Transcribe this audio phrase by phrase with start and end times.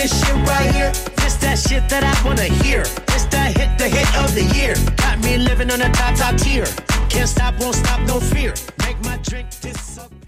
[0.00, 0.92] this shit right here.
[1.20, 2.82] This that shit that I wanna hear.
[3.10, 4.74] This that hit, the hit of the year.
[4.96, 6.66] Got me living on a top, top tier.
[7.08, 8.54] Can't stop, won't stop, no fear.
[8.84, 10.18] Make my drink disappear.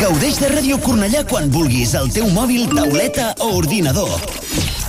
[0.00, 4.14] Gaudeix de Ràdio Cornellà quan vulguis al teu mòbil, tauleta o ordinador.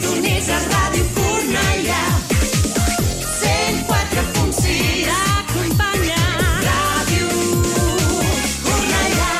[0.00, 2.04] Sintonitza Ràdio Cornellà
[3.36, 6.22] 104.6 T'acompanya
[6.64, 7.28] Ràdio
[8.64, 9.34] Cornellà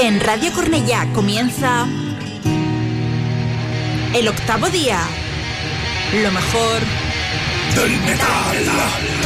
[0.00, 1.86] En Radio Cornellá comienza
[4.14, 4.98] el octavo día.
[6.22, 7.09] Lo mejor
[7.74, 9.19] 等待大变大。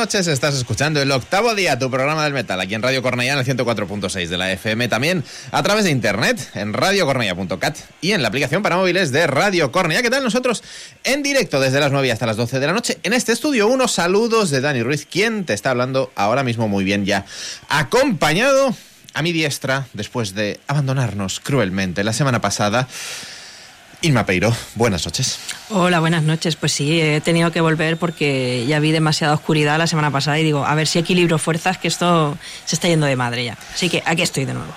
[0.00, 3.38] Noches, estás escuchando el octavo día, tu programa del metal, aquí en Radio Cornellá, en
[3.40, 8.28] el 104.6 de la FM, también a través de internet, en radiocornellá.cat y en la
[8.28, 10.00] aplicación para móviles de Radio Cornellá.
[10.00, 10.64] ¿Qué tal nosotros?
[11.04, 13.92] En directo desde las 9 hasta las 12 de la noche, en este estudio, unos
[13.92, 17.26] saludos de Dani Ruiz, quien te está hablando ahora mismo muy bien ya,
[17.68, 18.74] acompañado
[19.12, 22.88] a mi diestra, después de abandonarnos cruelmente la semana pasada,
[24.02, 24.54] Inma Peiro.
[24.74, 25.38] Buenas noches.
[25.68, 26.56] Hola, buenas noches.
[26.56, 30.44] Pues sí, he tenido que volver porque ya vi demasiada oscuridad la semana pasada y
[30.44, 33.58] digo, a ver si equilibro fuerzas, que esto se está yendo de madre ya.
[33.74, 34.72] Así que aquí estoy de nuevo.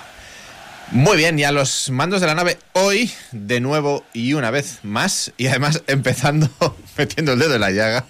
[0.90, 4.80] Muy bien, y a los mandos de la nave hoy, de nuevo y una vez
[4.82, 6.48] más, y además empezando
[6.98, 8.04] metiendo el dedo en la llaga.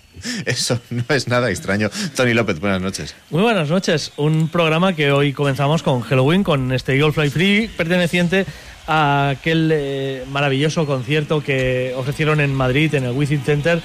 [0.44, 1.90] Eso no es nada extraño.
[2.16, 3.14] Tony López, buenas noches.
[3.30, 4.12] Muy buenas noches.
[4.16, 8.46] Un programa que hoy comenzamos con Halloween, con este Eagle Fly Free, perteneciente
[8.86, 13.82] a aquel eh, maravilloso concierto que ofrecieron en Madrid, en el Within Center,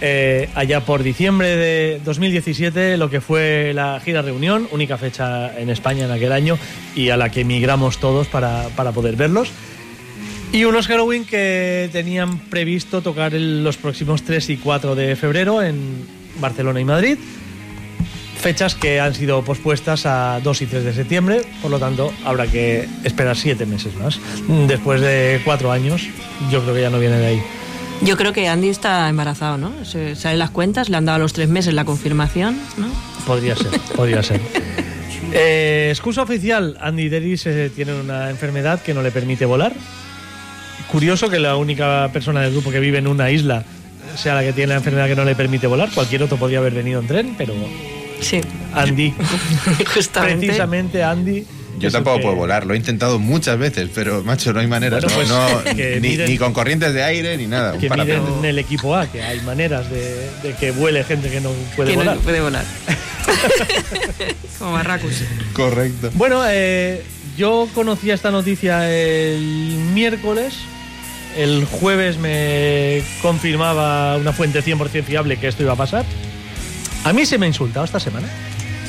[0.00, 5.70] eh, allá por diciembre de 2017, lo que fue la gira Reunión, única fecha en
[5.70, 6.58] España en aquel año
[6.94, 9.50] y a la que emigramos todos para, para poder verlos.
[10.52, 16.06] Y unos Halloween que tenían previsto tocar los próximos 3 y 4 de febrero en
[16.40, 17.18] Barcelona y Madrid.
[18.40, 22.46] Fechas que han sido pospuestas a 2 y 3 de septiembre, por lo tanto habrá
[22.46, 24.20] que esperar 7 meses más.
[24.68, 26.06] Después de 4 años,
[26.50, 27.42] yo creo que ya no viene de ahí.
[28.00, 29.72] Yo creo que Andy está embarazado, ¿no?
[29.84, 32.86] Se, salen las cuentas, le han dado a los tres meses la confirmación, ¿no?
[33.26, 34.40] Podría ser, podría ser.
[35.30, 39.74] Eh, excusa oficial, Andy Deris eh, tiene una enfermedad que no le permite volar.
[40.90, 43.62] Curioso que la única persona del grupo que vive en una isla
[44.16, 45.90] sea la que tiene la enfermedad que no le permite volar.
[45.92, 47.52] Cualquier otro podría haber venido en tren, pero
[48.20, 48.40] Sí,
[48.74, 49.14] Andy,
[49.94, 50.46] justamente.
[50.46, 51.44] precisamente Andy.
[51.78, 54.98] Yo tampoco que- puedo volar, lo he intentado muchas veces, pero macho, no hay manera.
[54.98, 57.78] Bueno, pues, no, no, ni, miren- ni con corrientes de aire ni nada.
[57.78, 61.50] Que en el equipo A, que hay maneras de, de que vuele gente que no
[61.76, 62.18] puede Que no volar.
[62.18, 62.64] puede volar.
[64.58, 65.22] Como Barracus.
[65.52, 66.10] Correcto.
[66.14, 67.02] Bueno, eh,
[67.36, 69.40] yo conocía esta noticia el
[69.94, 70.54] miércoles.
[71.36, 76.04] El jueves me confirmaba una fuente 100% fiable que esto iba a pasar.
[77.04, 78.28] A mí se me ha insultado esta semana.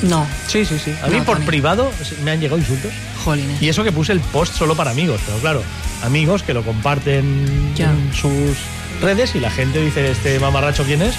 [0.02, 0.94] No, Sí, sí, sí.
[1.02, 1.46] A mí No, por también.
[1.46, 1.90] privado
[2.24, 2.92] me han llegado insultos.
[3.24, 3.60] jolines.
[3.60, 5.20] Y eso que puse el post solo para amigos.
[5.26, 5.62] Pero claro,
[6.02, 7.90] amigos que lo comparten Ya.
[7.90, 8.56] en sus
[9.02, 11.14] redes y la gente dice, ¿este mamarracho quién es?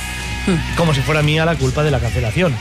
[0.48, 0.76] Hmm.
[0.78, 2.56] Como si fuera mía la culpa de la cancelación.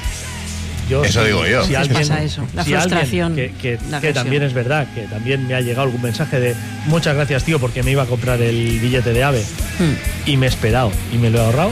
[0.91, 1.65] Yo, Eso digo yo.
[1.65, 4.15] Si alguien, pasa eso, la si alguien frustración, que, que- la que agresión.
[4.15, 6.55] también es verdad, que también me ha llegado algún mensaje de
[6.87, 9.43] muchas gracias, tío, porque me iba a comprar el billete de AVE
[9.79, 9.95] Hmm.
[10.29, 11.71] y me he esperado y me lo he ahorrado.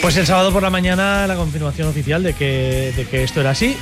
[0.00, 3.50] Pues el sábado por la mañana la confirmación oficial de que, de que esto era
[3.50, 3.76] así.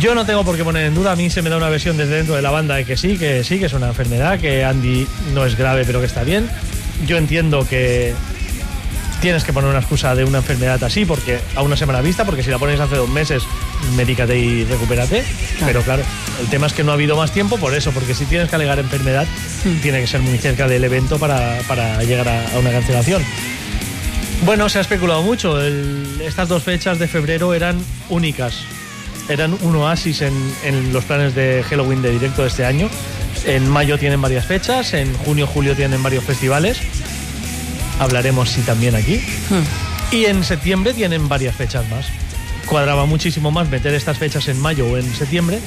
[0.00, 1.98] Yo no tengo por qué poner en duda, a mí se me da una versión
[1.98, 4.64] desde dentro de la banda de que sí, que sí, que es una enfermedad, que
[4.64, 6.48] Andy no es grave pero que está bien.
[7.06, 8.14] Yo entiendo que
[9.20, 12.42] tienes que poner una excusa de una enfermedad así porque a una semana vista, porque
[12.42, 13.42] si la pones hace dos meses,
[13.94, 15.24] medícate y recupérate.
[15.66, 16.02] Pero claro,
[16.40, 18.56] el tema es que no ha habido más tiempo por eso, porque si tienes que
[18.56, 19.26] alegar enfermedad,
[19.82, 23.22] tiene que ser muy cerca del evento para, para llegar a, a una cancelación.
[24.44, 25.60] Bueno, se ha especulado mucho.
[25.60, 28.54] El- estas dos fechas de febrero eran únicas.
[29.28, 30.34] Eran un oasis en,
[30.64, 32.88] en los planes de Halloween de directo de este año.
[33.46, 36.78] En mayo tienen varias fechas, en junio, julio tienen varios festivales.
[38.00, 39.16] Hablaremos sí también aquí.
[39.48, 40.14] Hmm.
[40.14, 42.06] Y en septiembre tienen varias fechas más.
[42.66, 45.58] Cuadraba muchísimo más meter estas fechas en mayo o en septiembre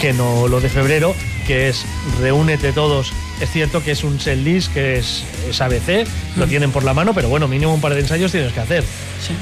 [0.00, 1.14] que no lo de febrero,
[1.46, 1.84] que es
[2.20, 3.12] reúnete todos.
[3.42, 6.06] Es cierto que es un set list, que es, es ABC,
[6.36, 8.84] lo tienen por la mano, pero bueno, mínimo un par de ensayos tienes que hacer.
[9.20, 9.34] Sí.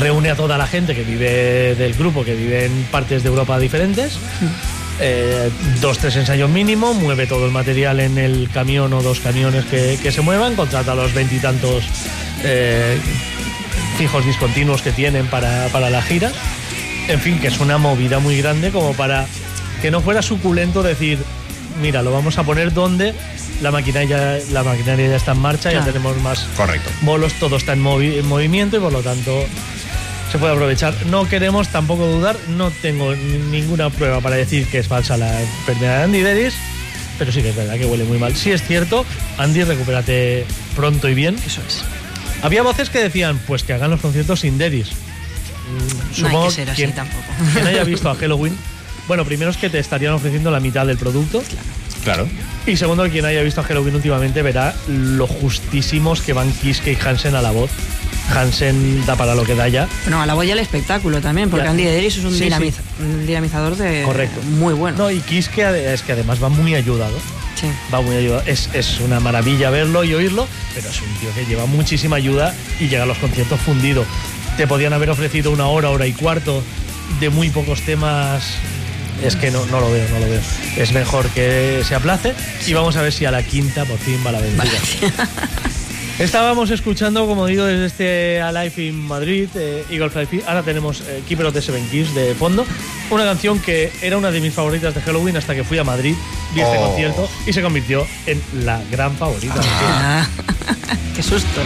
[0.00, 3.60] Reúne a toda la gente que vive del grupo, que vive en partes de Europa
[3.60, 4.18] diferentes.
[5.00, 9.64] Eh, dos, tres ensayos mínimo, mueve todo el material en el camión o dos camiones
[9.66, 11.84] que, que se muevan, contrata a los veintitantos
[12.42, 12.98] eh,
[13.98, 16.32] fijos discontinuos que tienen para, para la gira.
[17.06, 19.26] En fin, que es una movida muy grande como para
[19.80, 21.18] que no fuera suculento decir,
[21.80, 23.14] mira, lo vamos a poner donde
[23.62, 25.92] la maquinaria, la maquinaria ya está en marcha, ya Claro.
[25.92, 26.90] tenemos más Correcto.
[27.02, 29.44] bolos, todo está en, movi- en movimiento y por lo tanto
[30.30, 30.94] se puede aprovechar.
[31.06, 35.40] No queremos tampoco dudar, no tengo ni- ninguna prueba para decir que es falsa la
[35.40, 36.54] enfermedad de Andy Deris,
[37.18, 38.34] pero sí que es verdad que huele muy mal.
[38.36, 39.06] Si es cierto,
[39.38, 41.36] Andy, recupérate pronto y bien.
[41.46, 41.82] Eso es.
[42.42, 44.88] Había voces que decían, pues que hagan los conciertos sin Deris.
[44.90, 47.24] Mm, No hay que ser así quien, tampoco.
[47.54, 48.56] quien haya visto a Halloween,
[49.08, 51.42] bueno, primero es que te estarían ofreciendo la mitad del producto.
[52.04, 52.28] Claro.
[52.66, 56.98] Y segundo, quien haya visto a Halloween últimamente verá lo justísimos que van Kiske y
[57.04, 57.70] Hansen a la voz.
[58.34, 59.88] Hansen da para lo que da ya.
[60.04, 61.70] Bueno, a la voy al espectáculo también, porque Ya.
[61.70, 64.40] Andy Deris es un, Sí, dinamiza- un dinamizador de Correcto.
[64.42, 64.98] muy bueno.
[64.98, 67.16] No, y Kiske es que además va muy ayudado.
[67.60, 67.68] Sí.
[67.92, 68.42] Va muy ayudado.
[68.46, 72.54] Es, es una maravilla verlo y oírlo, pero es un tío que lleva muchísima ayuda
[72.80, 74.04] y llega a los conciertos fundido.
[74.56, 76.62] Te podían haber ofrecido una hora, hora y cuarto
[77.20, 78.44] de muy pocos temas.
[79.22, 80.40] Es que no, no lo veo, no lo veo.
[80.76, 82.34] Es mejor que se aplace
[82.66, 85.28] y vamos a ver si a la quinta por fin va la vencida.
[86.18, 90.42] Estábamos escuchando, como digo, desde este Alive in Madrid, eh, Eagle Fly Free.
[90.46, 92.64] Ahora tenemos eh, Keeper of the Seven Keys de fondo.
[93.10, 96.14] Una canción que era una de mis favoritas de Halloween hasta que fui a Madrid,
[96.54, 96.86] vi este Oh.
[96.88, 99.54] concierto y se convirtió en la gran favorita.
[99.82, 100.26] Ah,
[101.14, 101.60] qué susto.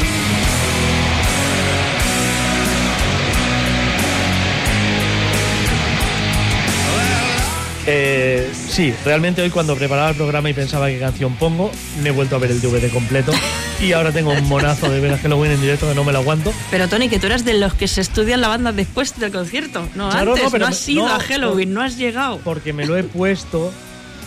[7.87, 11.71] Eh, sí, realmente hoy cuando preparaba el programa y pensaba qué canción pongo,
[12.03, 13.33] me he vuelto a ver el DVD completo
[13.81, 16.19] y ahora tengo un monazo de ver a Halloween en directo que no me lo
[16.19, 16.53] aguanto.
[16.71, 19.89] Pero Tony, que tú eras de los que se estudian la banda después del concierto,
[19.95, 22.39] no Claro, antes, no, pero has ido no, a Halloween, por- no has llegado.
[22.45, 23.73] Porque me lo he puesto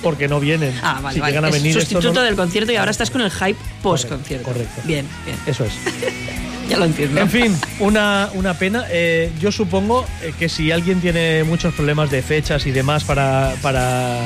[0.01, 0.74] porque no vienen.
[0.83, 1.31] Ah, vale, si vale.
[1.31, 4.48] llegan a venir sustituto no- del concierto y ahora estás con el hype post-concierto.
[4.48, 4.81] correcto.
[4.83, 5.38] Bien, bien.
[5.45, 5.74] Eso es.
[6.70, 7.20] Ya lo entiendo.
[7.20, 8.86] En fin, una, una pena.
[8.89, 13.53] Eh, yo supongo eh, que si alguien tiene muchos problemas de fechas y demás para,
[13.62, 14.20] para.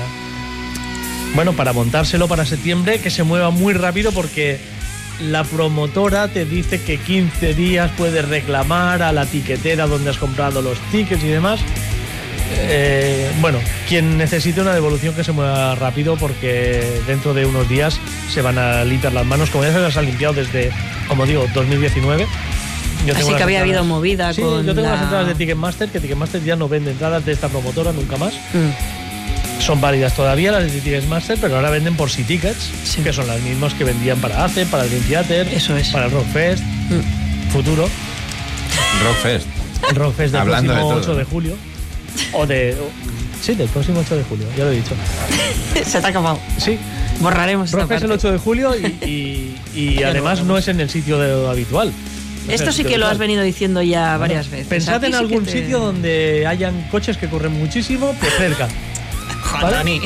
[1.35, 4.59] Bueno, para montárselo para septiembre, que se mueva muy rápido porque
[5.21, 10.61] la promotora te dice que 15 días puedes reclamar a la tiquetera donde has comprado
[10.61, 11.59] los tickets y demás.
[12.51, 17.99] Eh, bueno, quien necesite una devolución que se mueva rápido porque dentro de unos días
[18.33, 20.71] se van a limpiar las manos, como ya se las han limpiado desde,
[21.07, 22.25] como digo, 2019.
[23.05, 25.35] Yo Así que las había habido movida Sí, con yo tengo las la- entradas de
[25.35, 28.33] Ticketmaster, que Ticketmaster ya no vende entradas de esta promotora nunca más.
[28.53, 29.61] Mm.
[29.61, 33.01] Son válidas todavía las de Ticketmaster, pero ahora venden por Sea Tickets, Sí.
[33.01, 35.89] que son las mismas que vendían para ACE, para el Dream Theater, Eso es.
[35.89, 37.51] para el Rockfest, Mm.
[37.51, 37.87] futuro,
[39.03, 39.47] Rockfest.
[39.89, 41.55] el Rockfest del Hablando próximo todo, 8 de julio.
[42.33, 42.75] O de.
[43.41, 44.95] sí, del próximo 8 de julio, ya lo he dicho.
[45.85, 46.39] Se te ha acabado.
[46.57, 46.77] Sí,
[47.19, 48.27] Borraremos Rockfest el parte.
[48.27, 51.91] 8 de julio y, y- y además no es en el sitio de- habitual.
[52.47, 54.67] No es Esto sí que lo has venido diciendo ya varias veces.
[54.67, 58.67] Pensad en sí algún te- sitio donde hayan coches que corren muchísimo, pues cerca.
[59.61, 60.01] ¿Vale?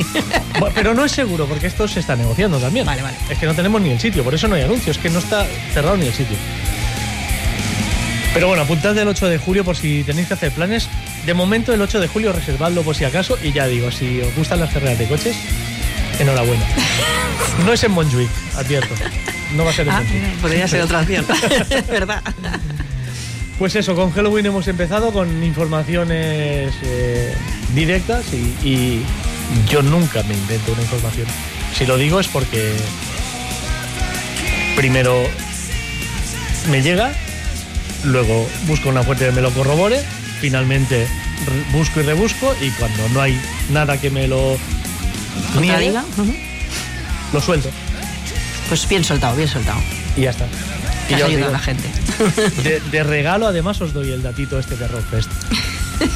[0.74, 2.86] Pero no es seguro, porque esto se está negociando también.
[2.86, 3.16] Vale, vale.
[3.28, 5.18] Es que no tenemos ni el sitio, por eso no hay anuncios, es que no
[5.18, 6.36] está cerrado ni el sitio.
[8.34, 10.88] Pero bueno, apuntad el 8 de julio por si tenéis que hacer planes.
[11.26, 13.38] De momento, el 8 de julio, reservadlo por si acaso.
[13.42, 15.36] Y ya digo, si os gustan las carreras de coches,
[16.18, 16.64] enhorabuena.
[17.66, 18.94] No es en Montjuic, advierto.
[19.56, 20.40] No va a ser en Ah, Montjuic.
[20.40, 21.34] podría ser otra cierta.
[21.90, 22.22] ¿Verdad?
[23.58, 27.34] Pues eso, con Halloween hemos empezado con informaciones eh,
[27.74, 29.02] directas y, y
[29.70, 31.26] yo nunca me invento una información.
[31.76, 32.72] Si lo digo es porque
[34.76, 35.22] primero
[36.70, 37.12] me llega,
[38.04, 40.00] luego busco una fuente que me lo corrobore,
[40.40, 41.06] finalmente
[41.72, 44.56] busco y rebusco y cuando no hay nada que me lo
[45.60, 46.04] niegue, Contradiga.
[46.18, 46.34] Ujú.
[47.32, 47.68] lo suelto
[48.68, 49.80] Pues bien soltado, bien soltado.
[50.16, 50.46] y ya está.
[51.08, 51.88] Y ya os ayudado a la gente.
[52.62, 55.30] de, de regalo además os doy el datito este de Rockfest.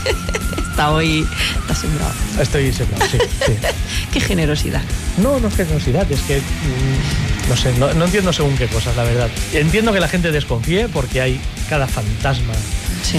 [0.71, 1.27] Está hoy.
[1.61, 2.13] Está sembrado.
[2.41, 3.53] Estoy sembrado, sí, sí.
[4.13, 4.83] Qué generosidad.
[5.19, 8.95] No, no es generosidad, es que mm, no sé, no, no entiendo según qué cosas,
[8.97, 9.31] la verdad.
[9.55, 12.53] Entiendo que la gente desconfíe porque hay cada fantasma
[13.03, 13.19] Sí.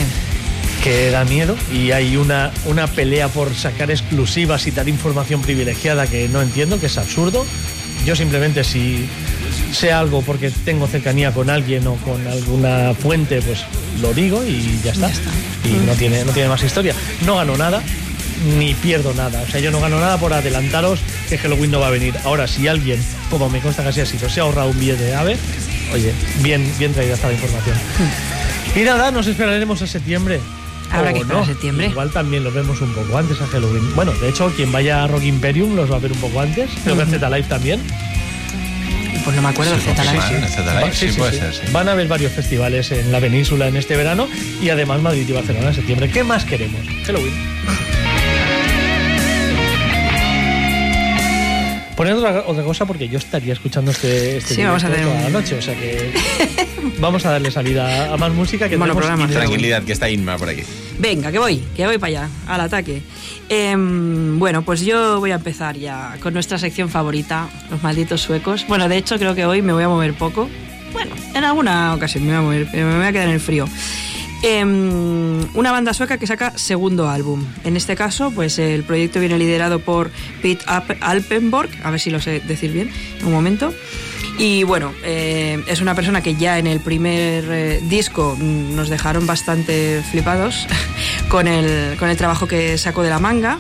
[0.88, 6.08] Que da miedo y hay una, una pelea por sacar exclusivas y dar información privilegiada
[6.08, 7.46] que no entiendo, que es absurdo.
[8.06, 9.06] Yo simplemente si
[9.74, 13.66] sé algo porque tengo cercanía con alguien o con alguna fuente, pues
[14.02, 15.12] lo digo y ya está.
[15.66, 16.94] Y no tiene, no tiene más historia.
[17.26, 17.82] No gano nada
[18.58, 19.42] ni pierdo nada.
[19.42, 22.16] O sea, yo no gano nada por adelantaros que Halloween no va a venir.
[22.24, 25.04] Ahora, si alguien, como me consta que así ha sido, se ha ahorrado un billete
[25.04, 25.38] de ave,
[25.94, 27.76] oye, bien, bien traída esta información.
[28.74, 30.40] Y nada, nos esperaremos a septiembre.
[30.92, 31.46] Habrá O que esperar a no.
[31.48, 31.88] septiembre.
[31.88, 33.94] Igual también los vemos un poco antes a Halloween.
[33.96, 36.70] Bueno, de hecho, quien vaya a Rock Imperium los va a ver un poco antes.
[36.84, 37.82] Creo que Z Live también.
[39.24, 40.22] Pues no me acuerdo del Z Live.
[40.94, 41.12] sí, sí.
[41.12, 41.62] Sí, puede ser, sí.
[41.74, 44.28] Van a haber varios festivales en la península en este verano
[44.62, 46.10] y además Madrid y Barcelona en septiembre.
[46.10, 46.80] ¿Qué más queremos?
[47.06, 47.34] Halloween.
[51.98, 55.20] Poned otra, otra cosa porque yo estaría escuchando este, este Sí, vamos a hacer toda
[55.20, 56.14] la noche, o sea que
[57.00, 59.28] vamos a darle salida a más música que Bueno, programa.
[59.28, 60.62] Tranquilidad, que está Inma por aquí.
[61.00, 63.02] Venga, que voy, que voy para allá, al ataque.
[63.50, 68.68] Em, bueno, pues yo voy a empezar ya con nuestra sección favorita, los malditos suecos.
[68.68, 70.48] Bueno, de hecho creo que hoy me voy a mover poco.
[70.94, 73.40] Bueno, en alguna ocasión me voy a mover, pero me voy a quedar en el
[73.40, 73.68] frío.
[74.44, 77.44] Em, una banda sueca que saca segundo álbum.
[77.64, 80.64] En este caso, pues el proyecto viene liderado por Pete
[81.02, 83.74] Alpenborg, a ver si lo sé decir bien, en un momento.
[84.38, 89.26] Y bueno, eh, es una persona que ya en el primer eh, disco nos dejaron
[89.26, 90.68] bastante flipados
[91.30, 93.58] con el, con el trabajo que sacó de la manga.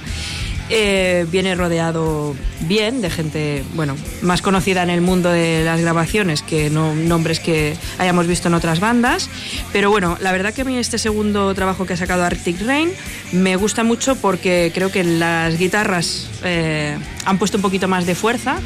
[0.70, 6.42] Eh, viene rodeado bien de gente, bueno, más conocida en el mundo de las grabaciones
[6.42, 9.30] que no nombres que hayamos visto en otras bandas.
[9.72, 12.92] Pero bueno, la verdad que a mí este segundo trabajo que ha sacado Arctic Rain
[13.32, 18.16] me gusta mucho porque creo que las guitarras eh, han puesto un poquito más de
[18.16, 18.60] fuerza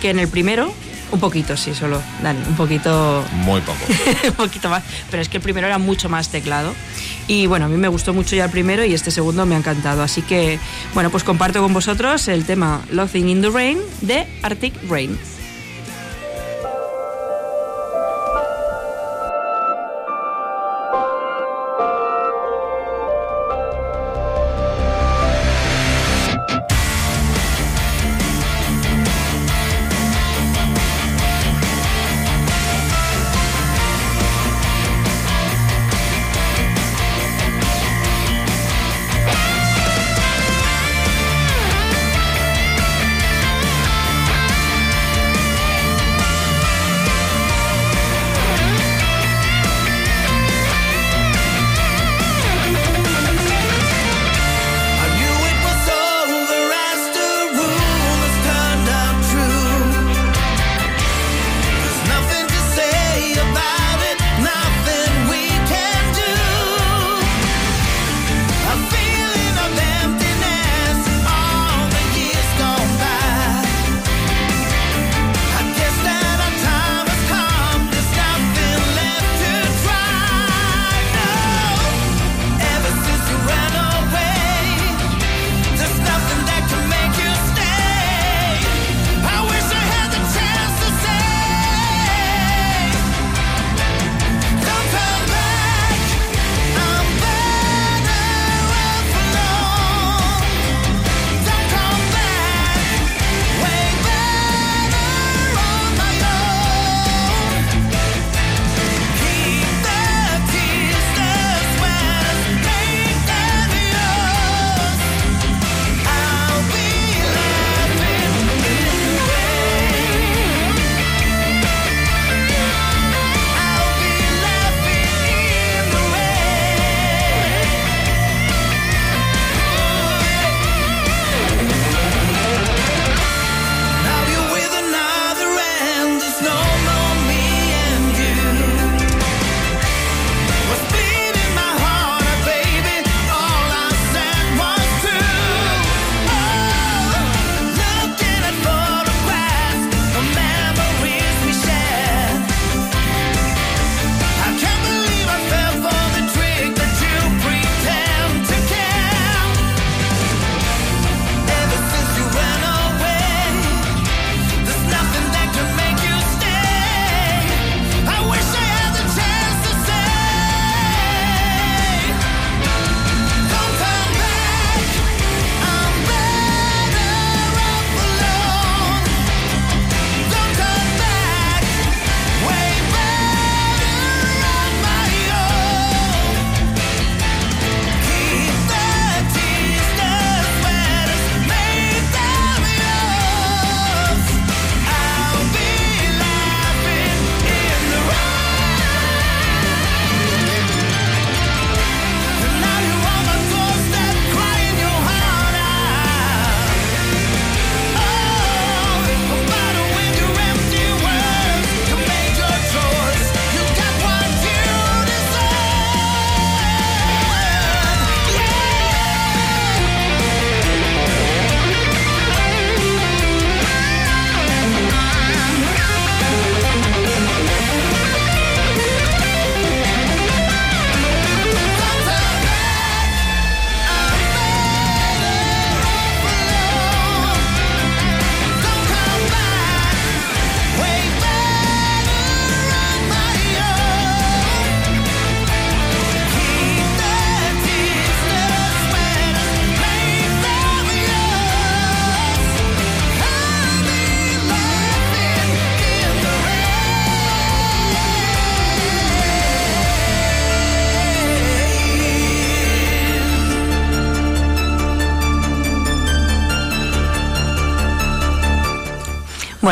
[0.00, 0.72] que en el primero.
[1.14, 3.78] Un poquito, sí, solo, Dani, un poquito Muy poco.
[4.30, 6.74] un poquito más, pero es que el primero era mucho más teclado.
[7.28, 9.58] Y bueno, a mí me gustó mucho ya el primero y este segundo me ha
[9.58, 10.02] encantado.
[10.02, 10.58] Así que,
[10.92, 15.16] bueno, pues comparto con vosotros el tema Laughing in the Rain de Arctic Rain.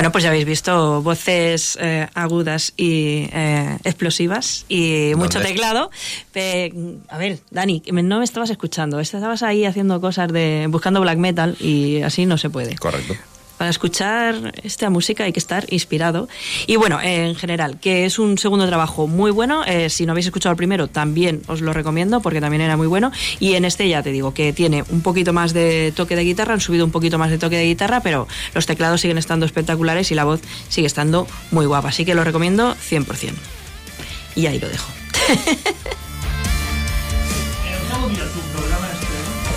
[0.03, 5.51] Bueno, pues ya habéis visto voces eh, agudas y eh, explosivas y mucho ¿Dónde?
[5.51, 5.93] teclado.
[6.33, 6.73] Pe-
[7.09, 8.99] a ver, Dani, no me estabas escuchando.
[8.99, 10.67] Estabas ahí haciendo cosas de.
[10.69, 12.75] buscando black metal y así no se puede.
[12.79, 13.15] Correcto.
[13.63, 16.29] Para escuchar esta música hay que estar inspirado.
[16.67, 19.63] Y bueno, en general, que es un segundo trabajo muy bueno.
[19.65, 22.89] eh, si no habéis escuchado el primero, también os lo recomiendo porque también era muy
[22.89, 23.13] bueno.
[23.39, 26.55] Y en este ya te digo que tiene un poquito más de toque de guitarra,
[26.55, 30.11] han subido un poquito más de toque de guitarra, pero los teclados siguen estando espectaculares
[30.11, 31.91] y la voz sigue estando muy guapa.
[31.91, 33.31] Así que lo recomiendo 100%.
[34.35, 34.91] Y ahí lo dejo.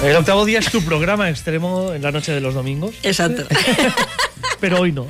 [0.05, 3.43] El octavo día es tu programa extremo en la noche de los domingos, Exacto.
[4.59, 5.07] pero hoy no.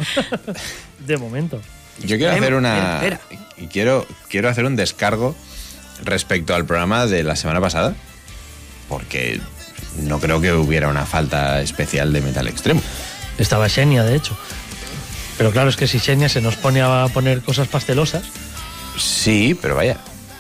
[1.06, 1.62] De momento.
[2.04, 3.20] Yo quiero hacer una.
[3.58, 5.36] y Quiero, quiero hacer un descargo
[6.04, 7.96] respecto al programa de la semana pasada.
[8.90, 9.40] Porque
[10.02, 12.82] no creo que hubiera una falta especial de metal extremo.
[13.38, 14.38] Estaba Xenia, de hecho.
[15.38, 18.24] Pero claro, es que si Xenia se nos pone a poner cosas pastelosas,
[18.98, 19.98] Sí, pero vaya.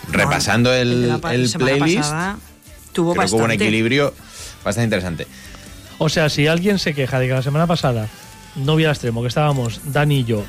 [0.09, 2.37] Repasando el, el playlist, pasada
[2.93, 3.63] tuvo creo que hubo un bastante.
[3.65, 4.13] equilibrio
[4.65, 5.27] bastante interesante.
[5.99, 8.09] o sea, si alguien se queja de que la semana pasada
[8.55, 10.43] no hubiera extremo, que estábamos Dani y yo,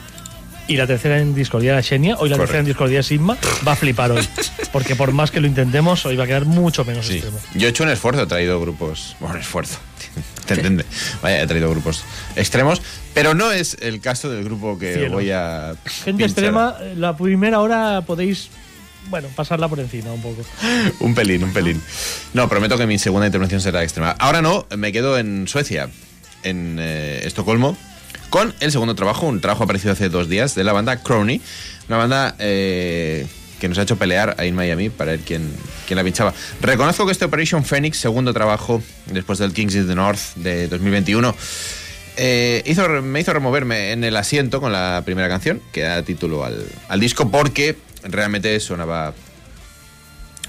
[0.69, 2.39] y la tercera en discordia era Xenia, hoy la Correcto.
[2.41, 4.27] tercera en discordia es Sigma, va a flipar hoy.
[4.73, 7.15] Porque por más que lo intentemos, hoy va a quedar mucho menos Sí.
[7.15, 7.39] extremo.
[7.55, 9.15] Yo he hecho un esfuerzo, he traído grupos.
[9.21, 9.79] Bueno, esfuerzo.
[10.47, 10.85] Te entiende.
[11.23, 12.03] Vaya, he traído grupos
[12.35, 12.83] extremos,
[13.15, 15.13] pero no es el caso del grupo que Cielos.
[15.13, 15.75] voy a.
[15.85, 16.27] Gente pinchar.
[16.29, 18.49] extrema, la primera hora podéis,
[19.09, 20.43] bueno, pasarla por encima un poco.
[21.01, 21.81] Un pelín, un pelín.
[22.35, 24.11] No, prometo que mi segunda intervención será extrema.
[24.19, 25.89] Ahora no, me quedo en Suecia,
[26.43, 27.77] en eh, Estocolmo,
[28.31, 31.41] con el segundo trabajo, un trabajo aparecido hace dos días de la banda Crony,
[31.89, 33.27] una banda eh,
[33.61, 35.51] que nos ha hecho pelear ahí en Miami para ver quién,
[35.87, 36.35] quién la pinchaba.
[36.61, 41.35] Reconozco que este Operation Phoenix, segundo trabajo después del Kings in the North de 2021,
[42.19, 46.45] eh, hizo, me hizo removerme en el asiento con la primera canción, que da título
[46.45, 47.77] al, al disco, porque
[48.09, 49.15] realmente sonaba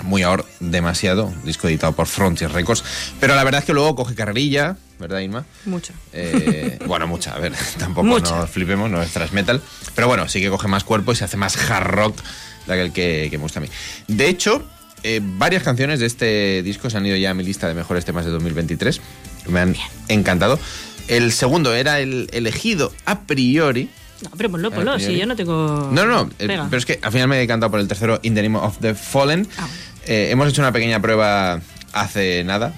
[0.04, 2.84] muy ahora demasiado, disco editado por Frontier Records,
[3.20, 5.46] pero la verdad es que luego coge carrerilla, ¿verdad, Inma?
[5.65, 5.93] Mucho.
[6.13, 8.38] Eh, bueno, mucha, a ver, tampoco Mucha.
[8.38, 9.62] nos flipemos, no es thrash metal,
[9.96, 12.20] pero bueno, sí que coge más cuerpo y se hace más hard rock
[12.67, 13.70] de aquel que, que me gusta a mí.
[14.08, 14.67] De hecho,
[15.04, 18.06] eh, varias canciones de este disco se han ido ya a mi lista de mejores
[18.06, 19.02] temas de 2023,
[19.48, 19.76] me han
[20.10, 20.60] encantado.
[21.08, 23.89] El segundo era el elegido a priori,
[24.22, 25.90] No, pero ponlo, A ponlo, si yo no tengo.
[25.92, 28.20] no, no, no, eh, pero es que al final me he decantado por el tercero,
[28.24, 29.48] In the Name of the Fallen.
[29.60, 29.68] Ah.
[30.06, 31.60] Eh, hemos hecho una pequeña prueba
[31.94, 32.74] hace nada,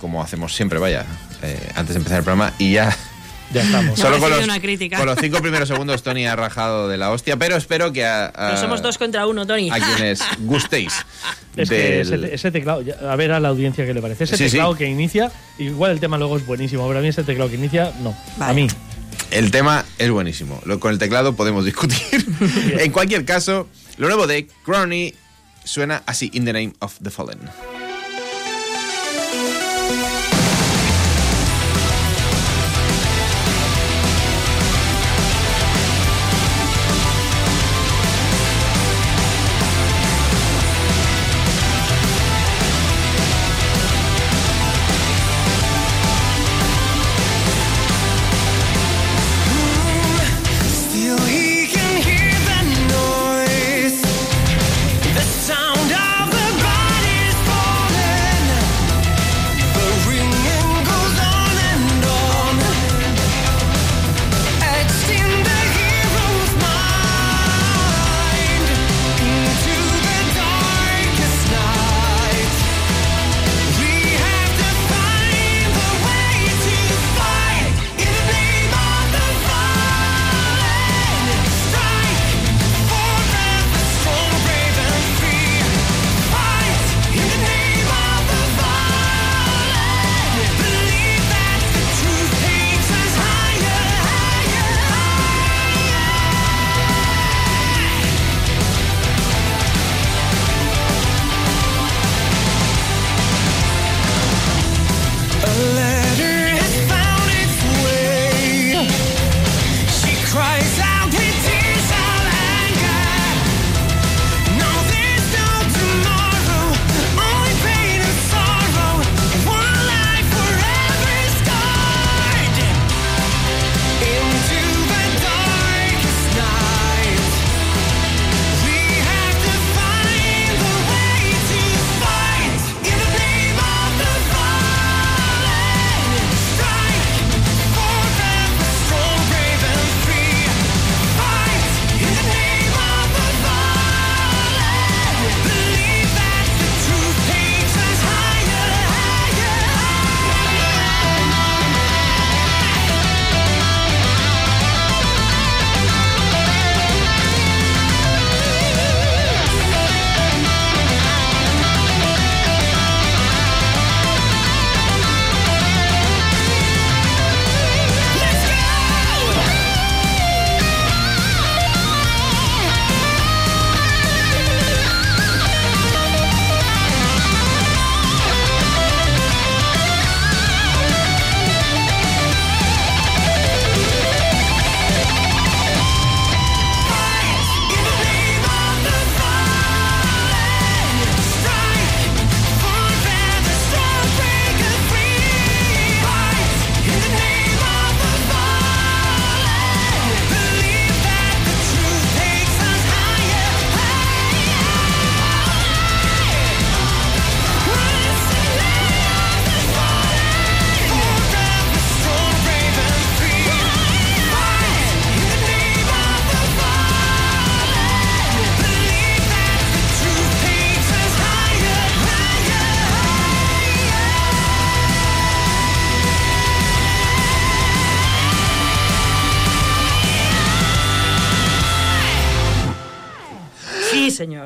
[0.00, 1.04] como hacemos siempre, vaya,
[1.42, 2.96] eh, antes de empezar el programa, y ya.
[3.52, 3.98] Ya estamos.
[4.00, 4.96] Solo con los, una crítica.
[4.96, 8.26] con los cinco primeros segundos Tony ha rajado de la hostia, pero espero que a,
[8.26, 9.68] a- Pero somos dos contra uno, Tony.
[9.70, 10.92] a quienes gustéis.
[11.54, 14.24] Es que del- ese, ese teclado, a ver a la audiencia que le parece.
[14.24, 14.50] Ese Sí, sí.
[14.52, 17.56] teclado que inicia, igual el tema luego es buenísimo, pero a mí ese teclado que
[17.56, 18.10] inicia, no.
[18.36, 18.54] A Vale.
[18.54, 18.68] mí.
[19.32, 20.60] El tema es buenísimo.
[20.66, 22.24] Lo- con el teclado podemos discutir.
[22.78, 25.14] en cualquier caso, lo nuevo de Crony
[25.64, 27.38] suena así: In the Name of the Fallen.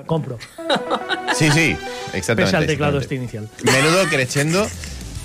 [0.06, 0.38] Compro.
[1.36, 1.76] Sí, sí,
[2.14, 2.44] exactamente.
[2.44, 3.48] Pese al teclado este inicial.
[3.62, 4.66] Menudo crescendo.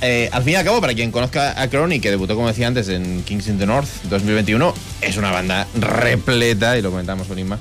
[0.01, 2.67] Eh, al fin y al cabo, para quien conozca a Crony, que debutó, como decía
[2.67, 7.37] antes, en Kings in the North 2021, es una banda repleta, y lo comentamos con
[7.37, 7.59] Inma,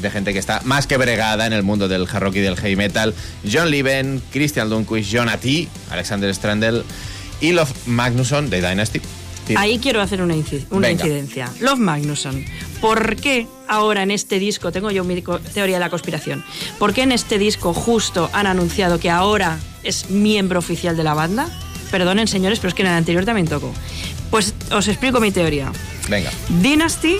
[0.00, 2.56] de gente que está más que bregada en el mundo del hard rock y del
[2.56, 3.14] heavy metal.
[3.50, 6.82] John Lieben, Christian Lundquist, John T, Alexander Strandel
[7.40, 9.00] y Love Magnusson de Dynasty.
[9.54, 11.04] Ahí quiero hacer una, inci- una Venga.
[11.04, 11.50] incidencia.
[11.60, 12.44] Love Magnusson.
[12.80, 15.22] ¿Por qué ahora en este disco, tengo yo mi
[15.54, 16.44] teoría de la conspiración,
[16.78, 21.14] ¿por qué en este disco justo han anunciado que ahora es miembro oficial de la
[21.14, 21.48] banda?
[21.90, 23.72] Perdonen señores, pero es que en el anterior también tocó.
[24.30, 25.70] Pues os explico mi teoría.
[26.08, 26.30] Venga.
[26.60, 27.16] Dynasty...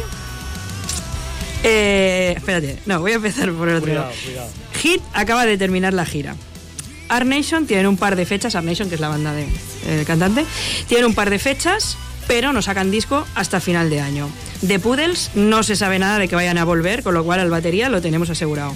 [1.63, 4.21] eh, espérate, no, voy a empezar por el otro Cuidado, lado.
[4.25, 4.51] cuidado.
[4.83, 6.37] Hit acaba de terminar la gira.
[7.09, 10.45] Art Nation tienen un par de fechas, Art Nation, que es la banda del cantante,
[10.89, 14.29] tienen un par de fechas, pero no sacan disco hasta final de año.
[14.67, 17.51] The Poodles no se sabe nada de que vayan a volver, con lo cual al
[17.51, 18.75] batería lo tenemos asegurado.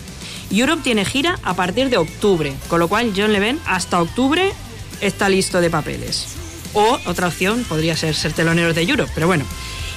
[0.50, 4.52] Europe tiene gira a partir de octubre, con lo cual John Leven hasta octubre
[5.00, 6.26] está listo de papeles.
[6.72, 9.44] O otra opción podría ser ser teloneros de Europe, pero bueno.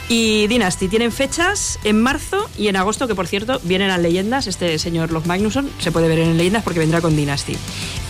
[0.10, 4.48] Y Dynasty tienen fechas en marzo y en agosto, que por cierto vienen a Leyendas.
[4.48, 7.56] Este señor Los Magnusson se puede ver en Leyendas porque vendrá con Dynasty.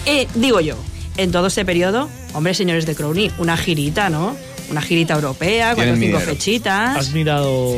[0.05, 0.75] Eh, digo yo,
[1.17, 4.35] en todo este periodo, hombre, señores de Crowley, una girita, ¿no?
[4.73, 6.19] Una girita europea, cuatro o cinco dinero.
[6.31, 6.97] fechitas.
[6.97, 7.75] ¿Has mirado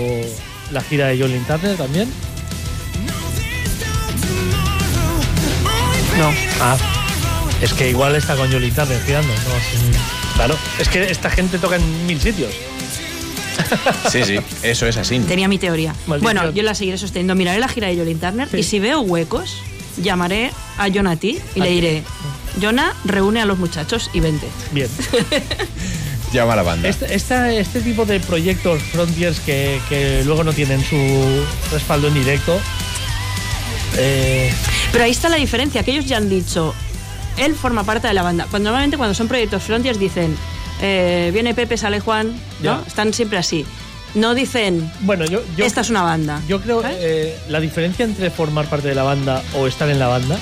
[0.71, 2.07] la gira de Jolin Turner también?
[6.17, 6.31] No.
[6.61, 6.77] Ah,
[7.61, 9.27] es que igual está con Jolin Turner girando.
[9.33, 9.39] ¿no?
[9.39, 9.99] Sí.
[10.35, 12.53] Claro, es que esta gente toca en mil sitios.
[14.11, 15.19] Sí, sí, eso es así.
[15.19, 15.93] Tenía mi teoría.
[16.07, 16.21] Maldición.
[16.21, 17.35] Bueno, yo la seguiré sosteniendo.
[17.35, 18.57] Miraré la gira de Jolin Turner Sí.
[18.57, 19.57] y si veo huecos,
[19.97, 22.03] llamaré a Jonati y le diré,
[22.61, 24.47] Jonah, reúne a los muchachos y vente.
[24.71, 24.87] Bien.
[26.35, 26.89] Llama a la banda.
[26.89, 30.97] Este, esta- este tipo de proyectos frontiers que, que luego no tienen su
[31.71, 32.59] respaldo en directo.
[33.97, 34.51] eh,
[34.91, 36.73] Pero ahí está la diferencia, que ellos ya han dicho,
[37.37, 38.47] él forma parte de la banda.
[38.49, 40.35] Cuando normalmente cuando son proyectos frontiers dicen,
[40.81, 42.81] eh, viene Pepe, sale Juan, ¿no?
[42.81, 42.83] Ya.
[42.85, 43.65] Están siempre así.
[44.13, 46.41] No dicen, bueno, yo, yo, esta es una banda.
[46.47, 50.07] yo creo eh, la diferencia entre formar parte de la banda o estar en la
[50.07, 50.37] banda,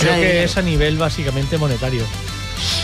[0.00, 2.02] creo que es a nivel básicamente monetario.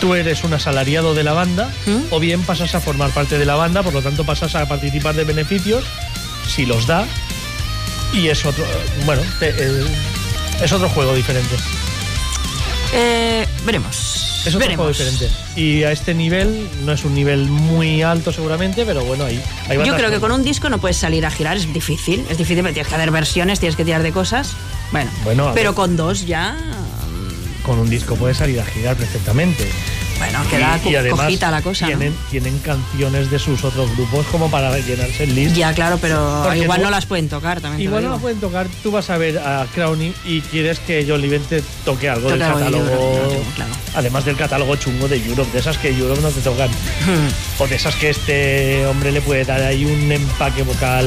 [0.00, 2.12] Tú eres un asalariado de la banda ¿Mm?
[2.12, 5.14] o bien pasas a formar parte de la banda, por lo tanto pasas a participar
[5.14, 5.84] de beneficios
[6.48, 7.06] si los da
[8.12, 8.64] y es otro,
[9.04, 9.84] bueno, te- eh,
[10.62, 11.54] es otro juego diferente.
[12.94, 13.96] Eh, veremos.
[14.46, 14.86] Es otro veremos.
[14.96, 15.28] juego diferente.
[15.60, 19.76] Y a este nivel, no es un nivel muy alto seguramente, pero bueno, ahí, ahí
[19.84, 22.24] Yo creo que con- un disco no puedes salir a girar, es difícil.
[22.30, 24.52] Es difícil, porque tienes que hacer versiones, tienes que tirar de cosas.
[24.90, 25.74] Bueno, Bueno, pero ver.
[25.76, 26.56] con dos ya.
[27.68, 29.68] Con un disco puedes salir a girar perfectamente.
[30.16, 31.88] Bueno, queda y, y además cojita la cosa.
[31.88, 31.98] ¿no?
[32.30, 35.54] Tienen, canciones de sus otros grupos como para rellenarse el list.
[35.54, 37.82] Ya, claro, pero Porque igual tú- no las pueden tocar también.
[37.82, 38.22] Igual no la digo.
[38.22, 42.08] pueden tocar, tú vas a ver a Crowny y quieres que John Liven te toque
[42.08, 42.84] algo del catálogo.
[42.84, 43.70] Europe, claro, claro.
[43.94, 46.68] Además del catálogo chungo de Europe, de esas que Europe no te tocan.
[46.68, 47.62] Hmm.
[47.62, 51.06] o de esas que este hombre le puede dar ahí un empaque vocal.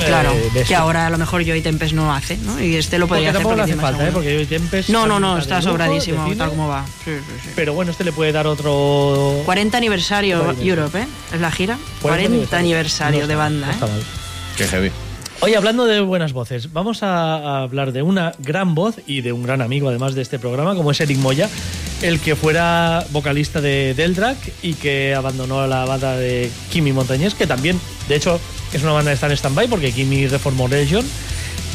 [0.00, 0.32] Eh, Claro,
[0.66, 2.60] que ahora a lo mejor Joy Tempest no hace, ¿no?
[2.62, 4.10] Y este lo Porque podría hacer porque hace falta, ¿eh?
[4.12, 6.84] Porque Joy Tempest No, no, no, está sobradísimo, tal como va.
[7.04, 7.50] Sí, sí, sí.
[7.54, 9.42] Pero bueno, este le puede dar otro.
[9.44, 10.64] 40 aniversario 40.
[10.64, 11.06] Europe, ¿eh?
[11.34, 11.78] Es la gira.
[12.02, 13.74] 40 aniversario, No de está- banda, no ¿eh?
[13.74, 14.02] está mal.
[14.56, 14.90] Qué heavy.
[15.40, 19.32] Oye, hablando de buenas voces, vamos a, a hablar de una gran voz y de
[19.32, 21.48] un gran amigo además de este programa, como es Eric Moya,
[22.00, 27.48] el que fuera vocalista de Deldrac y que abandonó la banda de Kimi Montañés, que
[27.48, 28.38] también, de hecho,
[28.76, 31.04] es una banda que está en stand-by porque Kimi reformó Legion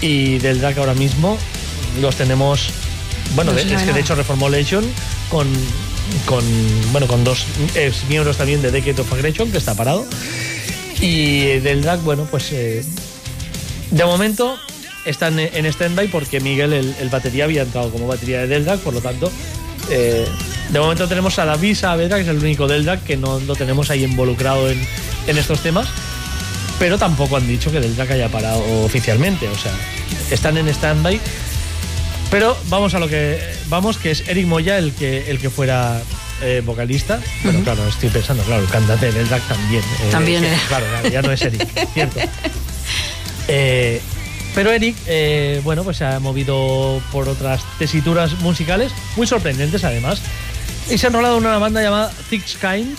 [0.01, 1.37] y Deldrac ahora mismo
[2.01, 2.69] los tenemos...
[3.35, 4.85] Bueno, No de- se es que de hecho reformó Legion
[5.29, 5.47] con,
[6.25, 6.43] con,
[6.91, 7.45] bueno, con dos
[7.75, 10.05] ex miembros también de Decade of Aggression, que está parado.
[11.01, 12.51] Y Deldrac, bueno, pues...
[12.51, 12.83] eh,
[13.91, 14.57] de momento
[15.05, 18.93] están en stand-by porque Miguel, el, el batería, había entrado como batería de Deldrac, por
[18.93, 19.31] lo tanto,
[19.89, 20.25] eh,
[20.69, 23.89] de momento tenemos a David Saavedra, que es el único Deldrac que no lo tenemos
[23.89, 24.85] ahí involucrado en,
[25.27, 25.87] en estos temas,
[26.79, 29.71] pero tampoco han dicho que Deldrac haya parado oficialmente, o sea,
[30.31, 31.19] están en stand-by.
[32.29, 36.01] Pero vamos a lo que vamos, que es Eric Moya el que, el que fuera
[36.41, 37.19] eh, vocalista.
[37.43, 39.81] Bueno, claro, estoy pensando, claro, el cantante de Deldrac también.
[39.81, 40.57] eh, También, sí, eh.
[40.67, 42.19] Claro, ya no es Eric, cierto.
[43.47, 44.01] Eh,
[44.53, 44.95] pero Eric,
[45.63, 50.19] bueno, pues se ha movido por otras tesituras musicales muy sorprendentes además.
[50.89, 52.97] Y se ha enrolado en una banda llamada Thick Kind,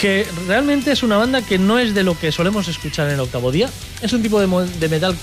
[0.00, 3.20] que realmente es una banda que no es de lo que solemos escuchar en el
[3.20, 3.68] octavo día.
[4.02, 5.14] Es un tipo de, metal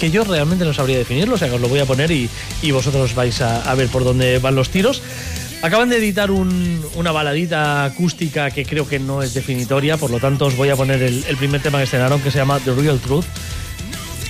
[0.00, 2.28] que yo realmente no sabría definirlo, o sea que os lo voy a poner y,
[2.62, 5.00] y vosotros vais a, a ver por dónde van los tiros.
[5.62, 10.18] Acaban de editar un- una baladita acústica que creo que no es definitoria, por lo
[10.18, 12.74] tanto os voy a poner el, el primer tema que estrenaron que se llama The
[12.74, 13.24] Real Truth.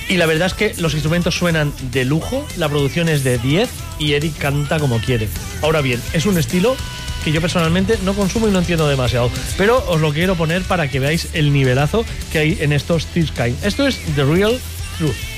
[0.09, 3.69] Y la verdad es que los instrumentos suenan de lujo, la producción es de 10
[3.99, 5.27] y Eric canta como quiere.
[5.61, 6.77] Ahora bien, es un estilo
[7.23, 10.89] que yo personalmente no consumo y no entiendo demasiado, pero os lo quiero poner para
[10.89, 13.63] que veáis el nivelazo que hay en estos Kind.
[13.63, 14.59] Esto es The Real
[14.97, 15.36] Truth.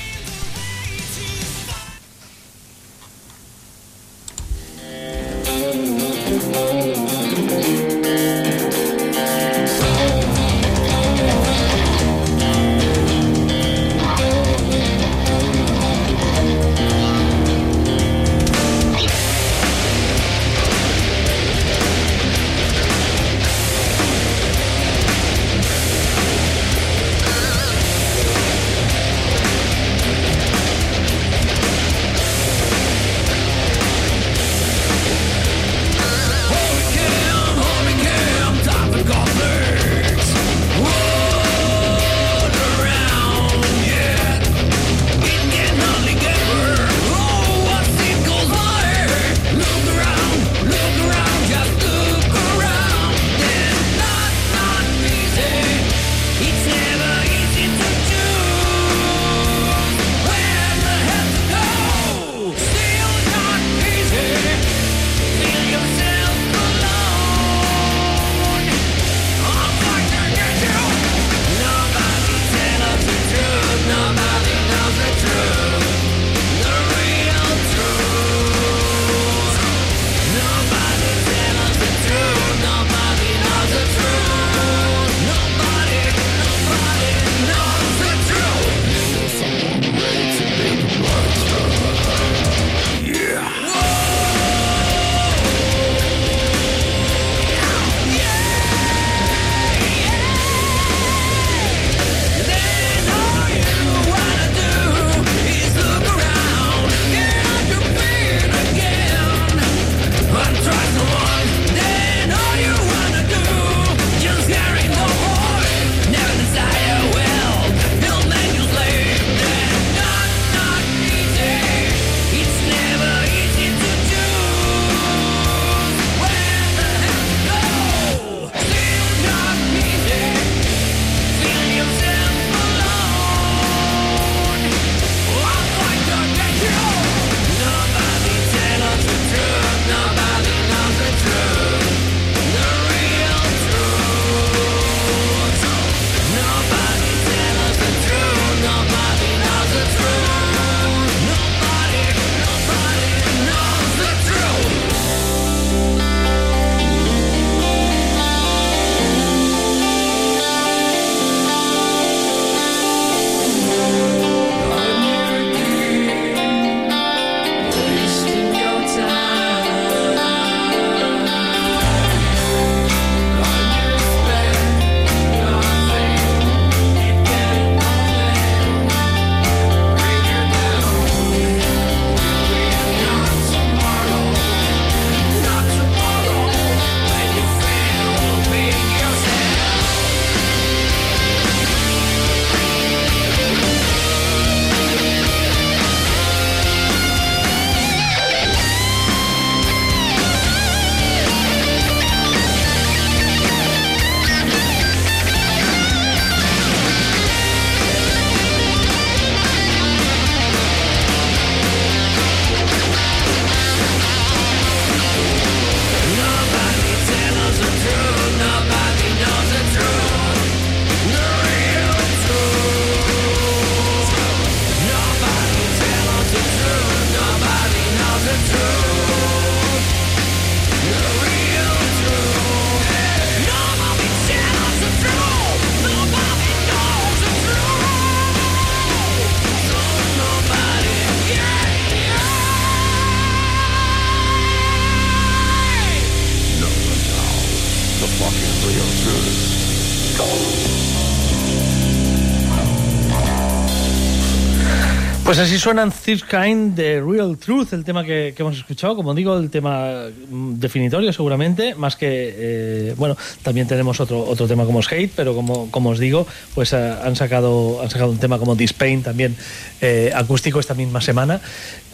[255.30, 258.96] Pues así suenan This Kind de Real Truth, el tema que, hemos escuchado.
[258.96, 264.48] Como digo, el tema mm, definitorio seguramente, más que, eh, bueno, también tenemos otro, otro
[264.48, 268.10] tema como es Hate, pero como, como os digo, pues eh, han, sacado, han sacado
[268.10, 269.36] un tema como This Pain también
[269.80, 271.40] eh, acústico esta misma semana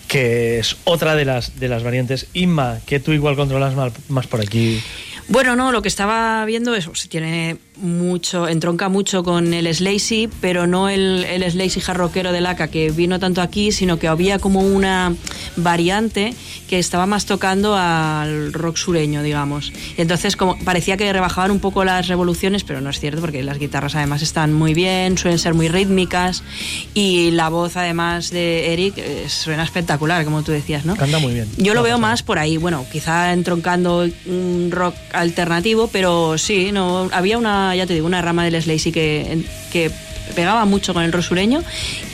[0.09, 2.29] que es otra de las, de las variantes.
[2.33, 3.75] Inma, que tú igual controlas
[4.09, 4.81] más por aquí.
[5.29, 10.29] Bueno, no, lo que estaba viendo es, pues, tiene mucho, entronca mucho con el Slazy,
[10.41, 14.39] pero no el, el Slazy jarroquero de Laca que vino tanto aquí, sino que había
[14.39, 15.15] como una
[15.57, 16.35] variante
[16.69, 19.73] que estaba más tocando al rock sureño, digamos.
[19.97, 23.43] Y entonces como parecía que rebajaban un poco las revoluciones, pero no es cierto porque
[23.43, 26.43] las guitarras además están muy bien, suelen ser muy rítmicas
[26.95, 30.97] y la voz además de Eric eh, suena espectacular, como tú decías, ¿no?
[30.97, 31.49] Canta muy bien.
[31.57, 37.09] Yo lo veo más por ahí, bueno, quizá entroncando un rock alternativo, pero sí, no
[37.13, 39.91] había una, ya te digo, una rama del Slazy que, que
[40.35, 41.63] pegaba mucho con el rock sureño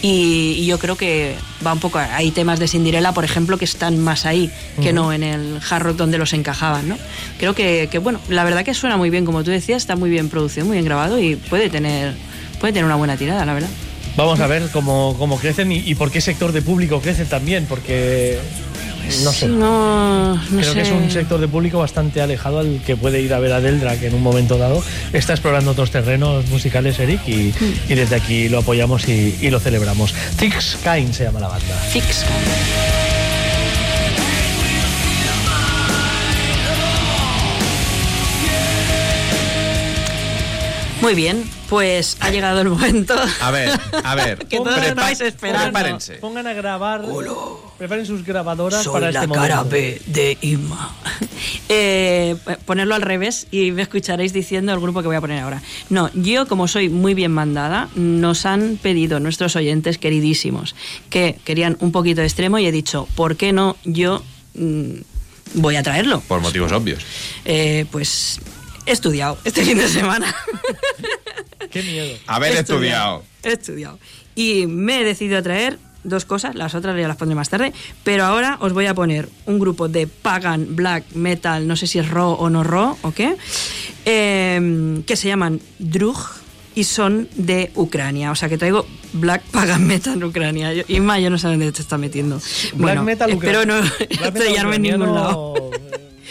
[0.03, 1.35] y, y yo creo que
[1.67, 4.51] va un poco, hay temas de Cinderella, por ejemplo, que están más ahí
[4.83, 6.99] que no en el hard rock donde los encajaban, ¿no?
[7.39, 10.11] Creo que, que, bueno, la verdad que suena muy bien, como tú decías, está muy
[10.11, 12.15] bien producido, muy bien grabado y puede tener,
[12.61, 13.71] puede tener una buena tirada, la verdad.
[14.17, 17.65] Vamos a ver cómo, cómo crecen y, y por qué sector de público crecen también,
[17.67, 18.39] porque
[19.25, 19.49] no sé.
[19.49, 20.73] No, no Creo sé.
[20.75, 23.61] que es un sector de público bastante alejado al que puede ir a ver a
[23.61, 24.83] Deldra, que en un momento dado
[25.13, 27.53] está explorando otros terrenos musicales, Eric, y,
[27.89, 30.15] y desde aquí lo apoyamos y, y lo celebramos.
[30.39, 31.75] Thick Skyne se llama la banda.
[31.91, 32.25] Fix.
[41.03, 43.15] Muy bien, pues ha llegado el momento.
[43.41, 43.71] A ver,
[44.05, 44.47] a ver.
[44.49, 45.65] Que todos prepa- estáis esperando.
[45.65, 46.15] Prepárense.
[46.15, 47.03] Pongan a grabar,
[47.77, 49.71] preparen sus grabadoras Soy para la este cara momento.
[49.77, 50.97] B de Inma.
[51.69, 52.37] Eh,
[52.67, 55.63] ponerlo al revés y me escucharéis diciendo el grupo que voy a poner ahora.
[55.89, 60.75] No, yo como soy muy bien mandada, nos han pedido nuestros oyentes queridísimos
[61.09, 64.23] que querían un poquito de extremo y he dicho, ¿por qué no yo
[64.55, 64.93] mm,
[65.55, 66.21] voy a traerlo?
[66.21, 67.03] Por motivos obvios.
[67.47, 68.39] Eh, pues
[68.87, 70.35] he estudiado este fin de semana.
[71.71, 72.19] Qué miedo.
[72.27, 73.25] Haber estudiado.
[73.43, 73.99] He estudiado.
[74.35, 77.73] Y me he decidido a traer dos cosas, las otras ya las pondré más tarde,
[78.03, 81.99] pero ahora os voy a poner un grupo de pagan black metal, no sé si
[81.99, 83.37] es raw o no raw o qué,
[84.05, 86.17] eh, que se llaman Drug
[86.75, 88.31] y son de Ucrania.
[88.31, 90.73] O sea que traigo black pagan metal Ucrania.
[90.73, 92.41] Yo, Inma, yo no sé dónde te está metiendo.
[92.75, 95.55] Black bueno, metal espero no estrellarme en ningún lado.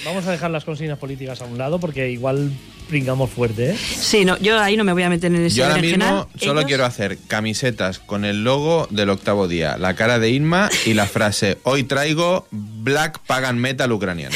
[0.04, 2.52] Vamos a dejar las consignas políticas a un lado porque igual
[2.90, 3.78] pringamos fuerte, ¿eh?
[3.78, 6.60] Sí, no, yo ahí no me voy a meter en ese Yo ahora mismo solo
[6.62, 10.94] Ellos- quiero hacer camisetas con el logo del octavo día, la cara de Inma y
[10.96, 14.36] la frase Hoy traigo Black Pagan Metal ucraniano.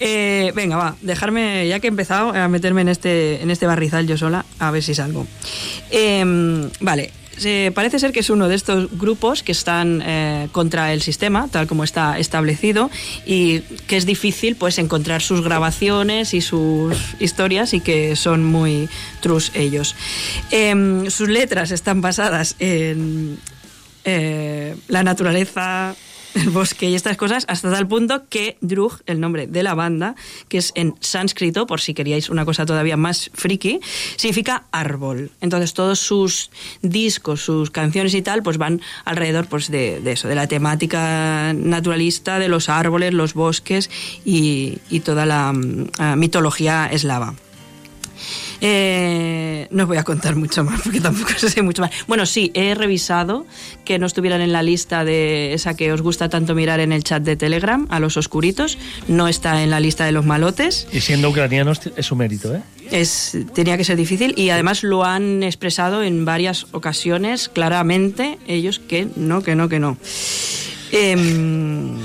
[0.00, 4.06] Eh, venga, va, dejarme, ya que he empezado a meterme en este, en este barrizal
[4.06, 5.26] yo sola, a ver si salgo.
[5.90, 10.92] Eh, vale, se- parece ser que es uno de estos grupos que están eh, contra
[10.92, 12.90] el sistema, tal como está establecido,
[13.26, 18.88] y que es difícil pues encontrar sus grabaciones y sus historias y que son muy
[19.20, 19.94] trus ellos.
[20.50, 23.38] Eh, sus letras están basadas en
[24.04, 25.94] eh, la naturaleza,
[26.34, 30.14] el bosque y estas cosas, hasta tal punto que Drug, el nombre de la banda,
[30.48, 33.80] que es en sánscrito, por si queríais una cosa todavía más friki,
[34.16, 35.30] significa árbol.
[35.40, 36.50] Entonces todos sus
[36.82, 41.52] discos, sus canciones y tal, pues van alrededor pues, de, de eso, de la temática
[41.54, 43.90] naturalista, de los árboles, los bosques
[44.24, 47.34] y, y toda la mm, ah, mitología eslava.
[48.60, 51.90] Eh, no os voy a contar mucho más porque tampoco sé mucho más.
[52.06, 53.46] Bueno, sí, he revisado
[53.84, 57.04] que no estuvieran en la lista de esa que os gusta tanto mirar en el
[57.04, 58.78] chat de Telegram, a los oscuritos.
[59.06, 60.88] No está en la lista de los malotes.
[60.92, 62.62] Y siendo ucranianos es su mérito, ¿eh?
[62.90, 68.78] Es, tenía que ser difícil y además lo han expresado en varias ocasiones claramente ellos
[68.78, 69.98] que no, que no, que no.
[70.90, 71.98] Em,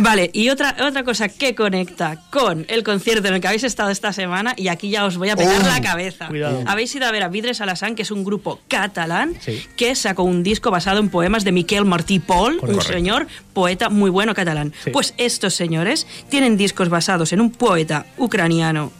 [0.00, 3.90] vale, y otra, otra cosa que conecta con el concierto en el que habéis estado
[3.90, 6.28] esta semana, y aquí ya os voy a pegar Oh, la cabeza.
[6.28, 6.62] cuidado.
[6.66, 9.62] Habéis ido a ver a Vidres Alassane, que es un grupo catalán, Sí.
[9.76, 14.10] que sacó un disco basado en poemas de Miquel Martí Pol, un señor poeta muy
[14.10, 14.72] bueno catalán.
[14.84, 14.90] Sí.
[14.90, 18.92] Pues estos señores tienen discos basados en un poeta ucraniano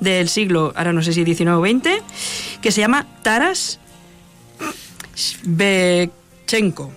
[0.00, 2.02] del siglo, ahora no sé si 19 o 20,
[2.62, 3.80] que se llama Taras
[5.16, 6.92] Shevchenko,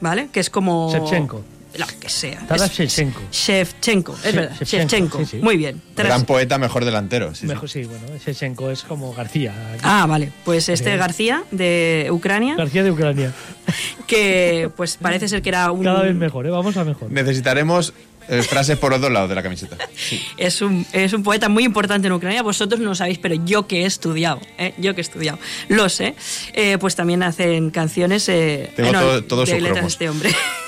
[0.00, 0.28] ¿vale?
[0.32, 0.92] Que es como...
[0.92, 1.42] Shevchenko.
[1.78, 2.46] Lo que sea.
[2.46, 3.20] Taras Shevchenko.
[3.32, 4.56] Shevchenko, es She- verdad.
[4.56, 5.36] Shevchenko, Shevchenko, sí, sí.
[5.38, 5.80] muy bien.
[5.94, 7.34] Taras- Gran poeta, mejor delantero.
[7.34, 7.46] sí, sí.
[7.46, 9.52] Mejor, sí, bueno, Shevchenko es como García.
[9.82, 10.32] Ah, vale.
[10.44, 10.96] Pues este.
[10.96, 13.32] García de Ucrania, García de Ucrania.
[14.06, 15.84] que pues parece ser que era un...
[15.84, 16.50] Cada vez mejor, ¿eh?
[16.50, 17.10] Vamos a mejor.
[17.10, 17.92] Necesitaremos
[18.28, 19.76] eh, frases por los dos lados de la camiseta.
[20.36, 22.42] Es un, es un poeta muy importante en Ucrania.
[22.42, 24.74] Vosotros no lo sabéis, pero yo que he estudiado, ¿eh?
[24.78, 26.14] yo que he estudiado, lo sé.
[26.52, 29.92] Eh, pues también hacen canciones eh, Tengo no, todo- todos de sus letras cromos.
[29.92, 30.30] este hombre.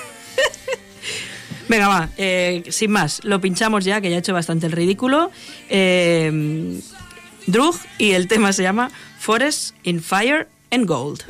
[1.68, 5.30] Venga, va, eh, sin más, lo pinchamos ya, que ya he hecho bastante el ridículo.
[5.68, 6.80] Eh,
[7.46, 11.24] Drug y el tema se llama Forest in Fire and Gold.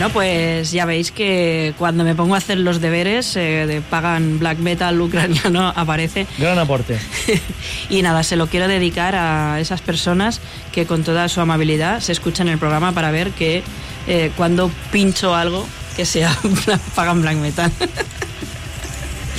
[0.00, 4.38] Bueno, pues ya veis que cuando me pongo a hacer los deberes eh, de pagan
[4.38, 6.26] black metal ucraniano aparece.
[6.38, 6.98] Gran aporte.
[7.90, 10.40] y nada, se lo quiero dedicar a esas personas
[10.72, 13.62] que con toda su amabilidad se escuchan el programa para ver que
[14.06, 16.34] eh, cuando pincho algo que sea
[16.94, 17.70] pagan black metal.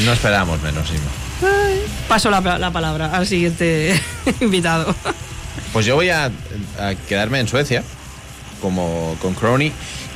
[0.05, 1.49] No esperábamos menos, Ima.
[2.07, 3.99] Paso la, la palabra al siguiente
[4.41, 4.93] invitado.
[5.73, 7.83] Pues yo voy a, a quedarme en Suecia,
[8.61, 9.71] como con Crony.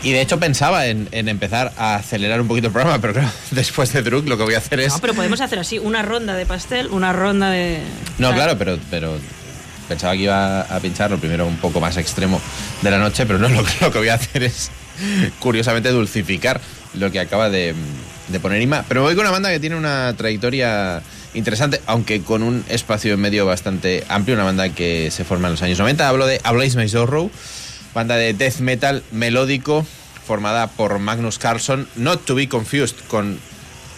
[0.06, 3.30] Y de hecho pensaba en, en empezar a acelerar un poquito el programa, pero claro,
[3.52, 4.94] después de Druk lo que voy a hacer es...
[4.94, 7.80] No, pero podemos hacer así, una ronda de pastel, una ronda de...
[8.20, 9.18] No, claro, pero, pero
[9.90, 12.40] pensaba que iba a pinchar lo primero un poco más extremo
[12.84, 14.70] de la noche, pero no, lo, que- lo que voy a hacer es,
[15.40, 16.62] curiosamente, dulcificar
[16.94, 17.74] lo que acaba de,
[18.28, 18.86] de poner Ima.
[18.88, 21.02] Pero voy con una banda que tiene una trayectoria
[21.34, 25.54] interesante, aunque con un espacio en medio bastante amplio, una banda que se forma en
[25.54, 26.08] los años 90.
[26.08, 27.30] Hablo de A Blaze My Sorrow,
[27.96, 29.86] banda de death metal melódico
[30.28, 33.40] formada por Magnus Carlson, not to be confused con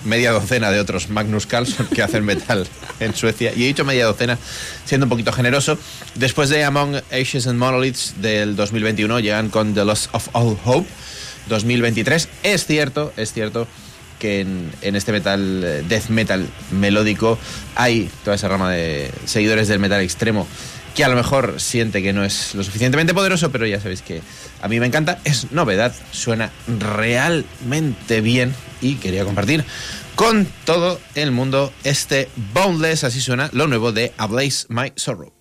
[0.06, 2.68] media docena de otros Magnus Carlson que hacen metal
[3.00, 3.52] en Suecia.
[3.56, 4.38] Y he dicho media docena,
[4.86, 5.78] siendo un poquito generoso.
[6.16, 10.88] Después de Among Ashes and Monoliths del 2021, llegan con The Loss of All Hope
[11.48, 12.30] 2023.
[12.44, 13.68] Es cierto, es cierto
[14.20, 17.38] que en, en este metal, eh, death metal melódico,
[17.76, 20.48] hay toda esa rama de seguidores del metal extremo
[20.98, 24.24] que a lo mejor siente que no es lo suficientemente poderoso, pero ya sabéis que
[24.64, 29.64] a mí me encanta, es novedad, suena realmente bien y quería compartir
[30.16, 35.37] con todo el mundo este Boundless, así suena lo nuevo de A Blaze My Sorrow.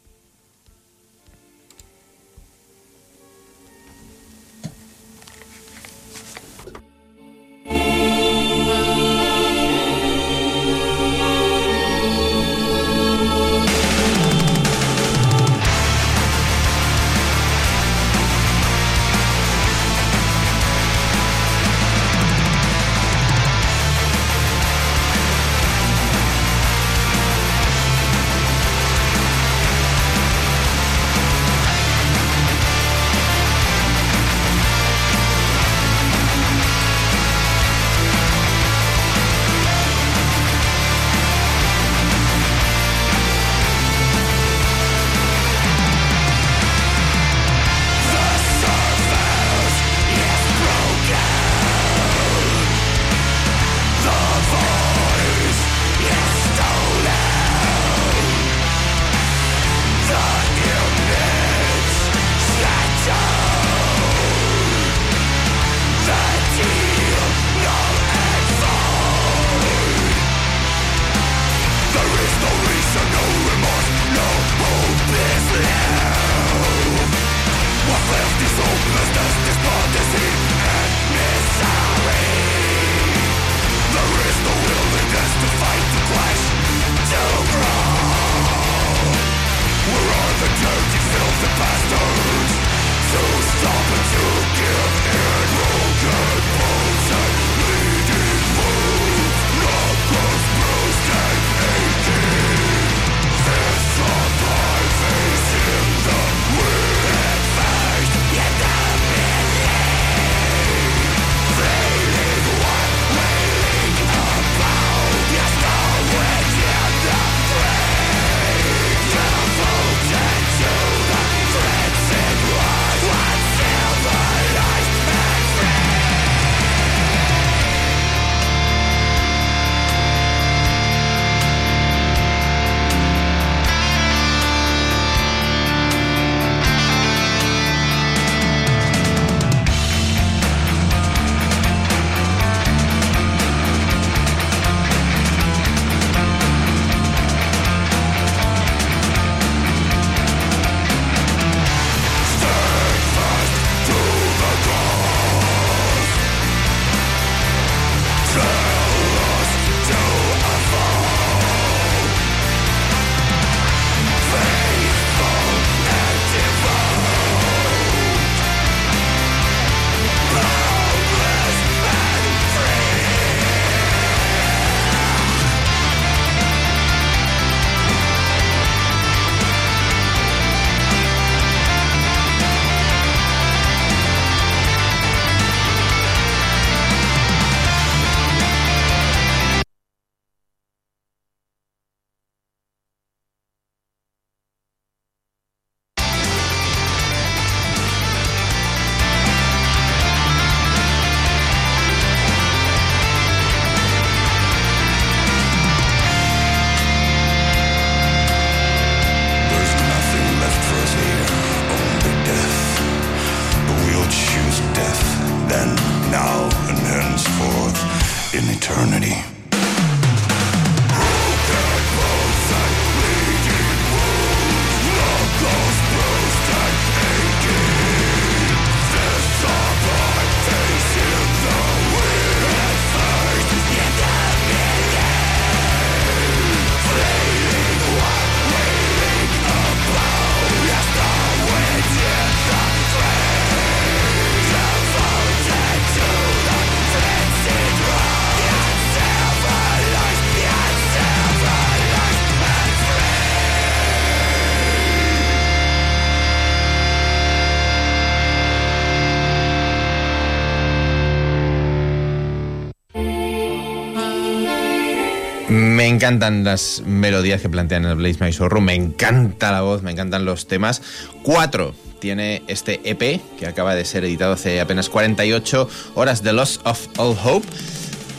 [266.07, 270.25] Encantan las melodías que plantean el Blaze My Sorrow, me encanta la voz, me encantan
[270.25, 270.81] los temas.
[271.25, 276.61] Cuatro tiene este EP que acaba de ser editado hace apenas 48 horas, The Loss
[276.63, 277.49] of All Hope.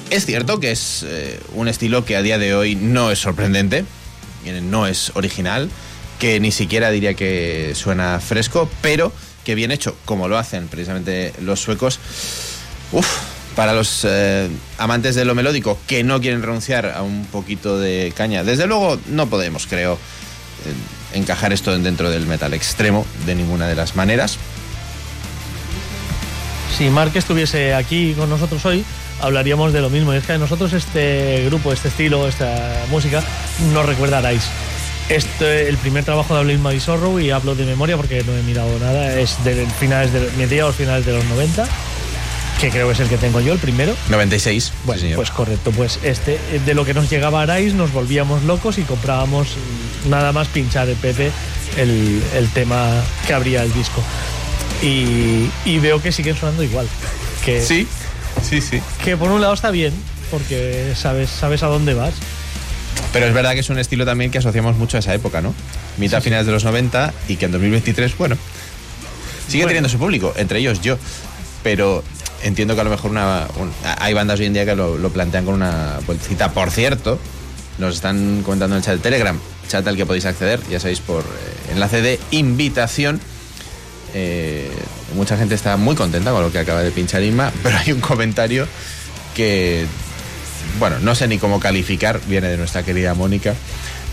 [0.09, 3.85] Es cierto que es eh, un estilo que a día de hoy no es sorprendente,
[4.45, 5.69] eh, no es original,
[6.19, 9.13] que ni siquiera diría que suena fresco, pero
[9.45, 12.01] que bien hecho, como lo hacen precisamente los suecos.
[12.91, 13.07] Uf,
[13.57, 18.13] para los eh, amantes de lo melódico que no quieren renunciar a un poquito de
[18.15, 18.43] caña.
[18.43, 19.97] Desde luego no podemos, creo,
[21.15, 24.37] encajar esto dentro del metal extremo de ninguna de las maneras.
[26.77, 28.85] Si Mark estuviese aquí con nosotros hoy,
[29.21, 30.13] hablaríamos de lo mismo.
[30.13, 33.23] Y es que a nosotros este grupo, este estilo, esta música,
[33.73, 34.47] nos recuerda a Rice.
[35.09, 38.43] Este, el primer trabajo de Blame My Sorrow, y hablo de memoria porque no he
[38.43, 41.65] mirado nada, es de finales de, mediados finales de los 90,
[42.59, 43.95] que creo que es el que tengo yo, el primero.
[44.09, 44.73] 96.
[44.85, 48.43] Bueno, sí, pues correcto, pues este, de lo que nos llegaba a Arais nos volvíamos
[48.43, 49.49] locos y comprábamos
[50.05, 51.31] mm, nada más pinchar el Pepe
[51.77, 52.89] el, el tema
[53.27, 54.01] que abría el disco.
[54.81, 56.87] Y, y veo que siguen sonando igual.
[57.45, 57.87] Que, sí,
[58.47, 58.81] sí, sí.
[59.03, 59.93] que por un lado está bien,
[60.31, 62.13] porque sabes, sabes a dónde vas.
[63.13, 65.53] Pero es verdad que es un estilo también que asociamos mucho a esa época, ¿no?
[65.97, 68.35] Mitad finales de los 90 y que en 2023, bueno,
[69.47, 69.67] sigue Bueno.
[69.67, 70.97] teniendo su público, entre ellos yo.
[71.63, 72.03] Pero
[72.43, 75.09] entiendo que a lo mejor una, un- hay bandas hoy en día que lo, lo
[75.09, 76.51] plantean con una vueltecita.
[76.51, 77.19] Por cierto,
[77.77, 80.99] nos están comentando en el chat de Telegram, chat al que podéis acceder, ya sabéis,
[80.99, 83.19] por eh, enlace de invitación.
[84.13, 84.69] Eh,
[85.15, 87.99] mucha gente está muy contenta con lo que acaba de pinchar Inma, pero hay un
[88.01, 88.67] comentario
[89.35, 89.85] que,
[90.79, 93.53] bueno, no sé ni cómo calificar, viene de nuestra querida Mónica.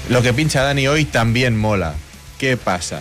[0.09, 1.95] Lo que pincha Dani hoy también mola.
[2.39, 3.01] ¿Qué pasa?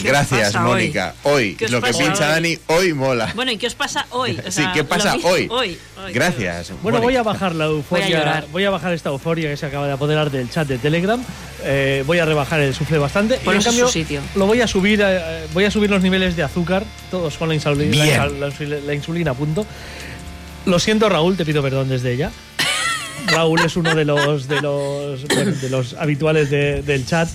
[0.00, 1.14] ¿Qué Gracias, Mónica.
[1.24, 2.32] Hoy, ¿Qué os lo que pincha hoy?
[2.32, 3.32] Dani hoy mola.
[3.34, 4.38] Bueno, ¿y qué os pasa hoy?
[4.46, 5.48] O sí, ¿qué pasa hoy?
[5.50, 6.12] hoy, hoy.
[6.12, 6.72] Gracias.
[6.82, 8.44] Bueno, voy a bajar la euforia.
[8.52, 11.20] Voy a bajar esta euforia que se acaba de apoderar del chat de Telegram.
[11.64, 13.40] Eh, voy a rebajar el sufle bastante.
[13.44, 14.20] y en cambio, su sitio.
[14.36, 15.00] lo voy a subir.
[15.04, 18.80] eh, voy a subir los niveles de azúcar, todos con la insulina, la, la insuli-
[18.84, 19.66] la insulina a punto.
[20.66, 22.30] Lo siento, Raúl, te pido perdón desde ella.
[23.26, 27.28] Raúl es uno de los de los, bueno, de los habituales de- del chat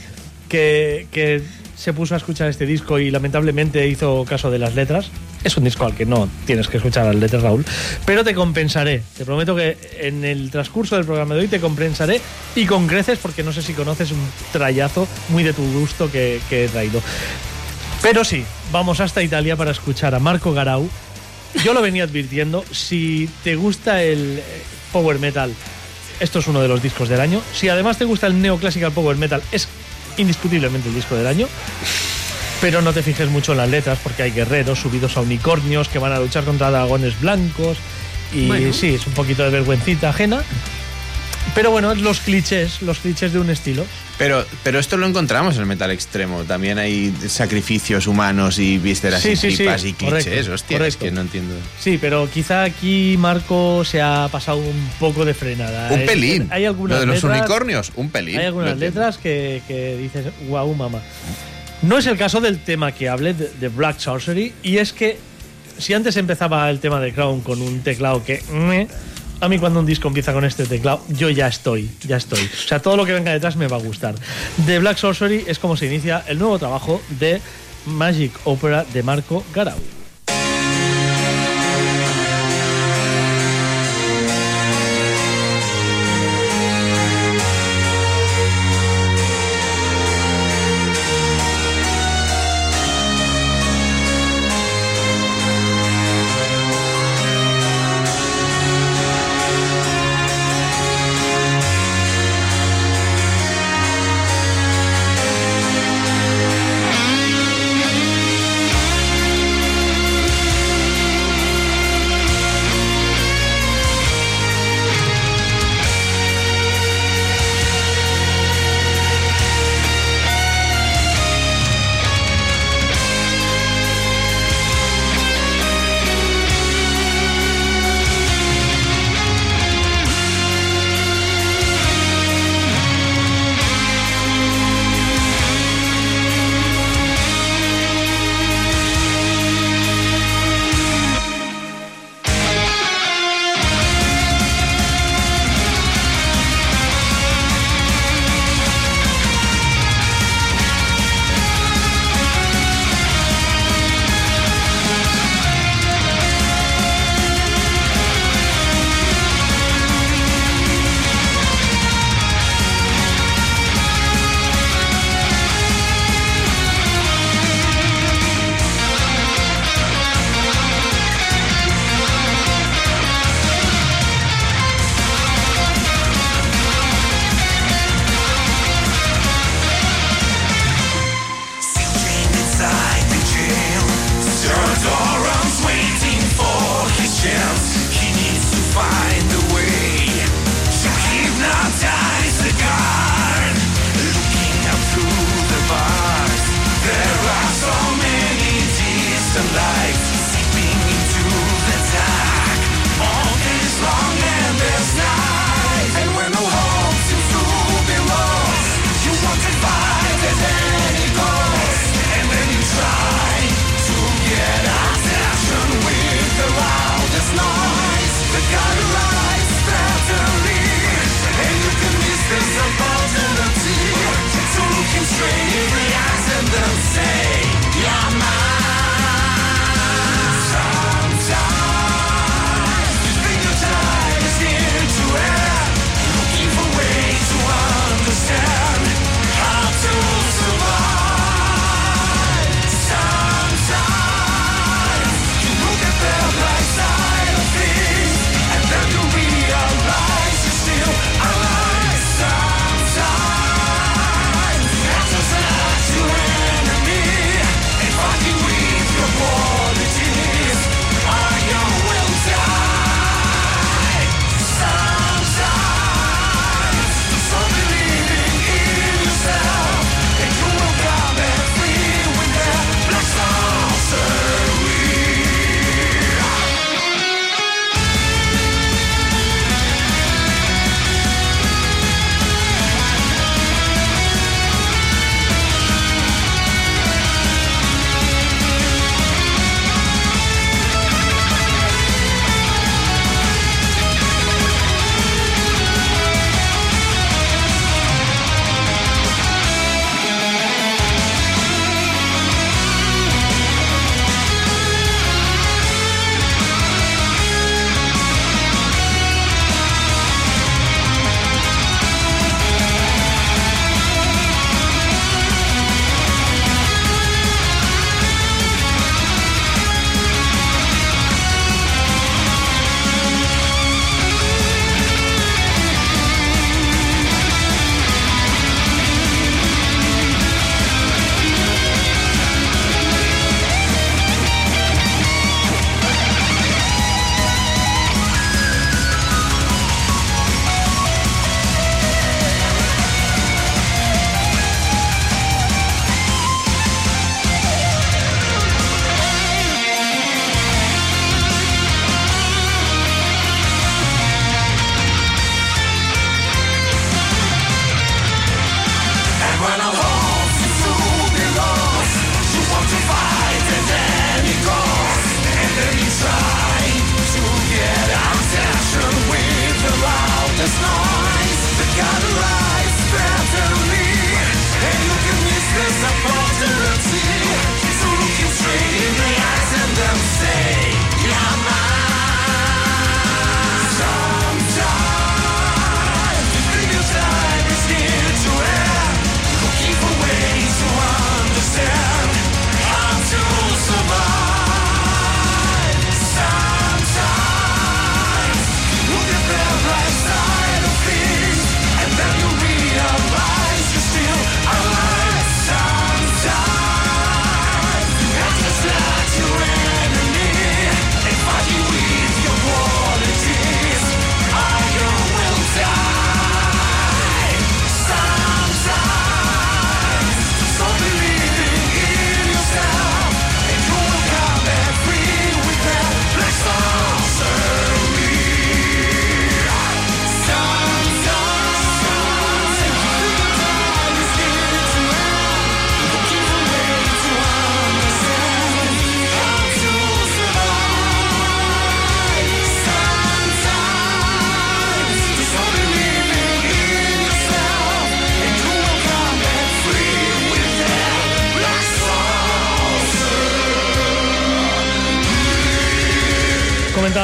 [0.48, 1.42] que, que
[1.84, 5.10] se puso a escuchar este disco y lamentablemente hizo caso de las letras.
[5.44, 7.66] Es un disco al que no tienes que escuchar las letras, Raúl.
[8.06, 9.04] Pero te compensaré.
[9.18, 12.22] Te prometo que en el transcurso del programa de hoy te compensaré
[12.56, 16.40] y con creces porque no sé si conoces un trayazo muy de tu gusto que,
[16.50, 17.02] he traído.
[18.02, 20.88] Pero sí, vamos hasta Italia para escuchar a Marco Garau.
[21.66, 24.44] Yo lo venía advirtiendo, si te gusta el eh,
[24.94, 25.54] power metal,
[26.22, 27.42] esto es uno de los discos del año.
[27.54, 29.68] Si además te gusta el neoclassical power metal, es
[30.18, 31.48] indiscutiblemente el disco del año.
[32.62, 36.00] Pero no te fijes mucho en las letras porque hay guerreros subidos a unicornios que
[36.00, 37.78] van a luchar contra dragones blancos.
[38.34, 38.74] Y Bueno.
[38.74, 40.44] sí, es un poquito de vergüencita ajena.
[41.56, 43.86] Pero bueno, los clichés, los clichés de un estilo.
[44.18, 46.44] Pero, pero esto lo encontramos en el metal extremo.
[46.44, 49.96] También hay sacrificios humanos y vísceras Sí, y sí, y clichés.
[49.98, 51.54] correcto, Hostia, es que no entiendo.
[51.80, 55.92] Sí, pero quizá aquí Marco se ha pasado un poco de frenada.
[55.92, 56.48] Un pelín.
[56.52, 58.40] Hay algunas Lo de los letras- unicornios, un pelín.
[58.40, 61.02] Hay algunas letras que, que dices, wow, mamá.
[61.84, 65.18] No es el caso del tema que hablé de, de Black Sorcery, y es que
[65.78, 68.42] si antes empezaba el tema de Crown con un teclado que.
[68.52, 68.88] meh,
[69.44, 72.40] a mí cuando un disco empieza con este teclado, yo ya estoy, ya estoy.
[72.40, 74.16] O sea, todo lo que venga detrás me va a gustar.
[74.66, 77.42] The Black Sorcery es como se inicia el nuevo trabajo de
[77.86, 80.03] Magic Opera de Marco Garau.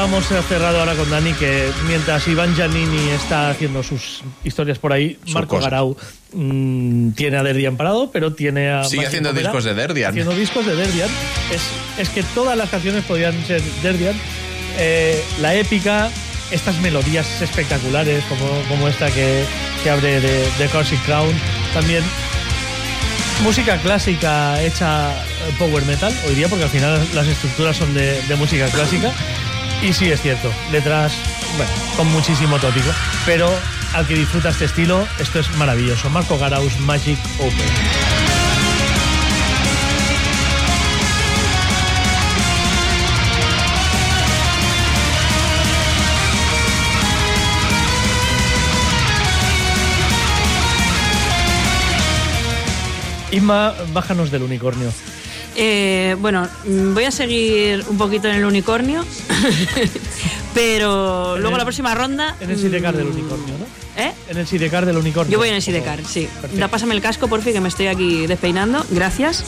[0.10, 4.92] Hablábamos eh, cerrado ahora con Dani que mientras Iván Giannini está haciendo sus historias por
[4.92, 5.70] ahí, Su Marco cosa.
[5.70, 5.96] Garau
[6.34, 8.84] mm, tiene a Derdian parado, pero tiene a.
[8.86, 10.10] Sigue Máximo haciendo discos de Derdian.
[10.10, 11.10] Haciendo discos de Derdian.
[11.54, 11.62] Es,
[12.00, 14.16] es que todas las canciones podían ser Derdian.
[14.80, 16.10] Eh, la épica,
[16.50, 19.44] estas melodías espectaculares, como, como esta que,
[19.84, 21.36] que abre de, de Cosmic Crown.
[21.74, 22.04] También
[23.44, 28.22] música clásica hecha eh, power metal, hoy día, porque al final las estructuras son de,
[28.24, 29.12] de música clásica.
[29.82, 31.14] Y sí, es cierto, letras,
[31.56, 32.90] bueno, con muchísimo tópico.
[33.26, 33.50] Pero
[33.94, 36.10] al que disfruta este estilo, esto es maravilloso.
[36.10, 38.10] Marco Garaus Magic Open.
[53.32, 54.92] Inma, bájanos del unicornio.
[55.56, 59.04] Eh, bueno, mm, voy a seguir un poquito en el unicornio,
[60.54, 62.36] pero luego el- la próxima ronda...
[62.40, 63.80] En el sidecar del mm, unicornio, ¿no?
[64.02, 64.14] ¿Eh?
[64.30, 65.32] En el sidecar del unicornio.
[65.34, 65.62] Yo voy en el.
[65.62, 66.30] Sidecar, sí.
[66.40, 66.58] Perfecto.
[66.58, 68.86] Da, pásame el casco, por fin, que me estoy aquí despeinando.
[68.92, 69.44] Gracias.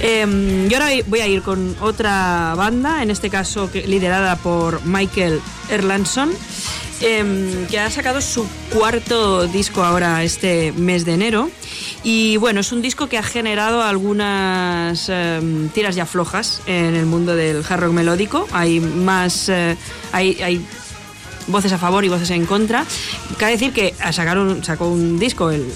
[0.00, 5.40] Eh, yo ahora voy a ir con otra banda, en este caso liderada por Michael
[5.68, 6.30] Erlandson,
[7.00, 11.50] eh, que ha sacado su cuarto disco ahora este mes de enero.
[12.04, 17.06] Y bueno, es un disco que ha generado algunas eh, tiras ya flojas en el
[17.06, 18.46] mundo del hard rock melódico.
[18.52, 19.48] Hay más.
[19.48, 19.76] eh,
[20.12, 20.64] hay, hay
[21.48, 22.84] voces a favor y voces en contra.
[23.36, 25.66] Cabe decir que sacaron, sacó un disco el,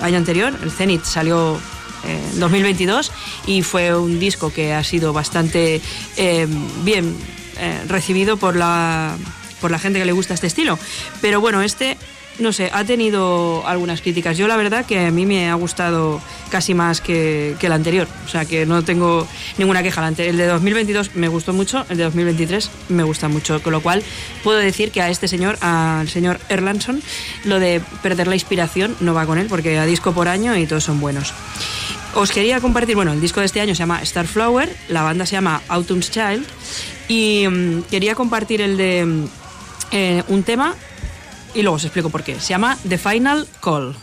[0.00, 1.56] año anterior, el Zenith salió
[2.04, 3.12] eh, en 2022
[3.46, 5.80] y fue un disco que ha sido bastante
[6.16, 6.46] eh,
[6.82, 7.14] bien
[7.58, 9.16] eh, recibido por la,
[9.60, 10.78] por la gente que le gusta este estilo.
[11.20, 11.96] Pero bueno, este,
[12.38, 14.36] no sé, ha tenido algunas críticas.
[14.38, 16.20] Yo la verdad que a mí me ha gustado
[16.50, 18.06] casi más que, que el anterior.
[18.26, 19.26] O sea que no tengo
[19.58, 20.06] ninguna queja.
[20.08, 23.62] El de 2022 me gustó mucho, el de 2023 me gusta mucho.
[23.62, 24.02] Con lo cual
[24.44, 27.02] puedo decir que a este señor, al señor Erlandson,
[27.44, 30.66] lo de perder la inspiración no va con él porque a disco por año y
[30.66, 31.34] todos son buenos.
[32.14, 35.32] Os quería compartir, bueno, el disco de este año se llama Starflower, la banda se
[35.32, 36.44] llama Autumn's Child
[37.06, 39.26] y mm, quería compartir el de mm,
[39.90, 40.74] eh, un tema
[41.54, 42.38] y luego os explico por qué.
[42.40, 43.94] Se llama The Final Call.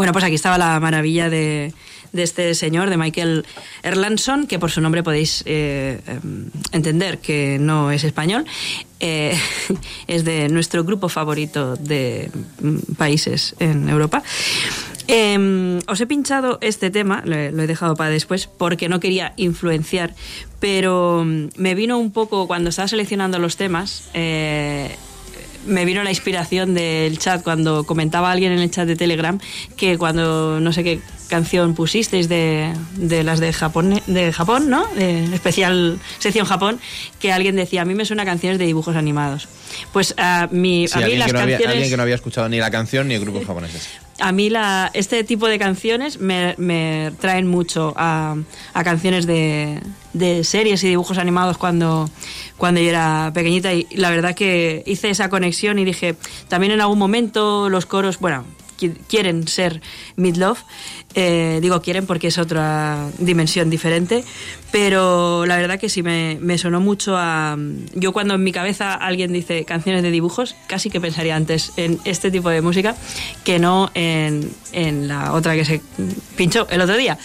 [0.00, 1.74] Bueno, pues aquí estaba la maravilla de,
[2.14, 3.44] este señor, de Michael
[3.82, 6.20] Erlandson, que por su nombre podéis eh, eh,
[6.72, 8.46] entender que no es español.
[8.98, 9.38] Eh,
[10.06, 12.30] es de nuestro grupo favorito de
[12.62, 14.22] mm, países en Europa.
[15.06, 19.00] Eh, os he pinchado este tema, lo he, lo he dejado para después, porque no
[19.00, 20.14] quería influenciar,
[20.60, 24.08] pero mm, me vino un poco cuando estaba seleccionando los temas.
[25.66, 29.38] Eh, me vino la inspiración del chat cuando comentaba alguien en el chat de Telegram
[29.76, 34.86] que cuando no sé qué canción pusisteis de, de las de Japón, de Japón, ¿no?
[34.94, 36.80] De especial sección Japón,
[37.20, 39.48] que alguien decía, a mí me suena canciones de dibujos animados.
[39.92, 41.68] Pues a mí, Sí, a mí las había, canciones...
[41.68, 43.88] alguien que no había escuchado ni la canción ni el grupo japoneses.
[44.20, 48.36] A mí la, este tipo de canciones me, traen mucho a,
[48.84, 49.80] canciones de,
[50.12, 52.08] de series y dibujos animados cuando,
[52.56, 53.72] cuando yo era pequeñita.
[53.72, 56.16] Y la verdad que hice esa conexión y dije,
[56.48, 58.44] también en algún momento los coros, bueno,
[58.78, 59.80] qui- quieren ser
[60.16, 60.60] Midlove,
[61.14, 64.24] eh, digo quieren porque es otra dimensión diferente,
[64.70, 67.56] pero la verdad que sí me, me sonó mucho a...
[67.94, 71.98] Yo cuando en mi cabeza alguien dice canciones de dibujos, casi que pensaría antes en
[72.04, 72.94] este tipo de música
[73.44, 75.80] que no en, en la otra que se
[76.36, 77.18] pinchó el otro día.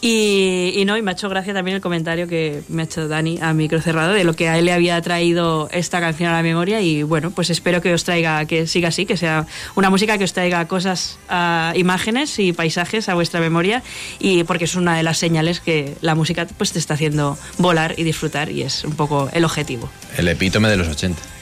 [0.00, 3.08] Y, y no, y me ha hecho gracia también el comentario que me ha hecho
[3.08, 6.34] Dani a micro cerrado de lo que a él le había traído esta canción a
[6.34, 9.90] la memoria y bueno, pues espero que os traiga, que siga así, que sea una
[9.90, 13.82] música que os traiga cosas, ah, imágenes y paisajes a vuestra memoria
[14.18, 17.94] y porque es una de las señales que la música pues te está haciendo volar
[17.96, 19.90] y disfrutar y es un poco el objetivo.
[20.16, 21.35] El epítome de los 80.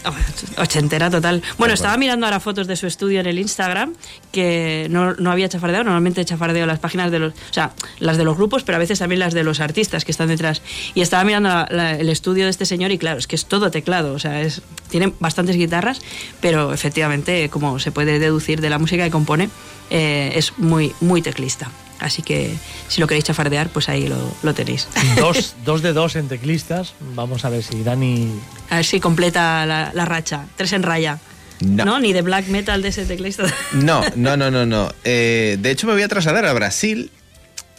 [0.58, 1.42] Ochentera total.
[1.58, 3.94] Bueno, estaba mirando ahora fotos de su estudio en el Instagram,
[4.32, 5.84] que no, no había chafardeado.
[5.84, 7.32] Normalmente chafardeo las páginas de los.
[7.32, 10.12] O sea, las de los grupos, pero a veces también las de los artistas que
[10.12, 10.62] están detrás.
[10.94, 13.46] Y estaba mirando la- la- el estudio de este señor, y claro, es que es
[13.46, 14.12] todo teclado.
[14.14, 16.00] O sea, es, tiene bastantes guitarras,
[16.40, 19.48] pero efectivamente, como se puede deducir de la música que compone,
[19.90, 21.70] eh, es muy, muy teclista.
[22.00, 22.52] Así que
[22.88, 24.88] si lo queréis chafardear, pues ahí lo, lo tenéis.
[25.16, 26.94] Dos, dos de dos en teclistas.
[27.14, 28.32] Vamos a ver si Dani.
[28.70, 30.46] A ver si completa la, la racha.
[30.56, 31.18] Tres en raya.
[31.60, 32.00] No.
[32.00, 33.44] Ni de black metal de ese teclista.
[33.72, 34.90] No, no, no, no, no.
[35.04, 37.10] Eh, de hecho, me voy a trasladar a Brasil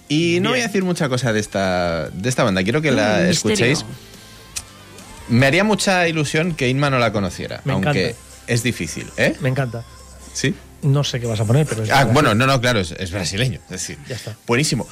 [0.08, 2.64] y no voy a decir mucha cosa de esta, de esta banda.
[2.64, 3.32] Quiero que la Mm, misterio.
[3.32, 3.86] escuchéis.
[5.28, 8.20] Me haría mucha ilusión que Inma no la conociera, Me aunque encanta.
[8.48, 9.36] es difícil, ¿eh?
[9.42, 9.84] Me encanta.
[10.34, 10.54] Sí.
[10.86, 13.12] No sé qué vas a poner, pero es Ah, bueno, no, no, claro, es, es
[13.12, 13.60] brasileño.
[13.66, 14.36] Es decir, Ya está.
[14.48, 14.88] buenísimo.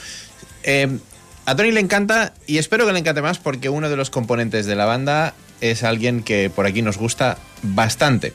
[0.63, 0.97] Eh,
[1.45, 4.65] a Tony le encanta y espero que le encante más porque uno de los componentes
[4.65, 8.33] de la banda es alguien que por aquí nos gusta bastante.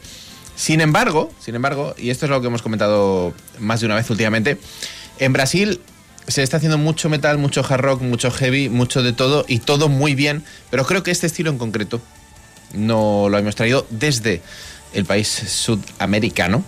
[0.56, 4.10] Sin embargo, sin embargo, y esto es lo que hemos comentado más de una vez
[4.10, 4.58] últimamente,
[5.18, 5.80] en Brasil
[6.26, 9.88] se está haciendo mucho metal, mucho hard rock, mucho heavy, mucho de todo y todo
[9.88, 12.00] muy bien, pero creo que este estilo en concreto
[12.74, 14.42] no lo hemos traído desde
[14.92, 16.62] el país sudamericano.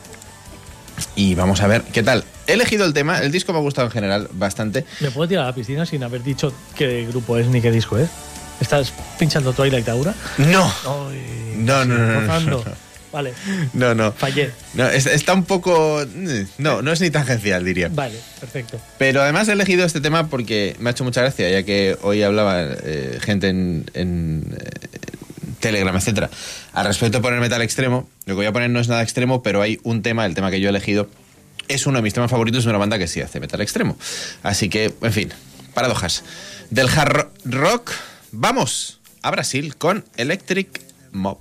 [1.17, 2.25] Y vamos a ver qué tal.
[2.47, 4.85] He elegido el tema, el disco me ha gustado en general bastante.
[5.01, 7.99] ¿Me puedo tirar a la piscina sin haber dicho qué grupo es ni qué disco
[7.99, 8.09] es?
[8.61, 10.15] ¿Estás pinchando Twilight Aura?
[10.39, 12.63] No, Ay, No, no, no, no, rozando.
[12.67, 12.91] no.
[13.13, 13.33] Vale,
[13.73, 14.13] no, no.
[14.13, 14.53] fallé.
[14.75, 16.01] No, es- está un poco...
[16.59, 17.89] No, no es ni tangencial, diría.
[17.91, 18.79] Vale, perfecto.
[18.99, 22.23] Pero además he elegido este tema porque me ha hecho mucha gracia, ya que hoy
[22.23, 24.57] hablaba eh, gente en, en,
[25.61, 26.31] Telegram, etcétera,
[26.73, 28.09] al respecto de poner metal extremo.
[28.25, 30.51] Lo que voy a poner no es nada extremo, pero hay un tema, el tema
[30.51, 31.09] que yo he elegido,
[31.69, 33.97] es uno de mis temas favoritos de una banda que sí hace metal extremo.
[34.43, 35.33] Así que, en fin,
[35.73, 36.25] paradojas.
[36.71, 37.93] Del hard rock,
[38.33, 40.81] vamos a Brasil con Electric
[41.13, 41.39] Mob.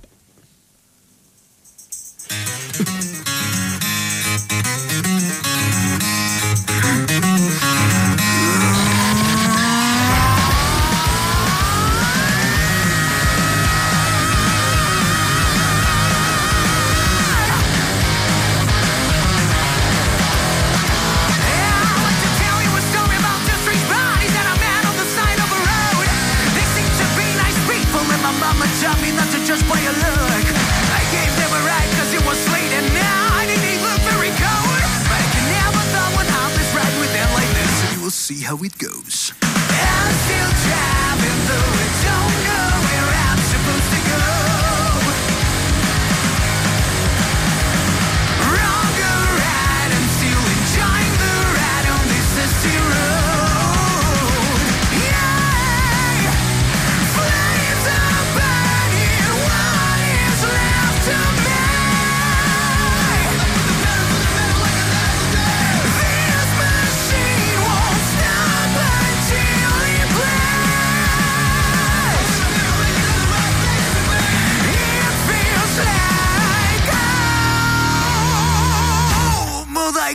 [38.30, 39.32] See how it goes.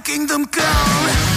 [0.06, 1.35] Kingdom come.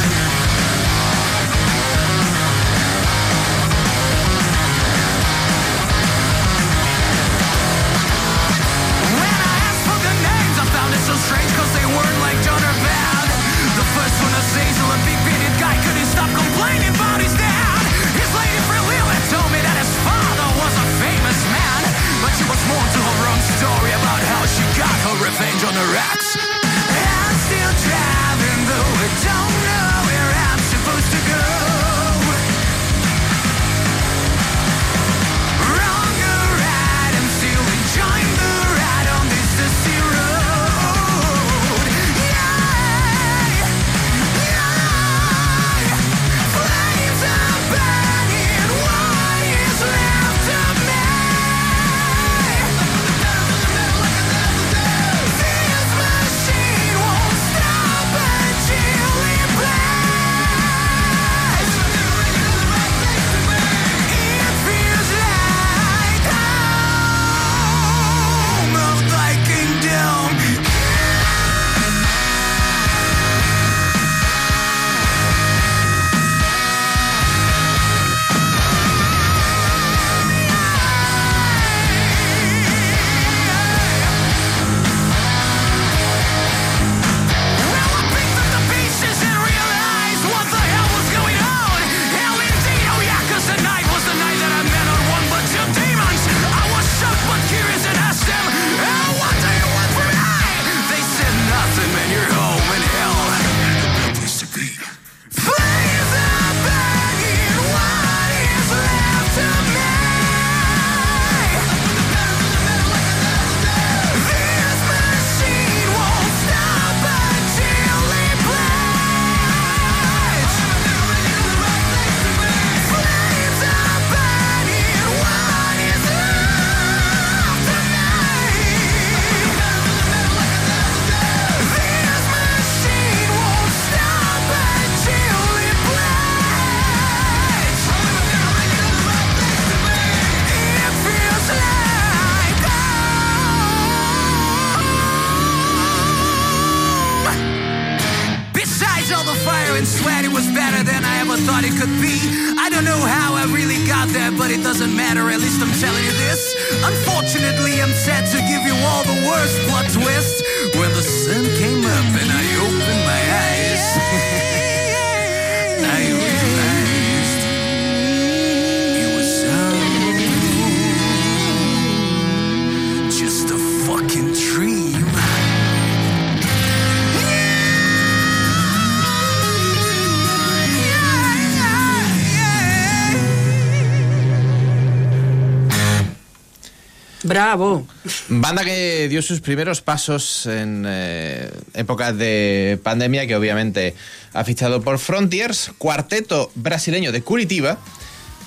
[187.49, 187.87] Bravo.
[188.29, 193.95] Banda que dio sus primeros pasos en eh, épocas de pandemia, que obviamente
[194.35, 197.79] ha fichado por Frontiers, cuarteto brasileño de Curitiba,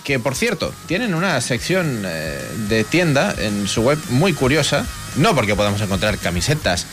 [0.04, 5.34] que por cierto, tienen una sección eh, de tienda en su web muy curiosa, no
[5.34, 6.86] porque podamos encontrar camisetas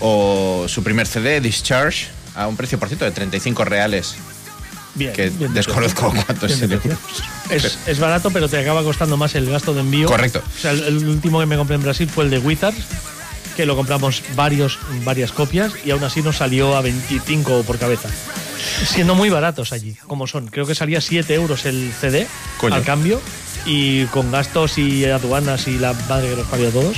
[0.00, 4.14] o su primer CD, Discharge, a un precio, por cierto, de 35 reales,
[4.94, 6.78] Bien, que bien desconozco cuánto es el.
[7.50, 10.06] Es, es barato, pero te acaba costando más el gasto de envío.
[10.06, 10.42] Correcto.
[10.56, 12.76] O sea, el, el último que me compré en Brasil fue el de Wizards,
[13.56, 18.08] que lo compramos varios, varias copias y aún así nos salió a 25 por cabeza.
[18.86, 20.46] Siendo muy baratos allí, como son.
[20.48, 22.26] Creo que salía 7 euros el CD
[22.58, 22.74] Coño.
[22.76, 23.20] al cambio
[23.66, 26.96] y con gastos y aduanas y la madre que nos parió a todos,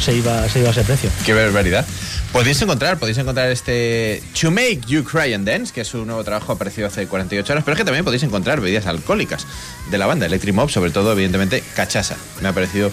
[0.00, 1.10] se iba, se iba a ese precio.
[1.24, 1.86] Qué barbaridad.
[2.32, 6.22] Podéis encontrar, podéis encontrar este To Make You Cry and Dance, que es un nuevo
[6.24, 9.46] trabajo aparecido hace 48 horas, pero es que también podéis encontrar bebidas alcohólicas
[9.90, 12.16] de la banda Electric Mob, sobre todo, evidentemente, cachaza.
[12.40, 12.90] Me ha parecido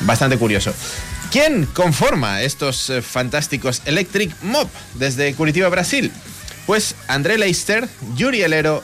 [0.00, 0.72] bastante curioso.
[1.30, 6.10] ¿Quién conforma estos eh, fantásticos Electric Mob desde Curitiba, Brasil?
[6.66, 8.82] Pues André Leister, Yuri Helero,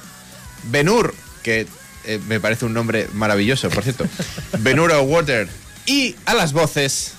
[0.64, 1.66] Benur, que
[2.04, 4.06] eh, me parece un nombre maravilloso, por cierto,
[4.58, 5.48] Benuro Water,
[5.86, 7.15] y a las voces,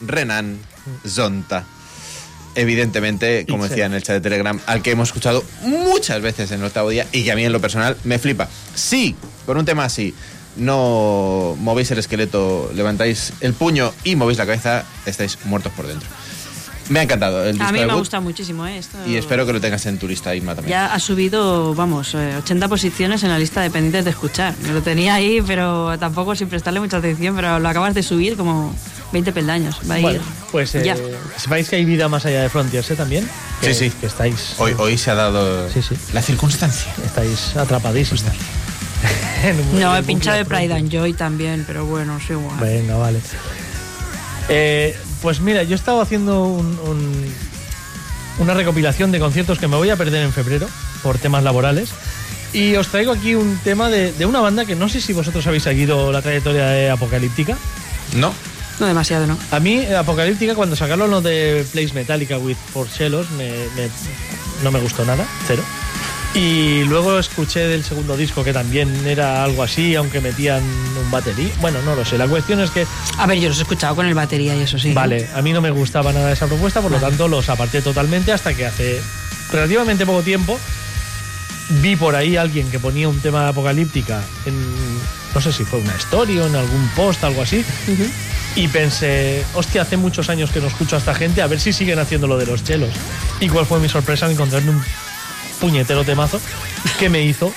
[0.00, 0.58] Renan
[1.06, 1.64] Zonta.
[2.56, 6.60] Evidentemente, como decía en el chat de Telegram, al que hemos escuchado muchas veces en
[6.60, 8.48] el octavo día y que a mí en lo personal me flipa.
[8.74, 10.14] Sí, con un tema así,
[10.56, 16.08] no movéis el esqueleto, levantáis el puño y movéis la cabeza, estáis muertos por dentro.
[16.90, 18.76] Me ha encantado el disco A mí me debut gusta muchísimo ¿eh?
[18.76, 18.98] esto.
[19.06, 20.70] y espero que lo tengas en tu lista, Isma, también.
[20.70, 24.54] Ya ha subido, vamos, eh, 80 posiciones en la lista de pendientes de escuchar.
[24.62, 28.36] Me lo tenía ahí, pero tampoco sin prestarle mucha atención, pero lo acabas de subir
[28.36, 28.74] como
[29.14, 29.76] 20 peldaños.
[29.90, 30.20] Va a ir.
[30.52, 30.96] Pues eh, ya.
[31.38, 32.96] sepáis que hay vida más allá de Frontiers ¿eh?
[32.96, 33.26] también.
[33.62, 33.96] Que, Sí, sí.
[33.98, 35.96] Que estáis, Hoy, hoy se ha dado Sí, sí.
[36.12, 36.92] la circunstancia.
[37.06, 38.22] estáis atrapadísimos.
[39.74, 42.58] No, he pinchado de Pride and Joy también, pero bueno, es igual.
[42.58, 43.20] Venga, vale.
[44.48, 47.34] Eh, pues mira, yo he estado haciendo un- un-
[48.38, 50.66] una recopilación de conciertos que me voy a perder en febrero
[51.02, 51.90] por temas laborales.
[52.54, 55.46] Y os traigo aquí un tema de, de una banda que no sé si vosotros
[55.46, 57.56] habéis seguido la trayectoria de Apocalíptica.
[58.16, 58.32] ¿No?
[58.80, 59.38] No demasiado, ¿no?
[59.50, 63.90] A mí, Apocalíptica, cuando sacaron lo de Place Metallica with Four Cellos, me, me-
[64.62, 65.62] no me gustó nada, cero.
[66.34, 71.50] Y luego escuché del segundo disco que también era algo así, aunque metían un batería.
[71.60, 72.18] Bueno, no lo sé.
[72.18, 72.84] La cuestión es que
[73.18, 74.92] A ver, yo los he escuchado con el batería y eso sí.
[74.92, 78.32] Vale, a mí no me gustaba nada esa propuesta, por lo tanto los aparté totalmente
[78.32, 79.00] hasta que hace
[79.52, 80.58] relativamente poco tiempo
[81.82, 84.54] vi por ahí alguien que ponía un tema de apocalíptica en,
[85.34, 87.64] no sé si fue una story o en algún post, algo así,
[88.56, 91.72] y pensé, hostia, hace muchos años que no escucho a esta gente, a ver si
[91.72, 92.90] siguen haciendo lo de los chelos.
[93.40, 94.82] ¿Y cuál fue mi sorpresa al encontrarme un
[95.60, 96.40] puñetero temazo
[96.98, 97.52] que me hizo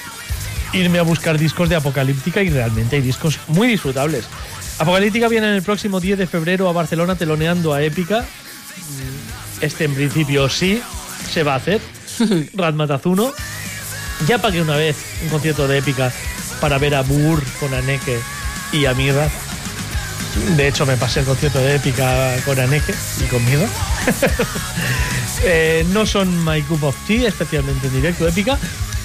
[0.74, 4.26] irme a buscar discos de Apocalíptica y realmente hay discos muy disfrutables.
[4.80, 8.22] Apocalíptica viene en el próximo 10 de febrero a Barcelona teloneando a Épica.
[8.22, 10.82] Mm, Este en principio sí
[11.32, 11.82] se va a hacer.
[12.54, 13.32] Ratmatazuno.
[14.28, 16.12] Ya pagué una vez un concierto de Épica
[16.60, 18.20] para ver a Burr con Aneke
[18.72, 19.30] y a Mirra.
[20.56, 23.68] De hecho, me pasé el concierto de Épica con Aneke y con Mirra.
[25.44, 28.58] Eh, no son My Cup of Tea, especialmente en directo épica,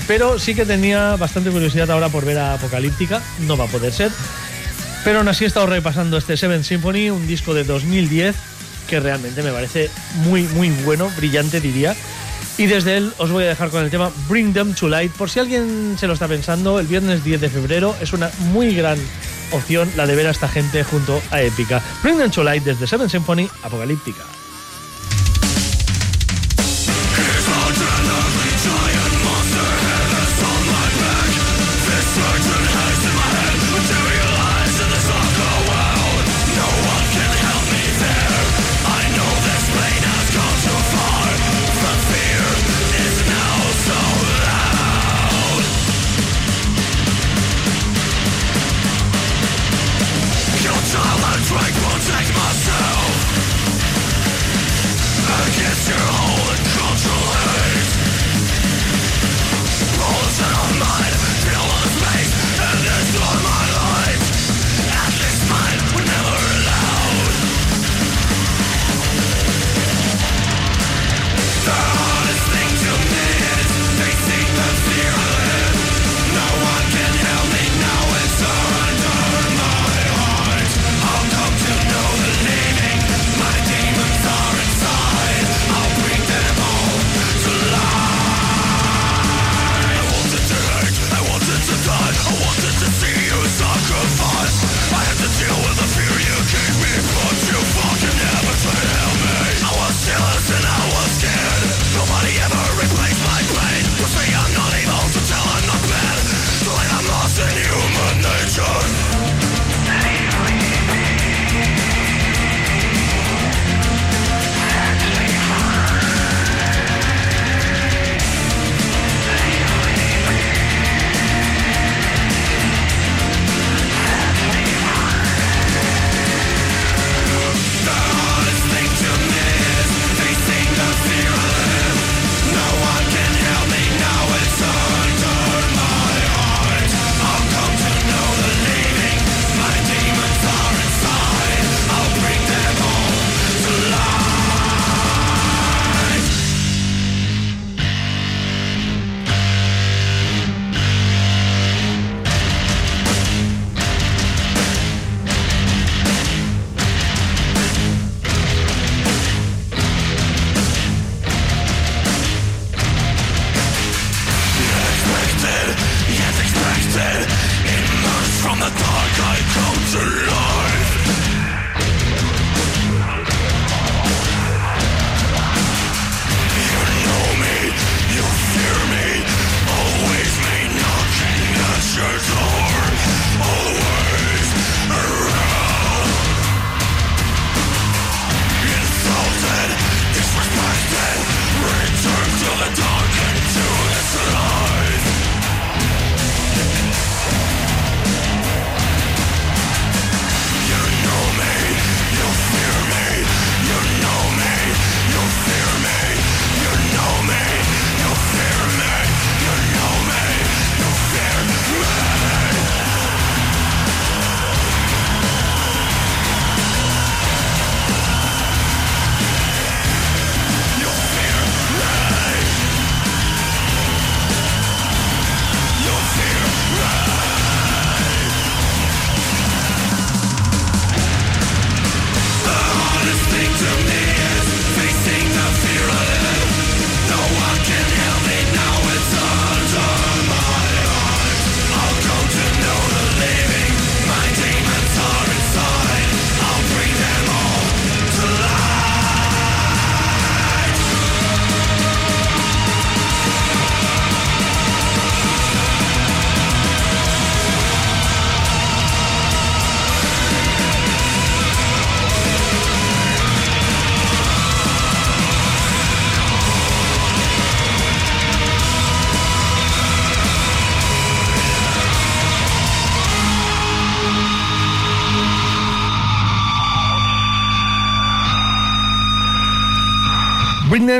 [0.06, 3.20] pero sí que tenía bastante curiosidad ahora por ver a Apocalíptica.
[3.40, 4.10] No va a poder ser.
[5.04, 8.34] Pero aún así he estado repasando este Seven Symphony, un disco de 2010
[8.88, 11.94] que realmente me parece muy, muy bueno, brillante diría.
[12.62, 15.10] Y desde él os voy a dejar con el tema Bring Them to Light.
[15.10, 18.72] Por si alguien se lo está pensando, el viernes 10 de febrero es una muy
[18.72, 19.00] gran
[19.50, 21.82] opción la de ver a esta gente junto a Épica.
[22.04, 24.22] Bring Them to Light desde Seven Symphony, Apocalíptica.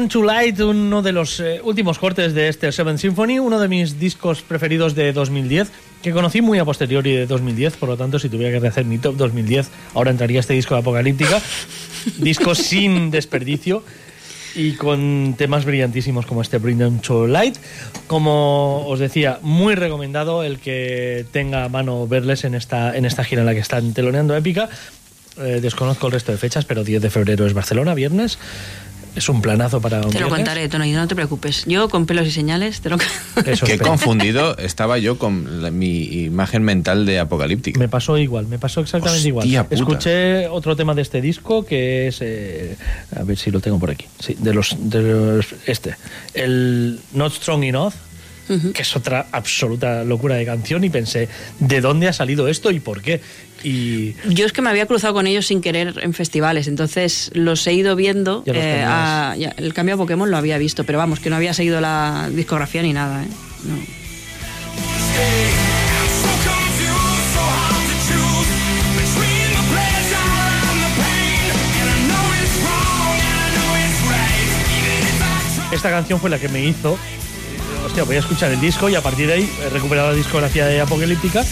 [0.03, 3.69] Them to Light, uno de los eh, últimos cortes de este Seven Symphony, uno de
[3.69, 5.71] mis discos preferidos de 2010,
[6.03, 8.99] que conocí muy a posteriori de 2010, por lo tanto, si tuviera que rehacer mi
[8.99, 11.41] top 2010, ahora entraría este disco de Apocalíptica.
[12.19, 13.85] disco sin desperdicio
[14.57, 17.57] y con temas brillantísimos como este Bring Them to Light.
[18.09, 23.23] Como os decía, muy recomendado el que tenga a mano verles en esta, en esta
[23.23, 24.69] gira en la que están teloneando Épica.
[25.39, 28.39] Eh, desconozco el resto de fechas, pero 10 de febrero es Barcelona, viernes.
[29.15, 30.35] Es un planazo para un Te lo viernes.
[30.39, 31.65] contaré, Tono, y no te preocupes.
[31.67, 32.97] Yo con pelos y señales te lo
[33.47, 37.79] Eso Qué confundido estaba yo con la- mi imagen mental de Apocalíptica.
[37.79, 39.65] Me pasó igual, me pasó exactamente Hostia igual.
[39.67, 39.75] puta.
[39.75, 42.19] Escuché otro tema de este disco que es.
[42.23, 42.77] eh,
[43.15, 44.07] a ver si lo tengo por aquí.
[44.19, 44.77] Sí, de los.
[44.79, 45.95] De los este.
[46.33, 47.95] El Not Strong Enough.
[48.75, 51.27] Que es otra absoluta locura de canción, y pensé,
[51.59, 53.23] ¿de dónde ha salido esto y por qué?
[53.65, 57.67] Y Yo es que me había cruzado con ellos sin querer en festivales, entonces los
[57.67, 58.43] he ido viendo.
[58.47, 58.89] Ya eh, tenías.
[58.91, 61.81] a- ya, el cambio a Pokémon lo había visto, pero vamos, que no había seguido
[61.81, 63.23] la discografía ni nada.
[63.25, 63.29] ¿eh?
[63.65, 64.03] No.
[75.73, 76.99] esta canción fue la que me hizo.
[77.87, 80.67] Hostia, voy a escuchar el disco y a partir de ahí he recuperado la discografía
[80.67, 81.45] de Apocalíptica.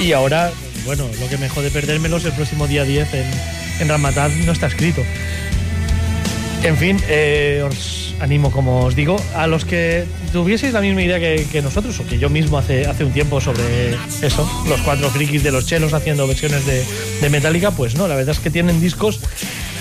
[0.00, 0.50] Y ahora,
[0.88, 3.26] bueno, lo que me jode perdérmelo es el próximo día 10 en,
[3.80, 5.02] en Ramataz, no está escrito.
[6.62, 11.20] En fin, eh, os animo, como os digo, a los que tuvieseis la misma idea
[11.20, 15.10] que, que nosotros, o que yo mismo hace, hace un tiempo sobre eso, los cuatro
[15.10, 16.82] frikis de los chelos haciendo versiones de,
[17.20, 19.20] de Metallica, pues no, la verdad es que tienen discos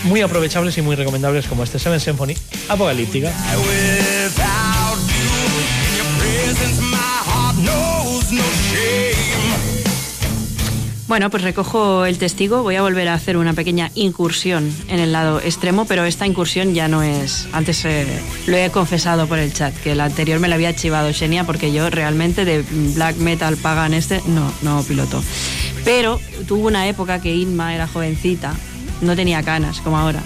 [0.04, 2.36] muy aprovechables y muy recomendables como este Seven Symphony
[2.68, 3.32] Apocalíptica.
[11.08, 12.64] Bueno, pues recojo el testigo.
[12.64, 16.74] Voy a volver a hacer una pequeña incursión en el lado extremo, pero esta incursión
[16.74, 17.48] ya no es.
[17.54, 18.06] Antes eh,
[18.46, 21.72] lo he confesado por el chat, que la anterior me la había chivado Xenia, porque
[21.72, 22.62] yo realmente de
[22.94, 25.24] black metal pagan este no, no piloto.
[25.86, 28.54] Pero tuvo una época que Inma era jovencita,
[29.00, 30.22] no tenía canas como ahora,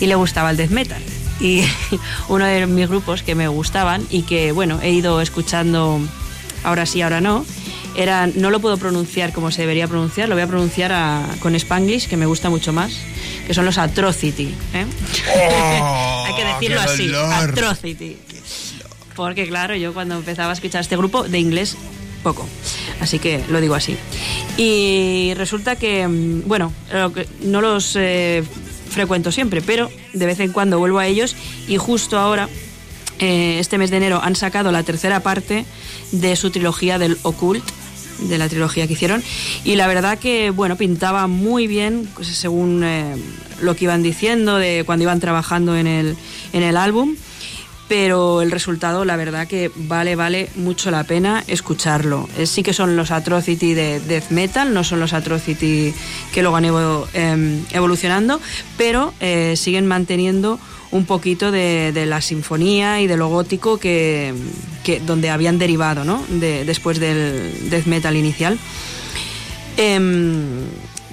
[0.00, 1.02] y le gustaba el death metal.
[1.38, 1.62] Y
[2.28, 6.00] uno de mis grupos que me gustaban y que, bueno, he ido escuchando
[6.64, 7.44] ahora sí, ahora no,
[7.96, 11.54] era, no lo puedo pronunciar como se debería pronunciar, lo voy a pronunciar a- con
[11.54, 12.92] Spanglish, que me gusta mucho más,
[13.46, 14.54] que son los Atrocity.
[14.74, 14.86] ¿eh?
[16.26, 17.10] Hay que decirlo así.
[17.14, 18.16] Atrocity.
[19.14, 21.76] Porque claro, yo cuando empezaba a escuchar este grupo, de inglés,
[22.22, 22.48] poco.
[23.00, 23.96] Así que lo digo así.
[24.56, 26.72] Y resulta que, mm, bueno,
[27.42, 28.42] no los eh,
[28.90, 31.36] frecuento siempre, pero de vez en cuando vuelvo a ellos
[31.68, 32.48] y justo ahora
[33.20, 35.64] eh, este mes de enero han sacado la tercera parte
[36.12, 37.64] de su trilogía del Occult,
[38.28, 39.22] de la trilogía que hicieron,
[39.64, 43.14] y la verdad que, bueno, pintaba muy bien, pues, según eh,
[43.62, 46.16] lo que iban diciendo, de cuando iban trabajando en el,
[46.52, 47.16] en el álbum,
[47.86, 52.28] pero el resultado, la verdad que vale, vale mucho la pena escucharlo.
[52.38, 55.92] Eh, sí que son los Atrocity de Death Metal, no son los Atrocity
[56.32, 58.40] que luego han evo- em, evolucionando,
[58.78, 60.58] pero eh, siguen manteniendo
[60.94, 64.32] un poquito de, de la sinfonía y de lo gótico que,
[64.84, 66.22] que donde habían derivado, ¿no?
[66.28, 68.58] De- después del Death Metal inicial.
[69.76, 70.60] Em,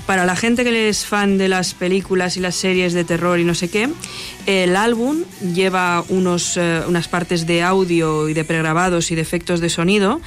[0.06, 3.44] para la gente que es fan de las películas y las series de terror y
[3.44, 3.90] no sé qué,
[4.46, 9.62] el álbum lleva unos, eh, unas partes de audio y de pregrabados y de efectos
[9.62, 10.20] de sonido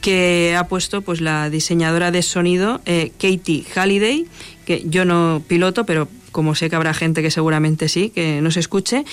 [0.00, 4.26] que ha puesto pues la diseñadora de sonido eh, Katie Halliday,
[4.66, 8.56] que yo no piloto, pero como sé que habrá gente que seguramente sí, que nos
[8.56, 9.04] escuche,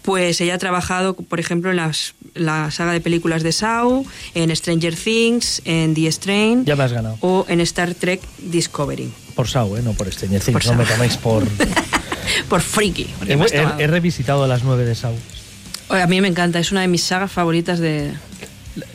[0.00, 4.56] pues ella ha trabajado, por ejemplo, en las, la saga de películas de Saw, en
[4.56, 7.18] Stranger Things, en The Strain Ya me has ganado.
[7.20, 9.12] o en Star Trek Discovery.
[9.34, 9.82] Por Sau, ¿eh?
[9.82, 10.64] no por Stranger Things.
[10.64, 11.44] Por no me toméis por.
[12.48, 13.08] Por friki.
[13.26, 15.12] he, revisitado las nueve de Sau.
[15.88, 18.12] Oye, a mí me encanta, es una de mis sagas favoritas de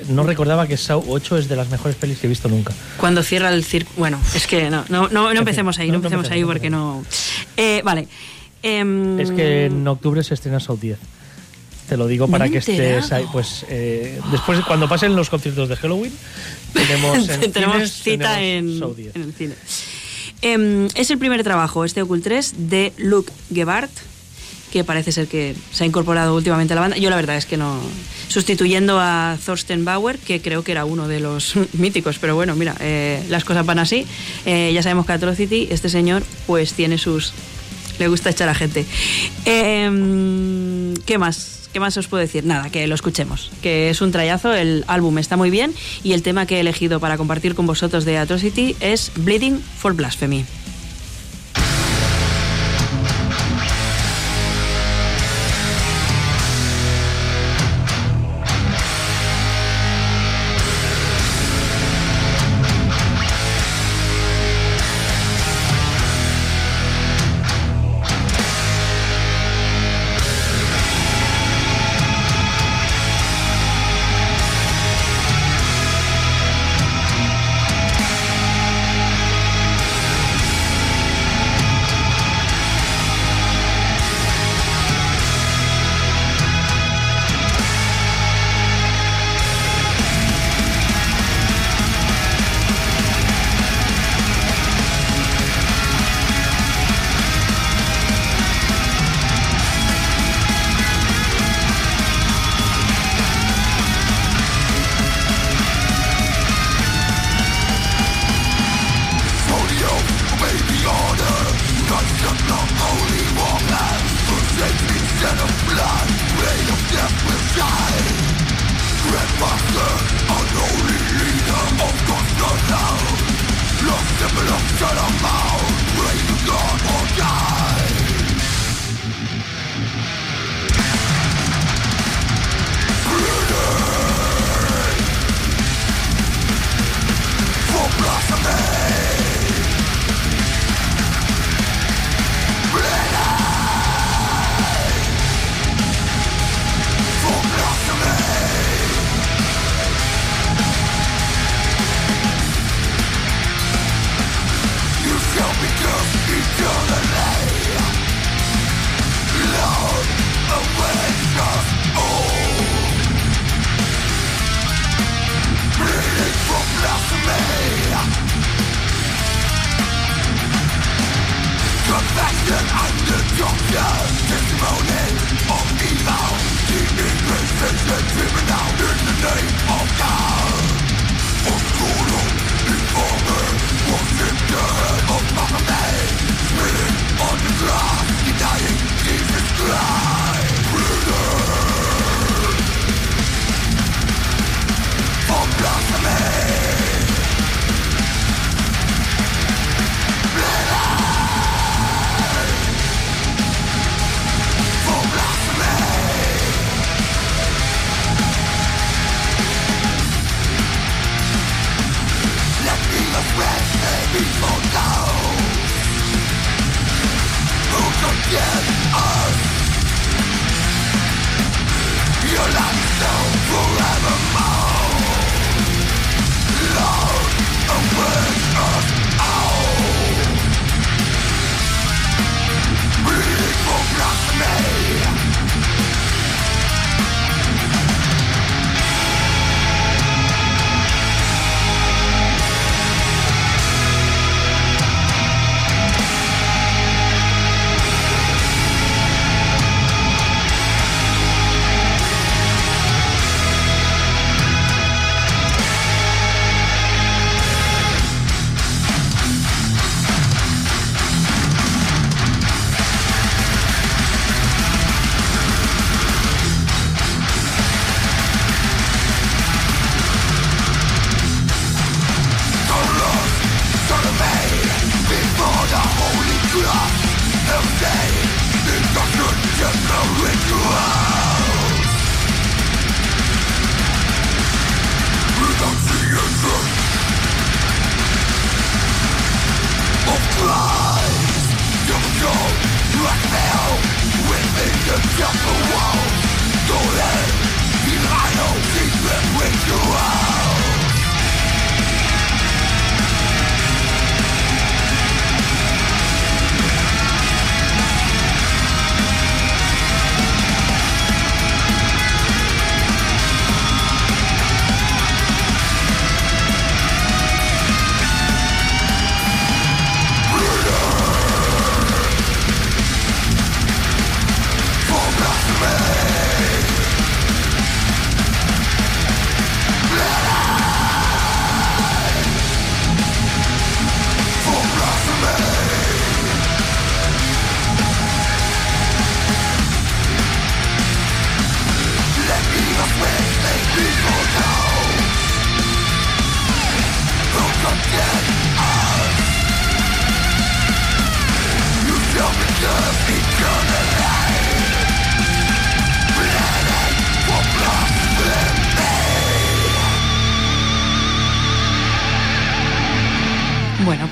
[0.10, 2.74] No recordaba que Sau 8 es de las mejores pelis que he visto nunca.
[2.98, 3.92] cuando cierra el circo.
[3.98, 7.04] Bueno, es que no, no, no, no empecemos ahí, no, empecemos ahí porque no.
[7.58, 8.08] Eh, vale.
[8.64, 10.98] Em, Es que en octubre se estrena Sau 10.
[11.88, 13.26] Te lo digo para que estés ahí.
[13.32, 16.12] Pues eh, después, cuando pasen los conciertos de Halloween,
[16.74, 19.16] tenemos, en tenemos cines, cita tenemos en, Sau 10.
[19.16, 19.56] en el cine.
[20.42, 23.92] Em, es el primer trabajo, este Occult 3, de Luke Gebhardt,
[24.76, 26.98] que parece ser que se ha incorporado últimamente a la banda.
[26.98, 27.80] Yo la verdad es que no...
[28.28, 32.76] Sustituyendo a Thorsten Bauer, que creo que era uno de los míticos, pero bueno, mira,
[32.82, 34.06] eh, las cosas van así.
[34.46, 37.32] Eh, ya sabemos que Atrocity, este señor, pues tiene sus...
[38.00, 38.86] Le gusta echar a gente.
[39.46, 41.70] Em, ¿Qué más?
[41.72, 42.44] ¿Qué más os puedo decir?
[42.44, 43.52] Nada, que lo escuchemos.
[43.62, 45.74] Que es un trayazo, el álbum está muy bien
[46.04, 49.94] y el tema que he elegido para compartir con vosotros de Atrocity es Bleeding for
[49.94, 50.44] Blasphemy.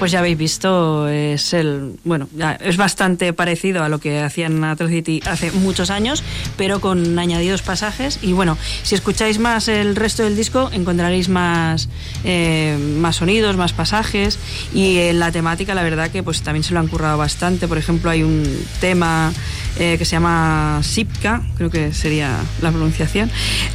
[0.03, 2.27] Pues ya habéis visto, es el bueno,
[2.59, 6.25] es bastante parecido a lo que hacían Atrocity hace muchos años,
[6.57, 8.19] pero con añadidos pasajes.
[8.21, 11.87] Y bueno, si escucháis más el resto del disco, encontraréis más,
[12.25, 14.39] eh, más sonidos, más pasajes.
[14.73, 17.69] Y en la temática, la verdad que pues también se lo han currado bastante.
[17.69, 18.43] Por ejemplo, hay un
[18.81, 19.31] tema
[19.79, 23.31] eh, que se llama Sipka, creo que sería la pronunciación,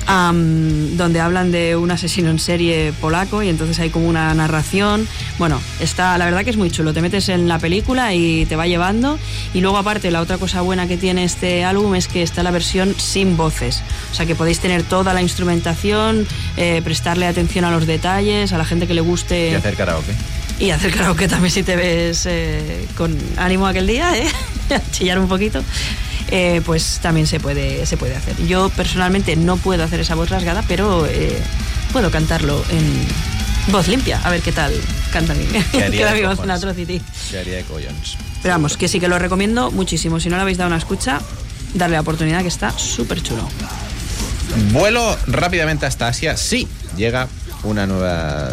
[0.06, 5.06] am, donde hablan de un asesino en serie polaco y entonces hay como una narración.
[5.38, 6.92] Bueno, está, la verdad que es muy chulo.
[6.92, 9.18] Te metes en la película y te va llevando.
[9.54, 12.50] Y luego, aparte, la otra cosa buena que tiene este álbum es que está la
[12.50, 13.82] versión sin voces.
[14.12, 16.26] O sea que podéis tener toda la instrumentación,
[16.56, 19.50] eh, prestarle atención a los detalles, a la gente que le guste.
[19.50, 20.12] Y hacer karaoke.
[20.60, 24.26] Y hacer karaoke también si te ves eh, con ánimo aquel día, ¿eh?
[24.90, 25.62] Chillar un poquito.
[26.30, 28.36] eh, pues también se puede, se puede hacer.
[28.46, 31.38] Yo personalmente no puedo hacer esa voz rasgada, pero eh,
[31.92, 34.20] puedo cantarlo en voz limpia.
[34.24, 34.72] A ver qué tal
[35.12, 36.50] canta mi, ¿Qué haría queda mi voz en?
[36.50, 37.00] Atrocity.
[37.30, 38.16] Se haría de collons.
[38.42, 40.20] Pero vamos, que sí que lo recomiendo muchísimo.
[40.20, 41.20] Si no le habéis dado una escucha,
[41.74, 43.48] darle la oportunidad que está súper chulo.
[44.72, 46.36] Vuelo rápidamente hasta Asia.
[46.36, 47.28] Sí, llega
[47.64, 48.52] una nueva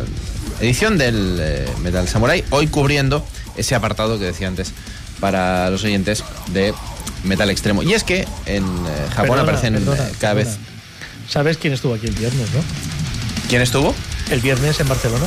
[0.60, 2.44] edición del eh, Metal Samurai.
[2.50, 3.26] Hoy cubriendo
[3.56, 4.74] ese apartado que decía antes
[5.20, 6.74] para los oyentes de
[7.24, 7.84] Metal Extremo.
[7.84, 10.58] Y es que en eh, Japón Perdona, aparecen perdona, eh, cada perdona.
[10.58, 10.60] vez.
[11.30, 12.62] ¿Sabes quién estuvo aquí el viernes, no?
[13.50, 13.94] ¿Quién estuvo?
[14.30, 15.26] El viernes en Barcelona.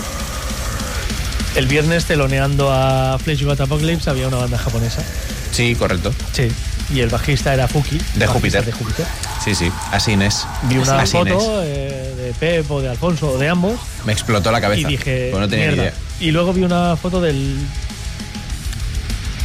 [1.56, 5.02] El viernes teloneando a Flash God Apocalypse había una banda japonesa.
[5.50, 6.12] Sí, correcto.
[6.32, 6.48] Sí.
[6.94, 8.00] Y el bajista era Fuki.
[8.14, 8.64] De Júpiter.
[8.64, 9.06] De Júpiter.
[9.44, 9.70] Sí, sí.
[9.90, 10.46] Así Inés.
[10.64, 14.50] Vi una Así foto eh, de Pep o de Alfonso o de ambos Me explotó
[14.52, 14.82] la cabeza.
[14.82, 15.92] y dije, pues no tenía ni idea.
[16.20, 17.56] Y luego vi una foto del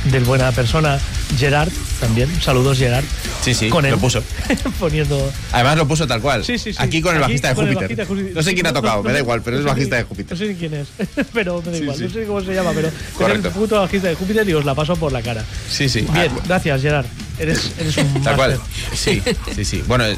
[0.06, 1.00] del buena persona
[1.38, 1.70] Gerard
[2.00, 2.30] también.
[2.42, 3.06] Saludos Gerard.
[3.42, 4.24] Sí, sí, con él, lo puso.
[4.80, 6.44] poniendo Además lo puso tal cual.
[6.44, 6.78] Sí, sí, sí.
[6.80, 8.08] Aquí con el bajista de Júpiter.
[8.34, 10.38] No sé quién ha tocado, me da igual, pero es bajista de Júpiter.
[10.38, 10.88] No sé quién es,
[11.34, 12.02] pero me da igual.
[12.02, 13.48] No sé cómo se llama, pero es Correcto.
[13.48, 15.44] el puto bajista de Júpiter y os la paso por la cara.
[15.70, 16.02] Sí, sí.
[16.12, 17.06] Bien, Ah, gracias Gerard.
[17.40, 18.60] Eres, eres un Tal cual.
[18.94, 19.22] Sí,
[19.56, 19.84] sí, sí.
[19.88, 20.18] Bueno, he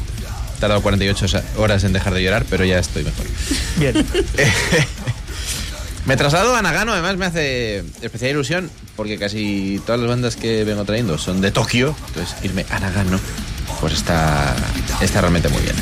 [0.60, 1.26] tardado 48
[1.58, 3.26] horas en dejar de llorar, pero ya estoy mejor.
[3.76, 4.06] Bien.
[6.06, 10.64] Me traslado a Nagano, además me hace especial ilusión porque casi todas las bandas que
[10.64, 13.20] vengo trayendo son de Tokio, entonces irme a Nagano
[13.80, 14.56] pues está,
[15.00, 15.74] está realmente muy bien.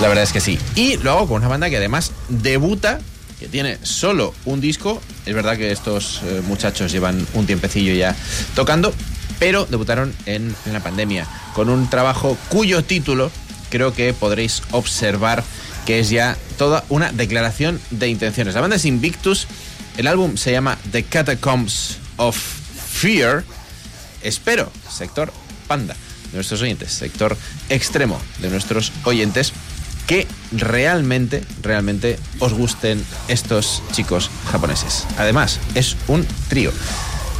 [0.00, 0.58] La verdad es que sí.
[0.74, 3.00] Y lo hago con una banda que además debuta,
[3.38, 5.00] que tiene solo un disco.
[5.26, 8.16] Es verdad que estos eh, muchachos llevan un tiempecillo ya
[8.54, 8.92] tocando,
[9.38, 13.30] pero debutaron en la pandemia con un trabajo cuyo título
[13.70, 15.44] creo que podréis observar
[15.86, 18.54] que es ya toda una declaración de intenciones.
[18.54, 19.46] La banda es Invictus,
[19.96, 23.44] el álbum se llama The Catacombs of Fear.
[24.22, 25.32] Espero, sector
[25.66, 25.94] panda
[26.30, 27.36] de nuestros oyentes, sector
[27.68, 29.52] extremo de nuestros oyentes,
[30.06, 35.04] que realmente, realmente os gusten estos chicos japoneses.
[35.18, 36.72] Además, es un trío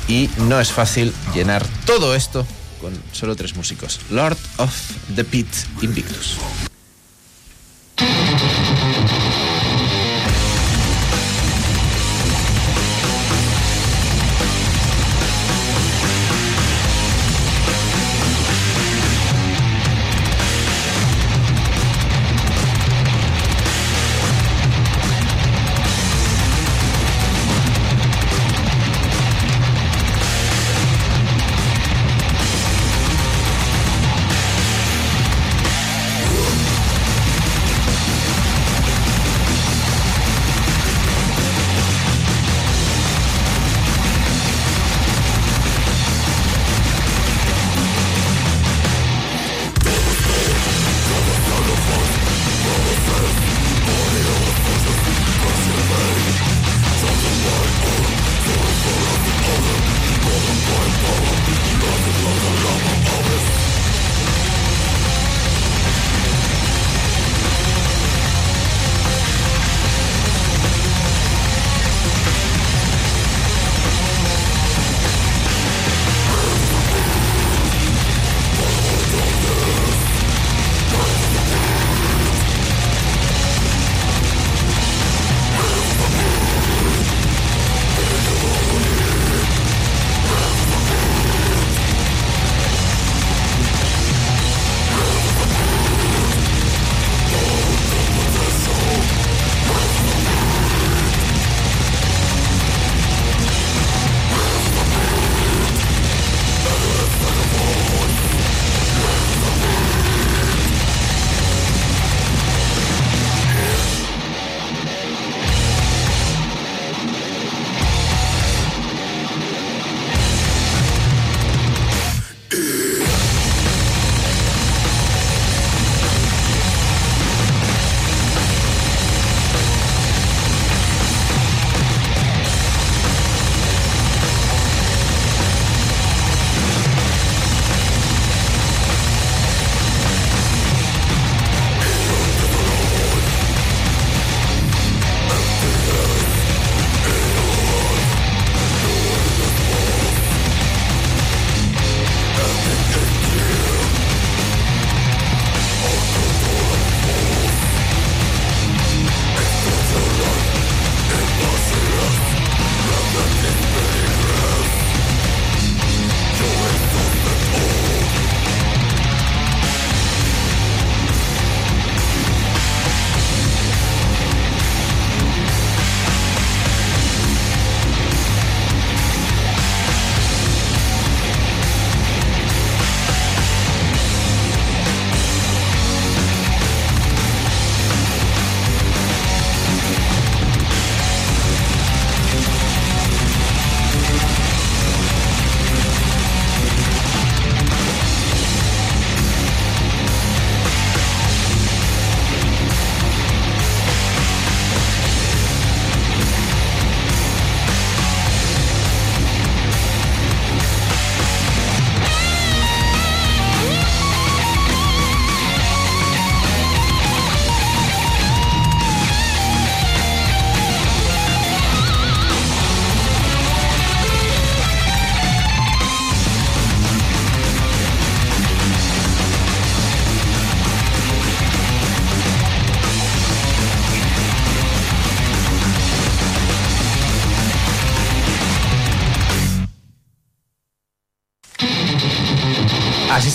[0.06, 2.46] y no es fácil llenar todo esto
[2.80, 4.00] con solo tres músicos.
[4.10, 4.72] Lord of
[5.14, 5.48] the Pit
[5.82, 6.36] Invictus.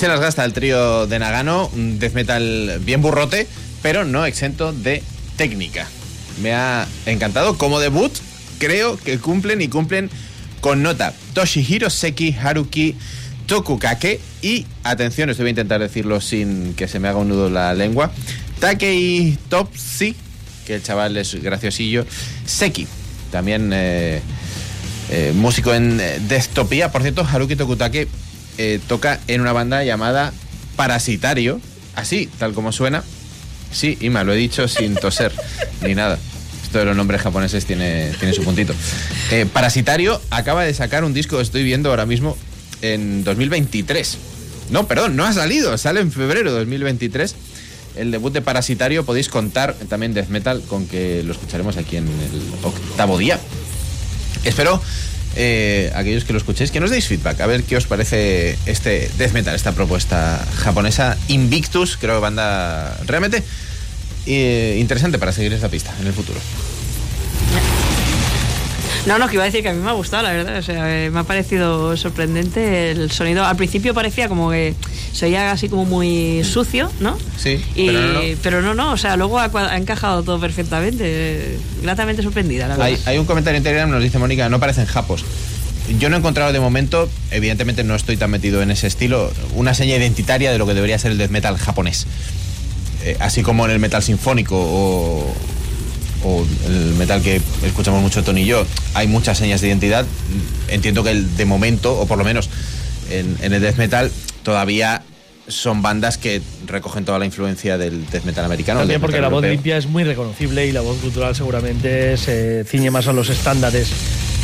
[0.04, 3.48] Se las gasta el trío de Nagano, un death metal bien burrote,
[3.82, 5.02] pero no exento de
[5.38, 5.88] técnica.
[6.42, 7.58] Me ha encantado.
[7.58, 8.12] Como debut,
[8.60, 10.10] creo que cumplen y cumplen
[10.60, 11.14] con nota.
[11.32, 12.98] Toshihiro Seki Haruki
[13.46, 17.50] Tokukake y, atención, esto voy a intentar decirlo sin que se me haga un nudo
[17.50, 18.12] la lengua,
[18.60, 20.18] Takei Topsi,
[20.66, 22.06] que el chaval es graciosillo,
[22.46, 22.88] Seki,
[23.32, 24.20] también eh,
[25.12, 26.92] eh, músico en eh, Destopía.
[26.92, 28.10] Por cierto, Haruki Tokutake
[28.58, 30.34] eh, toca en una banda llamada
[30.76, 31.60] Parasitario,
[31.96, 33.04] así, tal como suena.
[33.72, 35.32] Sí, Ima, lo he dicho sin toser
[35.82, 36.18] ni nada.
[36.64, 38.74] Esto de los nombres japoneses tiene, tiene su puntito.
[39.32, 42.38] Eh, Parasitario acaba de sacar un disco, estoy viendo ahora mismo,
[42.82, 44.18] en 2023.
[44.70, 47.36] No, perdón, no ha salido, sale en febrero de 2023.
[47.96, 52.08] El debut de Parasitario podéis contar también Death Metal con que lo escucharemos aquí en
[52.08, 53.40] el octavo día.
[54.44, 54.82] Espero,
[55.36, 59.10] eh, aquellos que lo escuchéis, que nos deis feedback, a ver qué os parece este
[59.18, 61.18] Death Metal, esta propuesta japonesa.
[61.28, 63.44] Invictus, creo que banda realmente
[64.26, 66.40] eh, interesante para seguir esta pista en el futuro.
[69.06, 70.58] No, no, que iba a decir que a mí me ha gustado, la verdad.
[70.58, 73.44] O sea, me ha parecido sorprendente el sonido.
[73.44, 74.76] Al principio parecía como que
[75.12, 77.18] se oía así como muy sucio, ¿no?
[77.38, 78.22] Sí, Y- pero no, no.
[78.42, 81.58] pero no, no, o sea, luego ha, encajado todo perfectamente.
[81.82, 82.86] Gratamente sorprendida, la verdad.
[82.88, 85.26] Hay, hay un comentario en Telegram, nos dice Mónica, no parecen japos.
[86.00, 89.74] Yo no he encontrado de momento, evidentemente no estoy tan metido en ese estilo, una
[89.74, 92.08] seña identitaria de lo que debería ser el death metal japonés.
[93.04, 95.36] Eh, así como en el metal sinfónico o,
[96.24, 100.06] o el metal que escuchamos mucho Tony y yo, hay muchas señas de identidad.
[100.68, 102.50] Entiendo que el de momento, o por lo menos
[103.10, 104.12] en, en el death metal,
[104.44, 105.04] todavía
[105.48, 108.80] son bandas que recogen toda la influencia del death metal americano.
[108.80, 112.92] También porque la voz limpia es muy reconocible y la voz cultural seguramente se ciñe
[112.92, 113.90] más a los estándares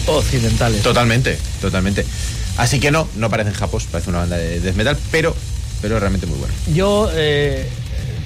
[0.08, 0.82] occidentales.
[0.82, 2.06] Totalmente, totalmente.
[2.58, 5.34] Así que no, no parecen japos, parece una banda de death metal, pero,
[5.82, 6.54] pero realmente muy bueno.
[6.74, 7.70] Yo, eh,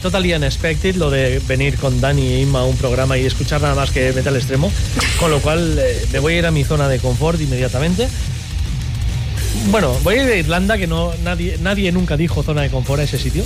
[0.04, 3.74] totally unexpected, lo de venir con Dani e Inma a un programa y escuchar nada
[3.74, 4.70] más que metal extremo,
[5.18, 8.10] con lo cual eh, me voy a ir a mi zona de confort inmediatamente.
[9.72, 13.00] Bueno, voy a ir a Irlanda, que no nadie, nadie nunca dijo zona de confort
[13.00, 13.46] a ese sitio.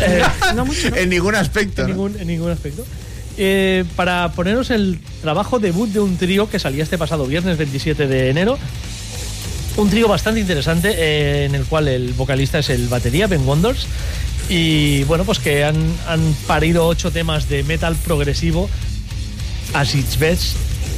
[0.00, 0.22] Eh,
[0.54, 0.96] no mucho, ¿no?
[0.96, 1.82] En ningún aspecto.
[1.82, 1.94] en, ¿no?
[1.94, 2.82] ningún, en ningún aspecto.
[3.36, 8.06] Eh, para poneros el trabajo debut de un trío que salía este pasado viernes 27
[8.06, 8.58] de enero.
[9.76, 13.86] Un trío bastante interesante eh, en el cual el vocalista es el batería, Ben Wonders.
[14.48, 18.68] Y bueno, pues que han, han parido ocho temas de metal progresivo
[19.74, 20.56] as its best,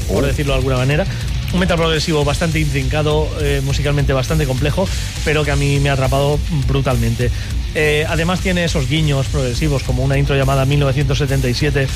[0.09, 1.07] por decirlo de alguna manera.
[1.53, 4.87] Un metal progresivo bastante intrincado, eh, musicalmente bastante complejo,
[5.25, 7.31] pero que a mí me ha atrapado brutalmente.
[7.75, 11.87] Eh, además tiene esos guiños progresivos como una intro llamada 1977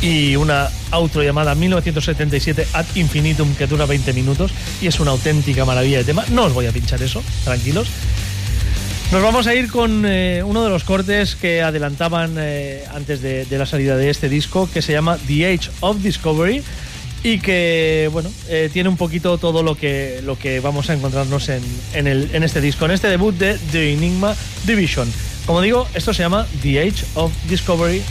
[0.00, 5.64] y una outro llamada 1977 ad infinitum que dura 20 minutos y es una auténtica
[5.64, 6.24] maravilla de tema.
[6.30, 7.88] No os voy a pinchar eso, tranquilos.
[9.10, 13.46] Nos vamos a ir con eh, uno de los cortes que adelantaban eh, antes de,
[13.50, 16.62] la salida de este disco, que se llama The Age of Discovery
[17.24, 21.48] y que bueno eh, tiene un poquito todo lo que lo que vamos a encontrarnos
[21.48, 21.62] en,
[21.94, 24.36] en este disco, en este debut de The Enigma
[24.66, 25.10] Division.
[25.46, 28.02] Como digo, esto se llama The Age of Discovery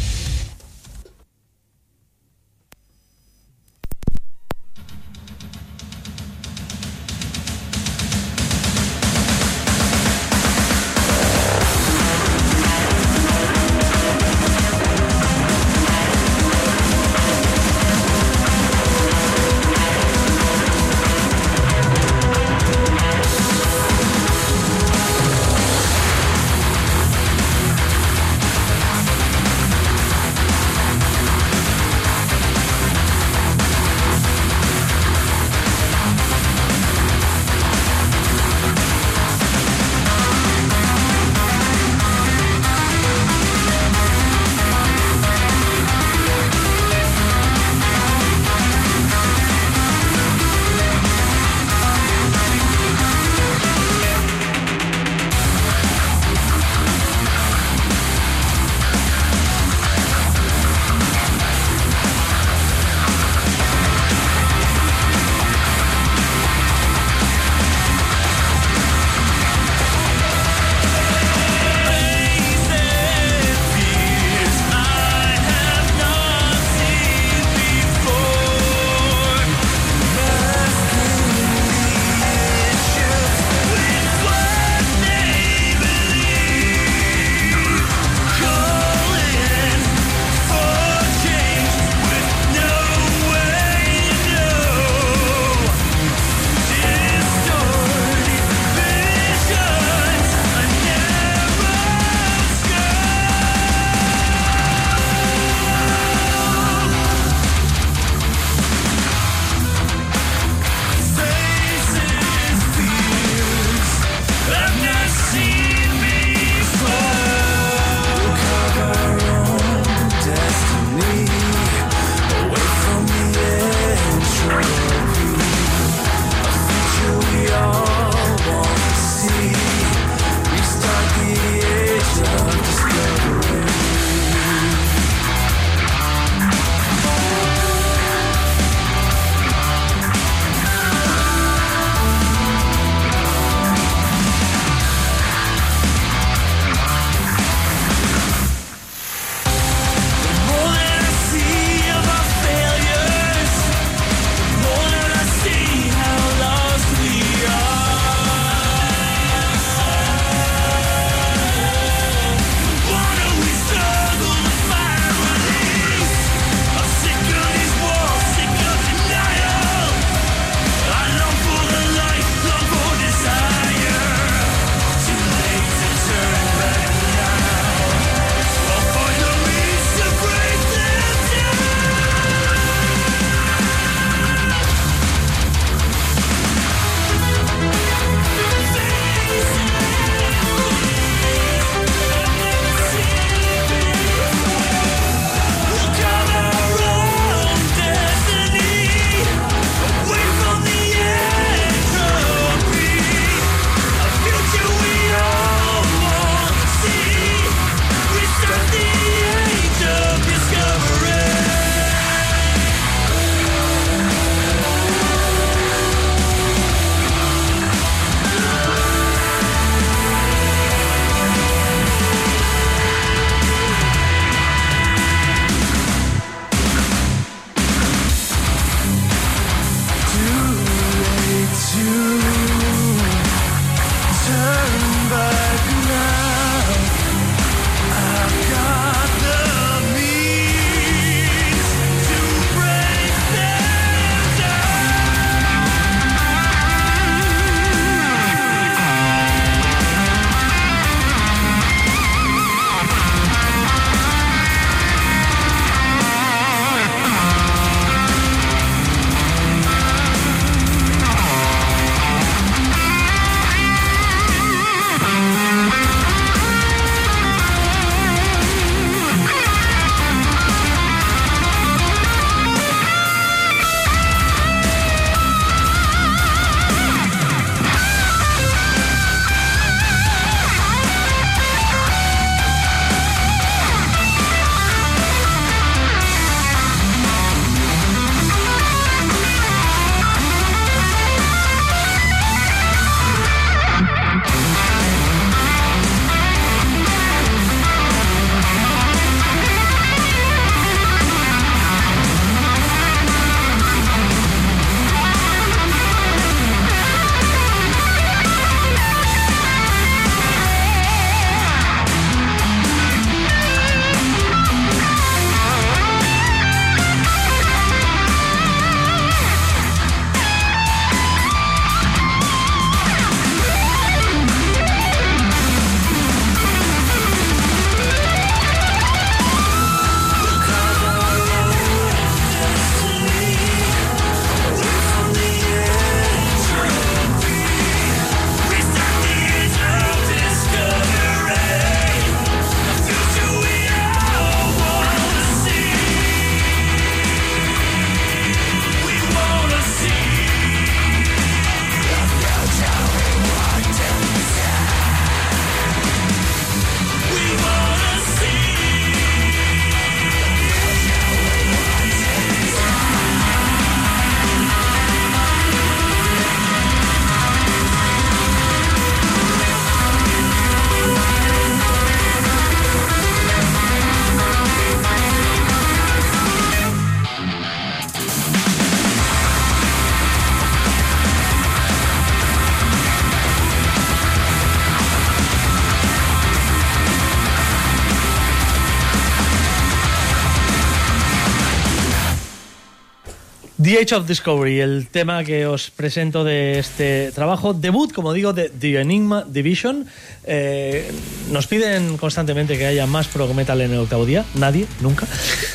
[393.67, 397.53] The Age of Discovery, el tema que os presento de este trabajo.
[397.53, 399.85] Debut, como digo, de The Enigma Division.
[400.23, 400.89] Eh,
[401.33, 404.23] nos piden constantemente que haya más prog metal en el octavo día.
[404.35, 405.05] Nadie, nunca.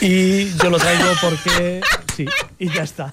[0.03, 1.81] Y yo lo traigo porque.
[2.15, 2.27] Sí,
[2.59, 3.11] y ya está.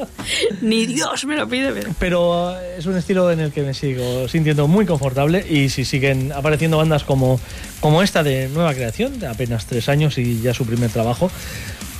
[0.60, 1.94] Ni Dios me lo pide, pero...
[2.00, 5.46] Pero eh, es un estilo en el que me sigo sintiendo muy confortable.
[5.48, 7.38] Y si siguen apareciendo bandas como,
[7.78, 11.30] como esta de nueva creación, de apenas tres años y ya su primer trabajo,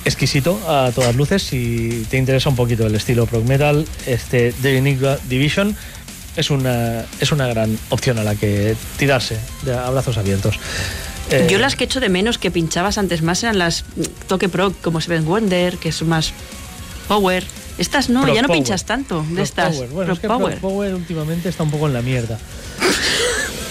[0.05, 1.43] exquisito a todas luces.
[1.43, 5.75] Si te interesa un poquito el estilo prog metal, este The Enigma Division
[6.35, 10.59] es una, es una gran opción a la que tirarse de abrazos abiertos.
[11.29, 13.85] Eh, Yo las que echo de menos que pinchabas antes más eran las
[14.27, 16.33] toque pro, como Seven Wonder, que son más
[17.07, 17.43] power.
[17.77, 18.59] Estas no, Prog ya no Power.
[18.59, 19.75] pinchas tanto de Prog estas.
[19.75, 19.89] Power.
[19.89, 20.59] Bueno, Prog es que power.
[20.59, 22.37] Prog Power últimamente está un poco en la mierda.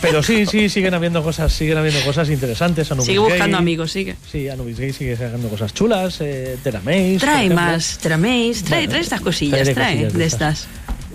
[0.00, 2.90] Pero sí, sí, siguen habiendo cosas, siguen habiendo cosas interesantes.
[2.90, 3.62] Anubis Sigue buscando Gay.
[3.62, 4.16] amigos, sigue.
[4.30, 6.20] Sí, Anubis Gay sigue sacando cosas chulas.
[6.20, 7.18] Eh, Teramaze.
[7.20, 10.66] Trae más, traméis, trae, Bueno, trae estas cosillas, trae cosillas de de estas.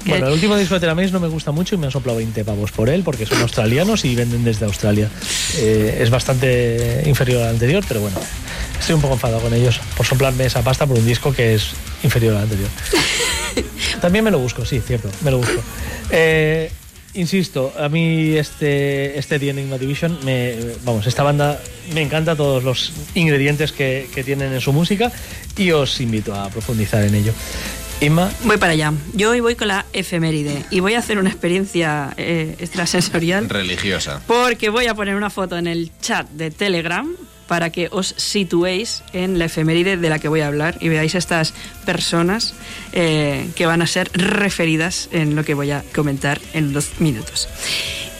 [0.05, 2.43] Bueno, el último disco de Teramaze no me gusta mucho y me han soplado 20
[2.43, 5.09] pavos por él porque son australianos y venden desde Australia.
[5.57, 8.17] Eh, es bastante inferior al anterior, pero bueno,
[8.77, 11.71] estoy un poco enfadado con ellos por soplarme esa pasta por un disco que es
[12.03, 12.69] inferior al anterior.
[14.01, 15.61] También me lo busco, sí, cierto, me lo busco.
[16.09, 16.69] Eh,
[17.13, 21.61] insisto, a mí este, este The Enigma Division, me, vamos, esta banda
[21.93, 25.11] me encanta todos los ingredientes que, que tienen en su música
[25.57, 27.33] y os invito a profundizar en ello.
[28.01, 28.91] Inma, Voy para allá.
[29.13, 34.21] Yo hoy voy con la efeméride y voy a hacer una experiencia eh, extrasensorial Religiosa.
[34.27, 37.15] porque voy a poner una foto en el chat de Telegram
[37.47, 41.15] para que os situéis en la efeméride de la que voy a hablar y veáis
[41.15, 41.53] estas
[41.85, 42.53] personas
[42.93, 47.47] eh, que van a ser referidas en lo que voy a comentar en dos minutos.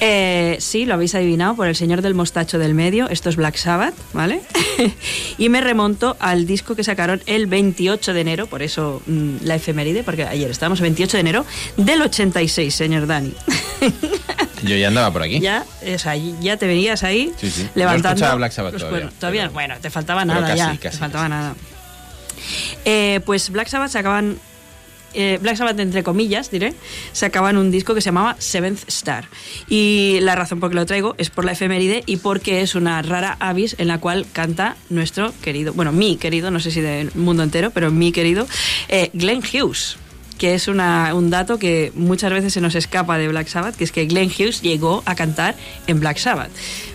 [0.06, 3.08] Eh, sí, lo habéis adivinado por el señor del mostacho del medio.
[3.08, 4.42] Esto es Black Sabbath, ¿vale?
[5.38, 9.56] y me remonto al disco que sacaron el 28 de enero, por eso mm, la
[9.56, 11.46] efeméride, porque ayer estábamos 28 de enero
[11.78, 13.34] del 86, señor Dani.
[14.64, 15.40] Yo ya andaba por aquí.
[15.40, 17.68] ya, o sea, ya te venías ahí Sí, sí.
[17.76, 18.38] Levantando.
[18.38, 19.20] Black Sabbath los todavía, cuernos.
[19.20, 20.66] Todavía, pero- bueno, te faltaba nada casi, ya.
[20.68, 21.56] casi, te faltaba nada.
[22.86, 24.38] Eh, pues Black Sabbath sacaban.
[25.16, 26.74] eh, Black Sabbath, entre comillas, diré,
[27.12, 29.26] sacaban un disco que se llamaba Seventh Star.
[29.70, 33.00] Y la razón por que lo traigo es por la efeméride y porque es una
[33.04, 37.12] rara avis en la cual canta nuestro querido, bueno, mi querido, no sé si del
[37.14, 38.48] mundo entero, pero mi querido,
[38.90, 39.98] eh, Glenn Hughes
[40.44, 43.86] que es una- un dato que muchas veces se nos escapa de Black Sabbath, que
[43.86, 45.56] es que Glenn Hughes llegó a cantar
[45.88, 46.50] en Black Sabbath.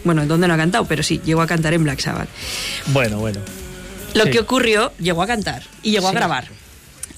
[0.04, 0.84] Bueno, ¿en dónde no ha cantado?
[0.84, 2.28] Pero sí, llegó a cantar en Black Sabbath.
[2.88, 3.40] bueno, bueno.
[4.12, 4.32] Lo Sí.
[4.32, 6.44] que ocurrió, llegó a cantar y llegó a grabar.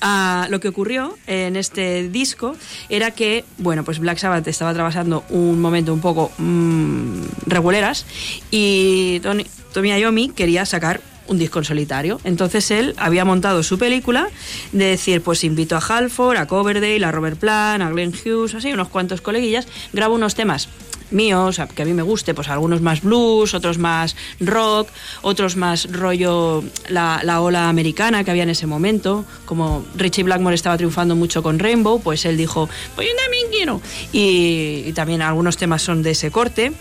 [0.00, 2.54] Ah, lo que ocurrió en este disco
[2.88, 8.06] era que, bueno, pues Black Sabbath estaba atravesando un momento un poco mm, reguleras
[8.52, 11.00] y Tony, Tommy Iommi quería sacar
[11.30, 12.20] un disco en solitario.
[12.24, 14.28] Entonces él había montado su película
[14.72, 18.72] de decir, pues invito a Halford, a Coverdale, a Robert Plant, a Glenn Hughes, así,
[18.72, 20.68] unos cuantos coleguillas, grabo unos temas
[21.10, 24.88] míos, que a mí me guste, pues algunos más blues, otros más rock,
[25.22, 30.54] otros más rollo la, la ola americana que había en ese momento, como Richie Blackmore
[30.54, 33.80] estaba triunfando mucho con Rainbow, pues él dijo, pues yo también quiero.
[34.12, 36.72] Y también algunos temas son de ese corte.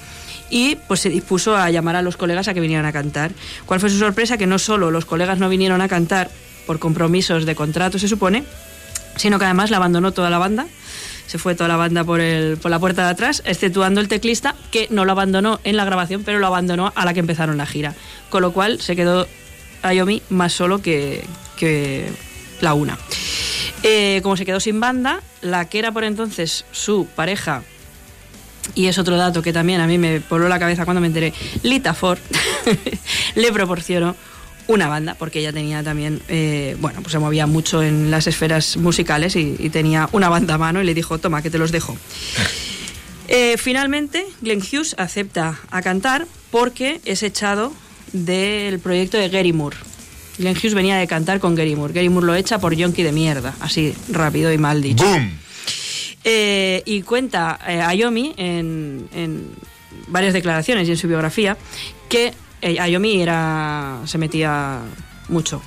[0.50, 3.32] Y pues se dispuso a llamar a los colegas a que vinieran a cantar.
[3.66, 4.38] ¿Cuál fue su sorpresa?
[4.38, 6.30] Que no solo los colegas no vinieron a cantar
[6.66, 8.44] por compromisos de contrato, se supone,
[9.16, 10.68] sino que además la abandonó toda la banda.
[11.28, 14.56] Se fue toda la banda por, el, por la puerta de atrás, exceptuando el teclista,
[14.72, 17.68] que no lo abandonó en la grabación, pero lo abandonó a la que empezaron la
[17.68, 17.94] gira.
[18.30, 19.28] Con lo cual se quedó
[19.84, 21.24] Ayomi más solo que,
[21.56, 22.10] que
[22.62, 22.98] la una.
[23.84, 27.64] Eh, como se quedó sin banda, la que era por entonces su pareja,
[28.76, 31.34] y es otro dato que también a mí me voló la cabeza cuando me enteré,
[31.64, 32.20] Lita Ford
[33.36, 34.16] le proporcionó
[34.68, 38.78] una banda, porque ella tenía también, eh, bueno, pues se movía mucho en las esferas
[38.78, 41.72] musicales y, y tenía una banda a mano y le dijo, toma, que te los
[41.72, 41.98] dejo.
[43.32, 47.72] Eh, finalmente, Glenn Hughes acepta a cantar porque es echado
[48.12, 49.78] del proyecto de Gary Moore.
[50.40, 51.94] Glenn Hughes venía de cantar con Gary Moore.
[51.94, 55.06] Gary Moore lo echa por yonki de mierda, así rápido y mal dicho.
[55.06, 55.32] ¡Boom!
[56.24, 59.48] Eh, y cuenta eh, Ayomi en, en
[60.08, 61.58] varias declaraciones y en su biografía
[62.10, 64.80] que eh, Ayomi era, se metía
[65.30, 65.62] mucho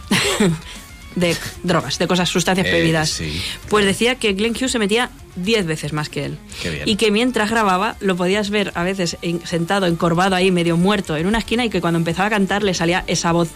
[1.14, 3.08] de drogas, de cosas, sustancias Eh, prohibidas.
[3.10, 3.40] sí.
[3.68, 6.38] Pues decía que Glenn Hughes se metía 10 veces más que él.
[6.62, 6.88] Qué bien.
[6.88, 11.16] Y que mientras grababa lo podías ver a veces en- sentado, encorvado ahí, medio muerto
[11.16, 13.48] en una esquina y que cuando empezaba a cantar le salía esa voz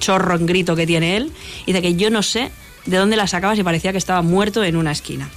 [0.00, 1.32] chorro en grito que tiene él
[1.66, 2.50] y de que yo no sé
[2.84, 5.30] de dónde la sacaba si parecía que estaba muerto en una esquina.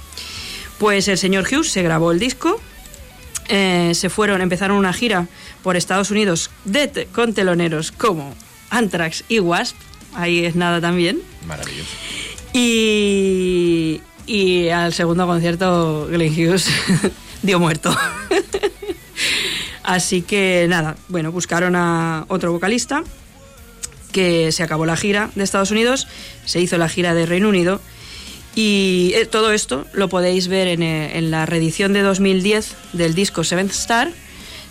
[0.78, 2.60] Pues el señor Hughes se grabó el disco,
[3.48, 5.26] eh, se fueron, empezaron una gira
[5.62, 8.34] por Estados Unidos de con teloneros como
[8.70, 9.76] Anthrax y Wasp,
[10.14, 11.20] ahí es nada también.
[11.46, 11.90] Maravilloso.
[12.52, 16.68] Y, y al segundo concierto Glenn Hughes
[17.42, 17.94] dio muerto.
[19.82, 23.02] Así que nada, bueno, buscaron a otro vocalista
[24.12, 26.08] que se acabó la gira de Estados Unidos,
[26.44, 27.80] se hizo la gira de Reino Unido
[28.58, 33.44] y eh, todo esto lo podéis ver en, eh, la reedición de 2010 del disco
[33.44, 34.10] Seventh Star.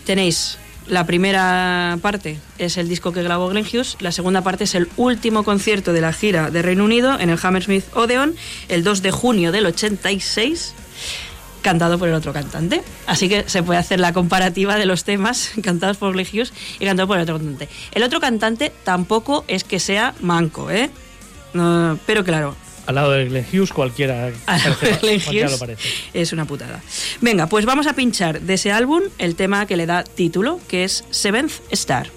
[0.05, 0.57] Tenéis
[0.87, 4.89] la primera parte es el disco que grabó Glenn Hughes, la segunda parte es el
[4.97, 8.35] último concierto de la gira de Reino Unido en el Hammersmith Odeon
[8.67, 10.73] el 2 de junio del 86
[11.61, 12.83] cantado por el otro cantante.
[13.05, 16.83] Así que se puede hacer la comparativa de los temas cantados por Glenn Hughes y
[16.83, 17.69] cantados por el otro cantante.
[17.93, 20.89] El otro cantante tampoco es que sea manco, ¿eh?
[22.05, 22.55] Pero claro,
[22.87, 25.89] Al lado de Glenn Hughes, cualquiera, parece- cualquiera Hughes lo parece.
[26.13, 26.81] es una putada.
[27.21, 30.83] Venga, pues vamos a pinchar de ese álbum el tema que le da título, que
[30.85, 32.09] es Seventh Star.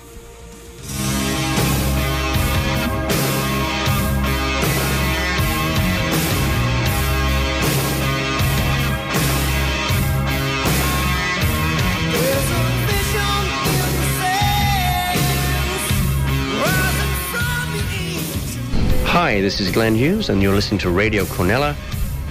[19.23, 21.77] Hi, this is Glenn Hughes, and you're listening to Radio Cornella,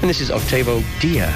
[0.01, 1.31] and this is Octavo Dia.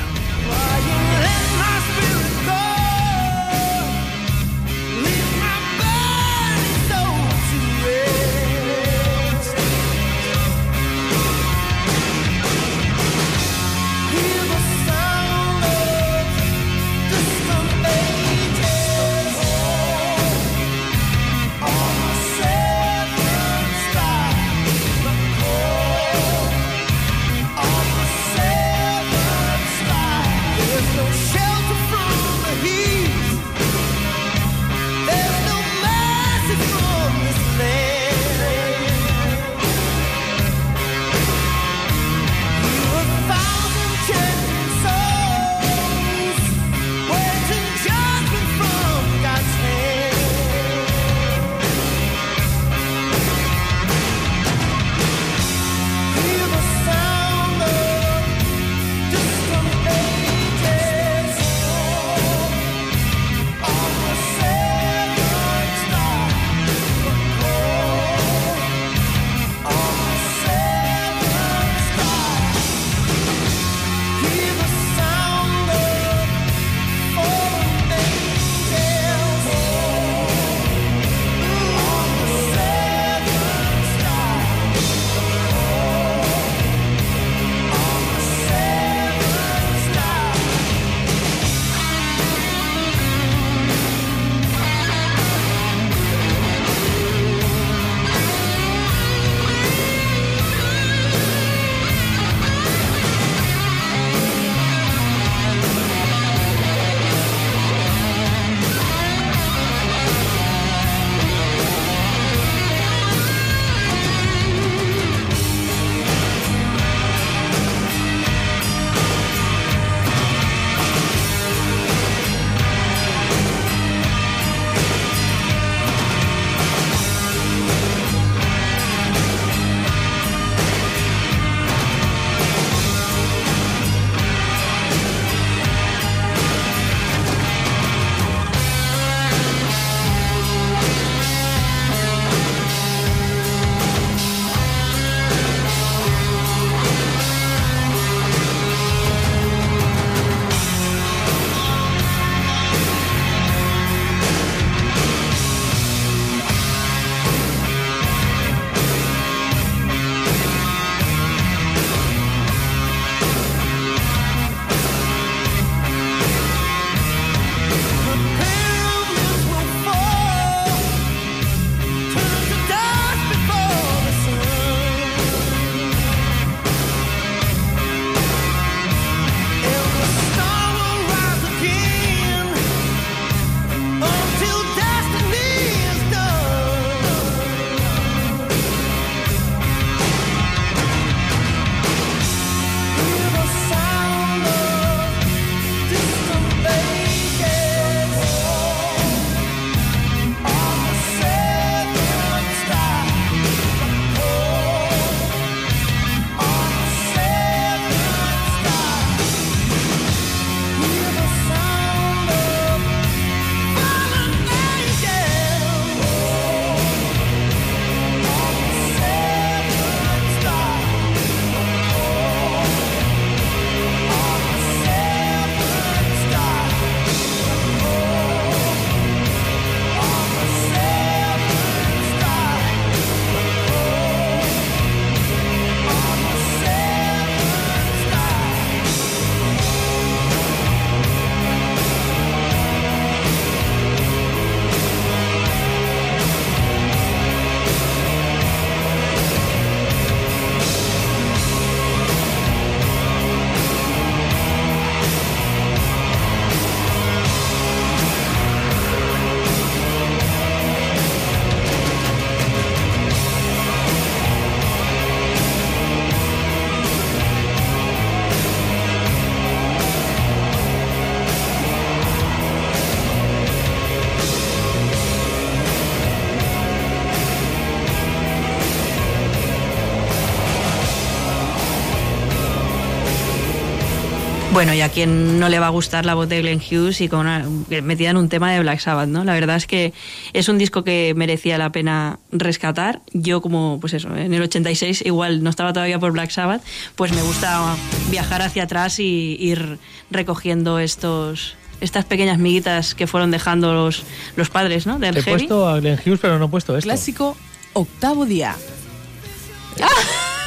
[284.73, 287.07] Bueno, y a quien no le va a gustar la voz de Glenn Hughes y
[287.07, 287.45] con una-
[287.83, 289.23] metida en un tema de Black Sabbath, ¿no?
[289.23, 289.93] La verdad es que
[290.33, 293.01] es un disco que merecía la pena rescatar.
[293.13, 296.63] Yo como, pues eso, en el 86 igual no estaba todavía por Black Sabbath,
[296.95, 297.75] pues me gusta
[298.09, 299.77] viajar hacia atrás y ir
[300.09, 304.01] recogiendo estos estas pequeñas miguitas que fueron dejando los,
[304.37, 304.97] los padres, ¿no?
[304.97, 305.37] Del He heavy.
[305.37, 306.87] puesto a Glenn Hughes, pero no he puesto esto.
[306.87, 307.37] Clásico
[307.73, 308.55] octavo día.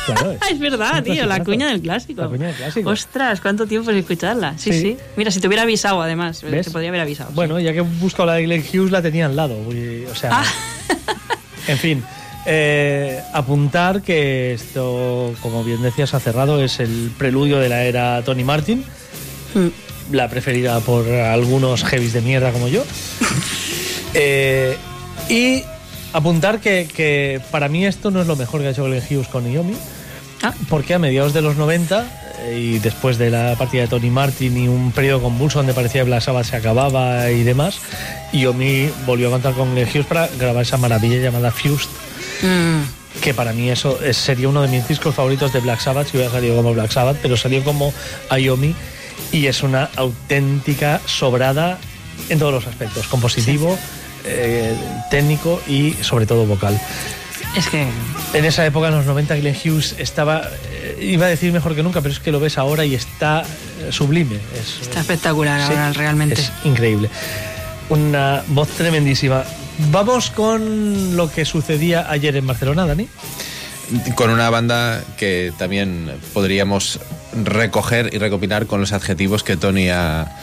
[0.06, 2.22] Claro, es- es verdad, tío, la cuña del clásico.
[2.22, 2.88] La cuña del clásico.
[2.90, 4.56] Ostras, cuánto tiempo sin escucharla.
[4.58, 4.96] Sí, sí, Sí.
[5.16, 6.66] Mira, si te hubiera avisado, además, ¿Ves?
[6.66, 7.30] te podría haber avisado.
[7.34, 9.56] Bueno, ya que he buscado la de Glenn Hughes, la tenía al lado.
[9.58, 10.44] O sea, Ah.
[11.68, 12.04] en fin.
[12.48, 18.22] eh, apuntar que esto, como bien decías, ha cerrado, es el preludio de la era
[18.22, 18.84] Tony Martin,
[19.54, 19.66] Mm.
[20.14, 22.84] la preferida por algunos heavies de mierda como yo.
[24.18, 24.76] Eh,
[25.28, 25.62] y
[26.14, 29.28] apuntar que, que para mí esto no es lo mejor que ha hecho Glenn Hughes
[29.28, 29.74] con Iomi,
[30.42, 30.52] Ah.
[30.68, 32.04] porque a mediados de los 90
[32.40, 36.02] eh, y después de la partida de Tony Martin y un periodo convulso donde parecía
[36.02, 37.78] que Black Sabbath se acababa y demás,
[38.32, 41.88] Iomi volvió a contar con Glenn Hughes para grabar esa maravilla llamada Fused,
[42.42, 43.20] Mm.
[43.22, 46.18] que para mí eso es- sería uno de mis discos favoritos de Black Sabbath si
[46.18, 47.94] hubiera salido como Black Sabbath, pero salió como
[48.30, 48.74] Iomi
[49.32, 51.78] y es una auténtica sobrada
[52.28, 53.78] en todos los aspectos, compositivo,
[54.24, 54.74] eh,
[55.10, 56.78] técnico y sobre todo vocal.
[57.54, 57.86] Es que
[58.34, 61.82] En esa época, en los 90, Glenn Hughes estaba, eh, iba a decir mejor que
[61.82, 64.36] nunca, pero es que lo ves ahora y está eh, sublime.
[64.54, 66.40] Es, está espectacular Sí, ahora, realmente.
[66.40, 67.08] es increíble.
[67.88, 69.44] Una voz tremendísima.
[69.90, 73.08] Vamos con lo que sucedía ayer en Barcelona, Dani.
[74.16, 76.98] Con una banda que también podríamos
[77.44, 80.36] recoger y recopilar con los adjetivos que Tony ha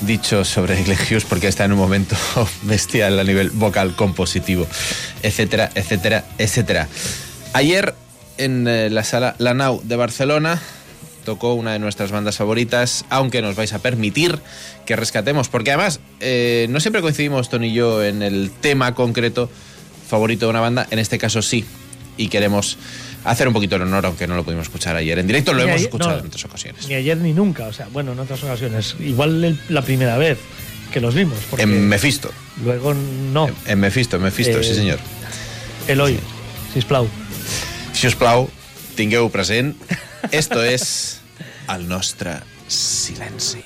[0.00, 2.16] dicho sobre Hughes, porque está en un momento
[2.62, 4.66] bestial a nivel vocal, compositivo,
[5.22, 6.88] etcétera, etcétera, etcétera.
[7.52, 7.94] Ayer
[8.38, 10.60] en eh, la sala La Nau de Barcelona
[11.24, 14.38] tocó una de nuestras bandas favoritas, aunque nos vais a permitir
[14.86, 19.50] que rescatemos, porque además eh, no siempre coincidimos Tony y yo en el tema concreto
[20.08, 21.64] favorito de una banda, en este caso sí,
[22.16, 22.78] y queremos
[23.24, 25.64] hacer un poquito el honor, aunque no lo pudimos escuchar ayer en directo, lo Ni
[25.64, 26.88] hemos ayer- escuchado no, en otras ocasiones.
[26.88, 28.96] Ni ayer ni nunca, o sea, bueno, en otras ocasiones.
[29.00, 30.38] Igual el- la primera vez
[30.92, 31.38] que los vimos.
[31.50, 32.30] Porque En Mephisto,
[32.64, 33.48] Luego no.
[33.66, 34.98] en Mephisto, en Mephisto, Eh, sí señor.
[35.88, 36.18] Eloy,
[36.74, 37.08] sisplau.
[37.92, 38.48] Si us plau,
[38.96, 39.76] tingueu present,
[40.30, 41.20] esto es
[41.74, 42.36] el nostre
[42.68, 43.62] silenci.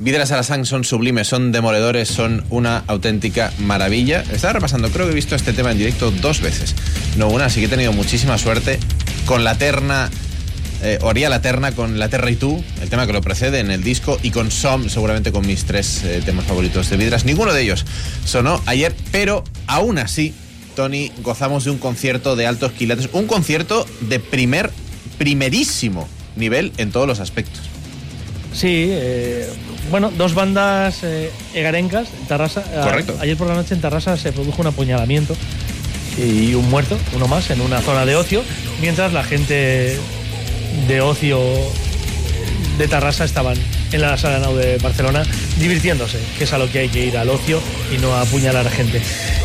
[0.00, 4.22] Vidras a la sang son sublimes, son demoledores, son una auténtica maravilla.
[4.32, 6.76] Estaba repasando, creo que he visto este tema en directo dos veces.
[7.16, 8.78] No una, así que he tenido muchísima suerte
[9.26, 10.08] con la terna.
[10.84, 13.72] Eh, Oría la terna con La Terra y tú, el tema que lo precede en
[13.72, 17.24] el disco, y con Som, seguramente con mis tres eh, temas favoritos de Vidras.
[17.24, 17.84] Ninguno de ellos
[18.24, 20.32] sonó ayer, pero aún así,
[20.76, 24.70] Tony, gozamos de un concierto de altos quilates, un concierto de primer,
[25.18, 27.62] primerísimo nivel en todos los aspectos.
[28.52, 29.48] Sí, eh,
[29.90, 32.64] bueno, dos bandas eh, egarencas en Tarrasa.
[32.76, 33.16] A- Correcto.
[33.20, 35.36] ayer por la noche en Tarrasa se produjo un apuñalamiento
[36.16, 38.42] y un muerto, uno más, en una zona de ocio,
[38.80, 39.96] mientras la gente
[40.88, 41.38] de ocio
[42.78, 43.56] de Tarrasa estaban
[43.92, 45.22] en la sala Nau de Barcelona
[45.58, 47.60] divirtiéndose, que es a lo que hay que ir al ocio
[47.94, 49.00] y no a apuñalar a gente.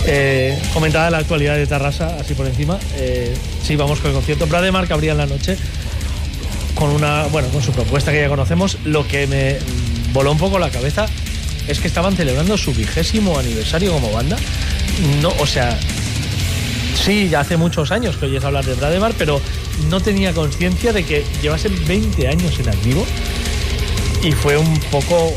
[0.05, 4.45] Eh, comentada la actualidad de Tarrasa, así por encima, eh, sí, vamos con el concierto.
[4.47, 5.57] Brademar que abría en la noche
[6.75, 9.57] con una, bueno, con su propuesta que ya conocemos, lo que me
[10.13, 11.05] voló un poco la cabeza
[11.67, 14.37] es que estaban celebrando su vigésimo aniversario como banda.
[15.21, 15.77] No, o sea,
[16.95, 19.41] sí, ya hace muchos años que oyes hablar de Brademar, pero
[19.89, 23.05] no tenía conciencia de que llevasen 20 años en activo
[24.23, 25.33] y fue un poco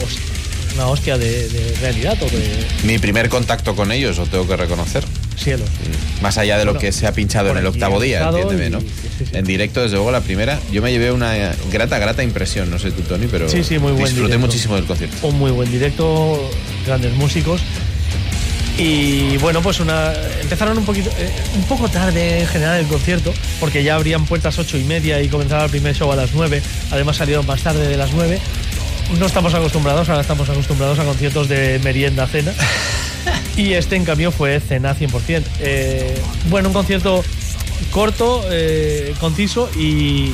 [0.75, 4.57] una hostia de, de realidad o de Mi primer contacto con ellos, lo tengo que
[4.57, 5.05] reconocer.
[5.43, 5.69] Cielos.
[6.23, 8.81] Más allá de lo Bueno, que se ha pinchado en el octavo día, entiéndeme, ¿no?
[8.81, 8.87] sí,
[9.19, 9.37] sí, sí.
[9.37, 12.91] En directo, desde luego, la primera, yo me llevé una grata, grata impresión, no sé
[12.91, 14.39] tú, Tony, pero Sí, sí, muy buen disfruté directo.
[14.47, 15.27] muchísimo del concierto.
[15.27, 16.51] un muy buen directo,
[16.87, 17.61] grandes músicos.
[18.79, 23.33] Y bueno, pues una empezaron un poquito eh, un poco tarde en general el concierto,
[23.59, 26.61] porque ya abrían puertas ocho y media y comenzaba el primer show a las 9.
[26.91, 28.39] Además salieron más tarde de las 9.
[29.19, 32.53] No estamos acostumbrados, ahora estamos acostumbrados a conciertos de merienda cena.
[33.57, 35.43] Y este en cambio fue cena 100%.
[35.61, 36.15] Eh,
[36.51, 37.25] bueno, un concierto
[37.91, 40.33] corto, eh, conciso y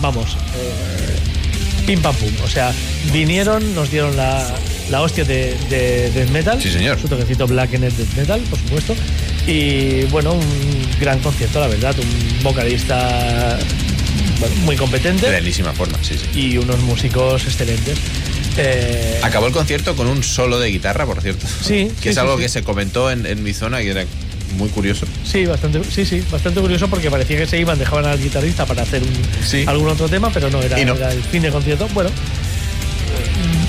[0.00, 2.30] vamos, eh, pim pam pum.
[2.44, 2.72] O sea,
[3.12, 4.46] vinieron, nos dieron la,
[4.90, 6.60] la hostia de, de death metal.
[6.60, 6.98] Sí, señor.
[7.00, 8.94] Su toquecito black en el death metal, por supuesto.
[9.46, 11.94] Y bueno, un gran concierto, la verdad.
[11.98, 13.58] Un vocalista
[14.40, 16.40] bueno, muy competente De bellísima forma, sí, sí.
[16.40, 17.98] y unos músicos excelentes.
[18.56, 21.46] Eh, Acabó el concierto con un solo de guitarra, por cierto.
[21.62, 22.42] Sí, Que sí, es algo sí.
[22.42, 24.04] que se comentó en, en mi zona y era
[24.56, 25.06] muy curioso.
[25.24, 28.82] Sí, bastante, sí, sí, bastante curioso porque parecía que se iban, dejaban al guitarrista para
[28.82, 30.96] hacer un- algún otro tema, pero no era, no.
[30.96, 31.88] era el fin de concierto.
[31.94, 32.10] Bueno,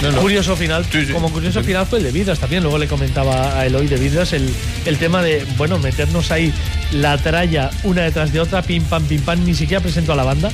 [0.01, 0.21] No, no.
[0.21, 0.85] curioso final.
[0.91, 1.13] Sí, sí.
[1.13, 2.63] Como curioso final fue el de Vidras también.
[2.63, 4.51] Luego le comentaba a Eloy de Vidras el,
[4.85, 6.53] el tema de, bueno, meternos ahí
[6.91, 10.23] la tralla una detrás de otra, pim pam, pim pam, ni siquiera presentó a la
[10.23, 10.51] banda.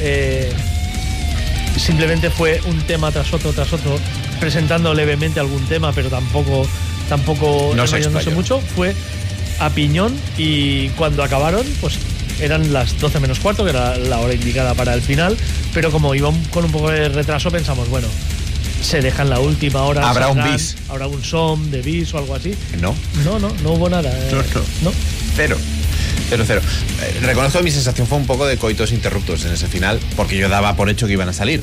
[0.00, 0.50] Eh,
[1.76, 3.98] simplemente fue un tema tras otro, tras otro,
[4.40, 6.66] presentando levemente algún tema, pero tampoco,
[7.08, 8.30] tampoco No se explayó.
[8.32, 8.60] mucho.
[8.74, 8.94] Fue
[9.58, 11.98] a piñón y cuando acabaron, pues
[12.40, 15.36] eran las 12 menos cuarto, que era la hora indicada para el final,
[15.72, 18.08] pero como iba con un poco de retraso, pensamos, bueno,
[18.86, 20.08] se dejan la última hora.
[20.08, 20.76] Habrá un bis.
[20.88, 22.54] Habrá un som de bis o algo así.
[22.80, 24.10] No, No, no, no hubo nada.
[24.10, 24.66] eh, No, no.
[24.82, 24.92] no.
[25.36, 25.56] cero.
[26.28, 26.60] Cero, cero.
[27.02, 30.36] Eh, reconozco que mi sensación fue un poco de coitos interruptos en ese final, porque
[30.36, 31.62] yo daba por hecho que iban a salir.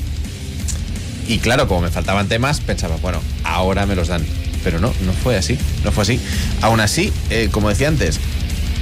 [1.27, 4.23] Y claro, como me faltaban temas, pensaba, bueno, ahora me los dan.
[4.63, 6.19] Pero no, no fue así, no fue así.
[6.61, 8.19] Aún así, eh, como decía antes,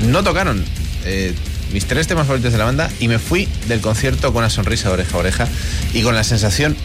[0.08, 0.64] no tocaron
[1.06, 1.34] eh,
[1.74, 4.90] mis tres temas favoritos de la banda y me fui del concierto con una sonrisa
[4.90, 5.48] de oreja a oreja
[5.94, 6.76] y con la sensación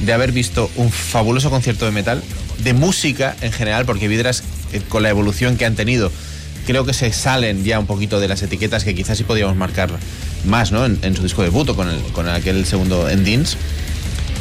[0.00, 2.22] de haber visto un fabuloso concierto de metal,
[2.62, 4.42] de música en general, porque Vidras,
[4.72, 6.10] eh, con la evolución que han tenido,
[6.66, 9.90] creo que se salen ya un poquito de las etiquetas que quizás sí podíamos marcar
[10.46, 10.84] más ¿no?
[10.84, 13.56] en, su disco debut o con, con aquel segundo Endings.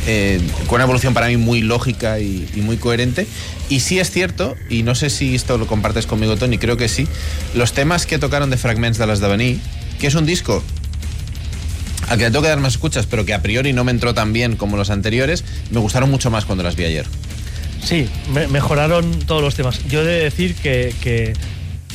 [0.06, 3.26] Eh, con una evolución para mí muy lógica y, y muy coherente.
[3.70, 6.90] Y sí es cierto, y no sé si esto lo compartes conmigo, Tony, creo que
[6.90, 7.08] sí,
[7.54, 9.60] los temas que tocaron de Fragments de las d'Avenir,
[10.00, 10.62] que es un disco
[12.10, 14.14] al que le tengo que dar más escuchas, pero que a priori no me entró
[14.14, 17.06] tan bien como los anteriores, me gustaron mucho más cuando las vi ayer.
[17.84, 19.80] Sí, me- mejoraron todos los temas.
[19.90, 21.34] Yo he de decir que, que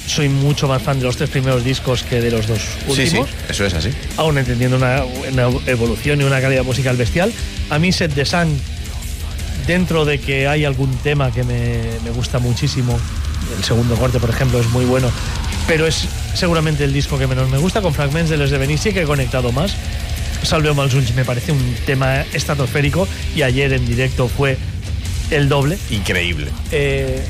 [0.06, 3.00] soy mucho más fan de los tres primeros discos que de los dos Sí, sí,
[3.18, 3.28] últimos.
[3.48, 3.90] eso es así.
[4.16, 7.32] aún entendiendo una, una evolución y una calidad musical bestial.
[7.70, 8.48] A mí Set de Sang,
[9.66, 12.98] dentro de que hay algún tema que me, me gusta muchísimo,
[13.56, 15.10] el segundo corte, por ejemplo, es muy bueno,
[15.68, 18.92] pero es seguramente el disco que menos me gusta, con Fragments de Les de Benici,
[18.92, 19.74] que he conectado más.
[20.42, 23.06] Salveo Malsunch me parece un tema estratosférico
[23.36, 24.56] y ayer en directo fue
[25.30, 25.78] el doble.
[25.90, 26.50] Increíble.
[26.72, 27.22] Eh,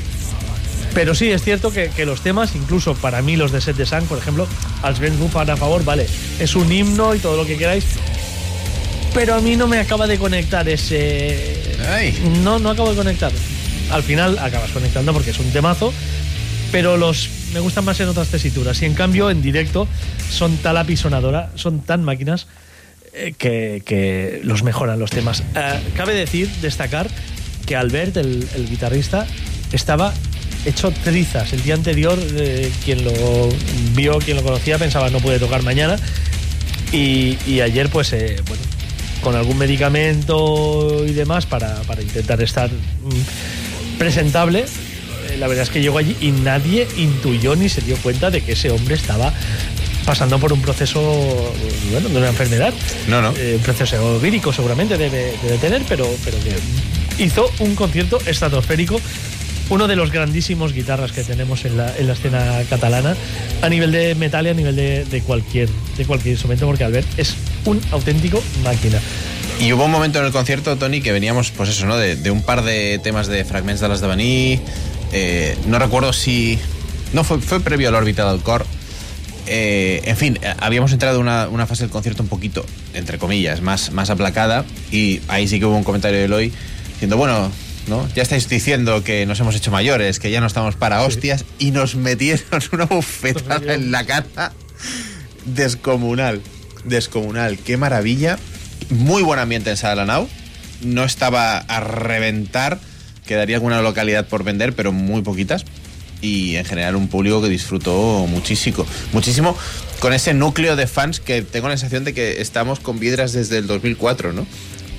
[0.93, 3.85] pero sí, es cierto que, que los temas, incluso para mí los de Set de
[3.85, 4.47] Sang, por ejemplo,
[4.83, 6.07] als bufan a favor, vale,
[6.39, 7.83] es un himno y todo lo que queráis,
[9.13, 11.75] pero a mí no me acaba de conectar ese...
[11.89, 12.17] Ay.
[12.41, 13.33] No, no acabo de conectar.
[13.91, 15.93] Al final acabas conectando porque es un temazo,
[16.71, 18.81] pero los me gustan más en otras tesituras.
[18.81, 19.87] Y en cambio, en directo,
[20.29, 22.47] son tal apisonadora, son tan máquinas
[23.13, 25.43] eh, que, que los mejoran los temas.
[25.55, 27.07] Eh, cabe decir, destacar
[27.65, 29.25] que Albert, el, guitarrista,
[29.71, 30.13] estaba
[30.65, 31.53] hecho trizas.
[31.53, 33.49] El día anterior, eh, quien lo
[33.93, 35.97] vio, quien lo conocía, pensaba no puede tocar mañana.
[36.91, 38.11] Y, ayer, pues,
[38.47, 38.63] bueno,
[39.21, 44.65] con algún medicamento y demás para, para intentar estar mm, presentable,
[45.37, 48.53] la verdad es que llegó allí y nadie intuyó ni se dio cuenta de que
[48.53, 49.33] ese hombre estaba
[50.05, 51.53] pasando por un proceso,
[51.91, 52.73] bueno, de una enfermedad.
[53.07, 53.33] No, no.
[53.37, 58.99] Eh, un proceso vírico seguramente debe, debe tener, pero, pero que hizo un concierto estratosférico.
[59.69, 63.15] Uno de los grandísimos guitarras que tenemos en la, en la escena catalana,
[63.61, 67.07] a nivel de metal y a nivel de, de cualquier, de cualquier instrumento, porque Albert
[67.19, 67.35] es
[67.65, 68.99] un auténtico máquina.
[69.59, 71.97] Y hubo un momento en el concierto, Tony, que veníamos, pues eso, ¿no?
[71.97, 74.59] De, de un par de temas de Fragments de las de Baní.
[75.11, 76.59] Eh, no recuerdo si.
[77.13, 78.65] No, fue, fue previo al Orbital del Core.
[79.47, 82.63] Eh, en fin, eh, habíamos entrado en una, una fase del concierto un poquito,
[82.93, 84.65] entre comillas, más, más aplacada.
[84.91, 86.53] Y ahí sí que hubo un comentario de Eloy
[86.93, 87.51] diciendo, bueno,
[87.87, 88.07] ¿no?
[88.13, 91.71] Ya estáis diciendo que nos hemos hecho mayores, que ya no estamos para hostias, y
[91.71, 94.53] nos metieron una bufetada en la cara
[95.45, 96.41] descomunal.
[96.85, 97.57] Descomunal.
[97.57, 98.37] Qué maravilla.
[98.89, 100.27] Muy buen ambiente en Salanau.
[100.81, 102.79] No estaba a reventar.
[103.29, 105.63] Quedaría alguna localidad por vender, pero muy poquitas.
[106.19, 108.87] Y en general un público que disfrutó muchísimo.
[109.13, 109.55] Muchísimo
[109.99, 113.59] con ese núcleo de fans que tengo la sensación de que estamos con Vidras desde
[113.59, 114.47] el 2004, ¿no?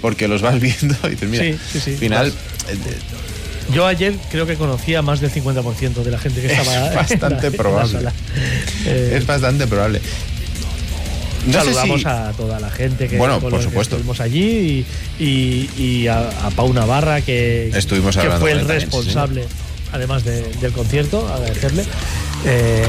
[0.00, 1.90] Porque los vas viendo y dices, mira, Sí, sí, sí.
[1.90, 2.28] al final...
[2.68, 2.76] eh,
[3.74, 6.84] Yo ayer creo que conocía más del 50% de la gente que Es estaba en
[6.84, 7.92] la- bastante en la probable.
[7.92, 8.12] sala.
[8.86, 10.00] Eh, Es bastante probable.
[11.46, 13.96] No saludamos si- a toda la gente que, Bueno, por los que supuesto.
[13.96, 14.86] estuvimos allí
[15.18, 18.96] y, y- y a, a Pau Navarra que, Estuvimos que fue el él también, sí,
[18.96, 19.44] responsable
[19.92, 21.84] además de- del concierto agradecerle
[22.46, 22.86] eh,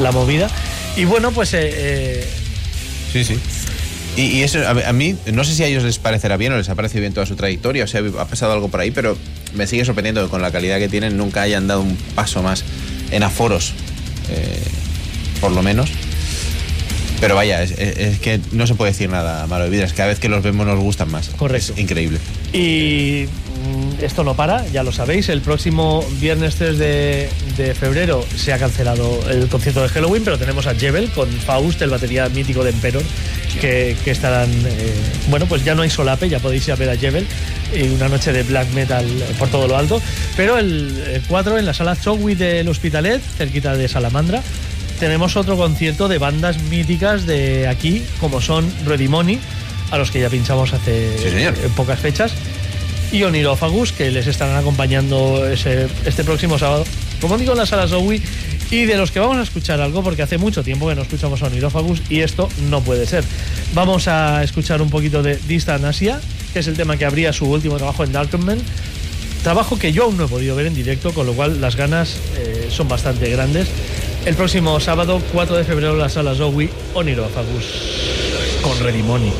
[0.00, 0.50] la movida
[0.96, 2.28] y bueno pues eh, eh,
[3.12, 3.38] Sí, sí.
[4.16, 6.56] Y, y eso, a, a mí, no sé si a ellos les parecerá bien o
[6.56, 9.16] les ha parecido bien toda su trayectoria, o sea, ha pasado algo por ahí, pero
[9.54, 12.64] me sigue sorprendiendo que con la calidad que tienen nunca hayan dado un paso más
[13.10, 13.72] en aforos,
[14.30, 14.58] eh,
[15.40, 15.90] por lo menos.
[17.20, 20.08] Pero vaya, es, es- es que no se puede decir nada malo de Vidras, cada
[20.10, 21.28] vez que los vemos nos gustan más.
[21.30, 21.72] Correcto.
[21.72, 22.18] Es increíble.
[22.52, 25.28] Y mm, esto no para, ya lo sabéis.
[25.30, 30.38] El próximo viernes 3 de, de febrero se ha cancelado el concierto de Halloween, pero
[30.38, 33.02] tenemos a Jebel con Faust, el batería mítico de Emperor,
[33.60, 34.50] que, que estarán.
[34.50, 34.92] eh,
[35.30, 37.26] bueno, pues ya no hay solape, ya podéis ir a ver a Jebel.
[37.74, 39.04] Y una noche de black metal
[39.38, 40.00] por todo lo alto.
[40.36, 44.42] Pero el, el 4 en la sala Zogui del Hospitalet, cerquita de Salamandra.
[44.98, 49.38] Tenemos otro concierto de bandas míticas de aquí, como son Ready Money,
[49.90, 51.54] a los que ya pinchamos hace Sí, señor.
[51.54, 52.32] eh, pocas fechas,
[53.12, 56.84] y Onirófagus, que les estarán acompañando ese- este próximo sábado,
[57.20, 58.22] como digo, en la sala Zowie,
[58.70, 61.42] y de los que vamos a escuchar algo, porque hace mucho tiempo que no escuchamos
[61.42, 63.22] a Onirófagus, y esto no puede ser.
[63.74, 66.20] Vamos a escuchar un poquito de Distant Asia,
[66.54, 68.58] que es el tema que abría su último trabajo en Darkenman,
[69.44, 72.16] trabajo que yo aún no he podido ver en directo, con lo cual las ganas
[72.38, 73.68] eh, son bastante grandes.
[74.26, 77.64] El próximo sábado, 4 de febrero, la sala Zowie, Onirófagus,
[78.60, 79.32] con Redimoni.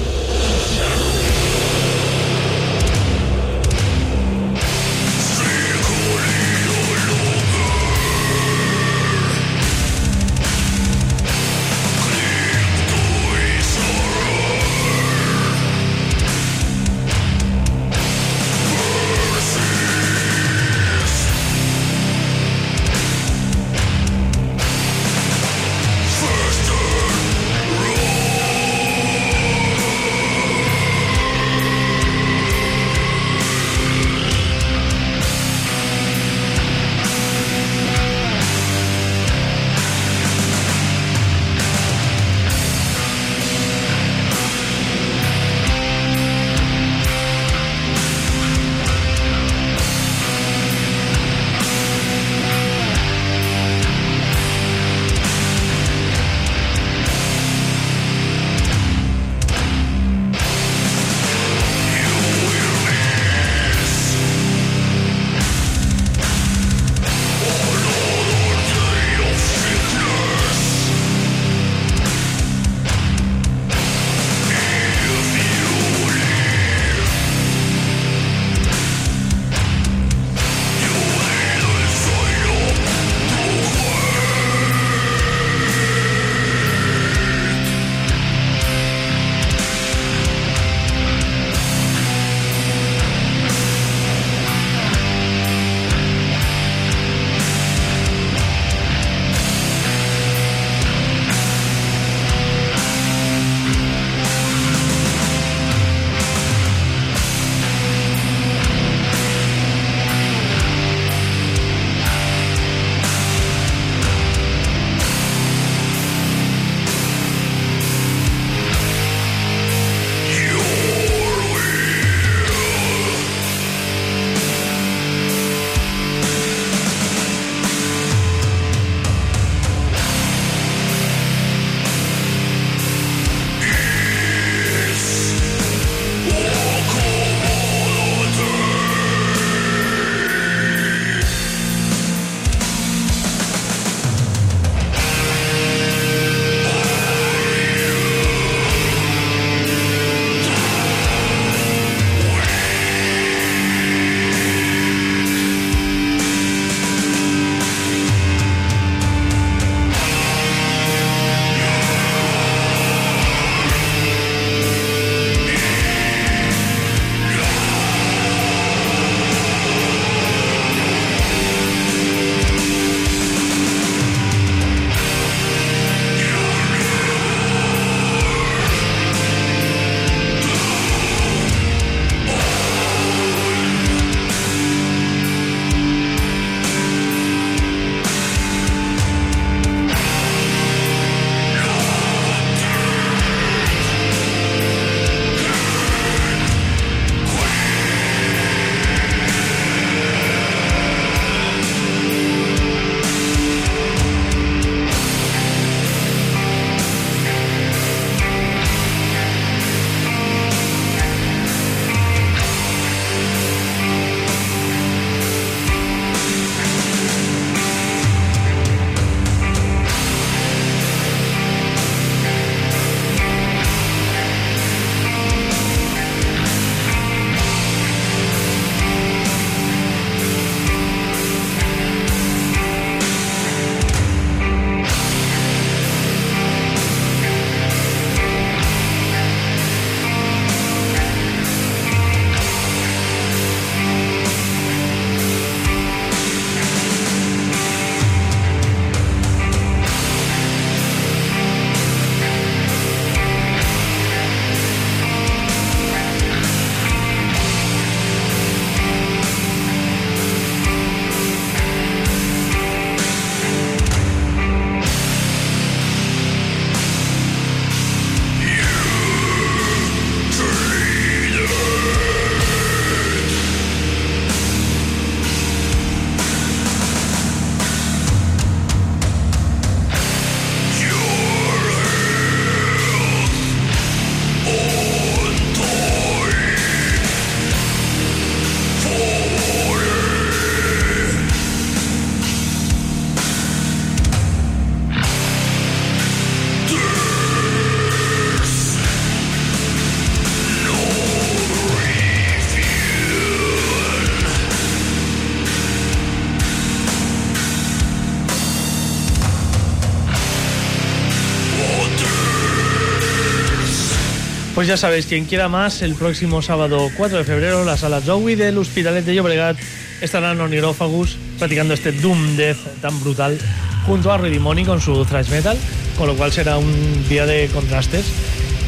[314.66, 318.34] Pues ya sabéis, quien quiera más, el próximo sábado 4 de febrero, la sala Zowie
[318.34, 319.56] del Hospitalet de Llobregat
[320.00, 323.38] estarán Onirófagus practicando este Doom Death tan brutal
[323.86, 325.56] junto a Redimoni con su thrash metal,
[325.96, 328.06] con lo cual será un día de contrastes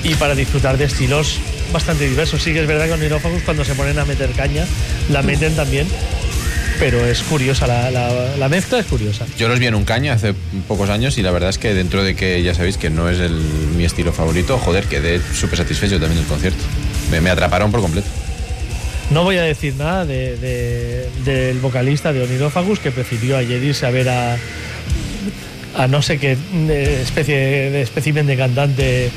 [0.04, 1.40] y para disfrutar de estilos
[1.72, 2.44] bastante diversos.
[2.44, 4.66] Sí que es verdad que Onirófagus cuando se ponen a meter caña
[5.10, 5.88] la meten también,
[6.78, 9.26] pero es curiosa, la, la- la mezcla es curiosa.
[9.36, 10.34] Yo los vi en un caña hace
[10.66, 13.18] pocos años y la verdad es que dentro de que ya sabéis que no es
[13.18, 16.62] el, mi estilo favorito, joder, quedé súper satisfecho también del concierto.
[17.10, 18.06] Me, me atraparon por completo.
[19.10, 23.86] No voy a decir nada de- de- del vocalista de Onirófagus que prefirió ayer irse
[23.86, 24.36] a ver a,
[25.76, 27.36] a no sé qué eh, especie
[27.70, 29.10] de espécimen de cantante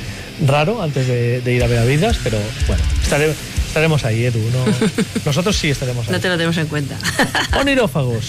[0.48, 3.34] raro antes de, de ir a ver a Vidas, pero bueno, estare-
[3.72, 4.40] estaremos ahí, Edu.
[4.52, 4.66] no-
[5.26, 6.12] nosotros sí estaremos ahí.
[6.14, 6.98] No te lo tenemos en cuenta.
[7.60, 8.26] Onirófagos.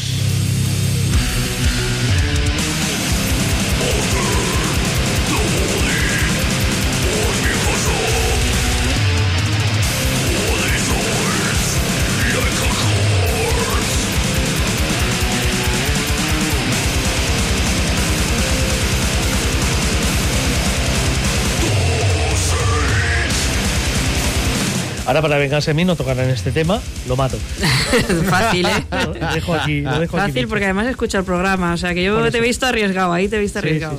[25.12, 27.36] Ahora para vengarse de mí no tocarán este tema, lo mato.
[28.30, 28.70] Fácil, ¿eh?
[29.20, 30.28] Lo dejo aquí, lo dejo aquí.
[30.32, 31.74] Fácil porque además escucha el programa.
[31.74, 33.98] O sea que yo te he visto arriesgado, ahí te he visto Sí, arriesgado.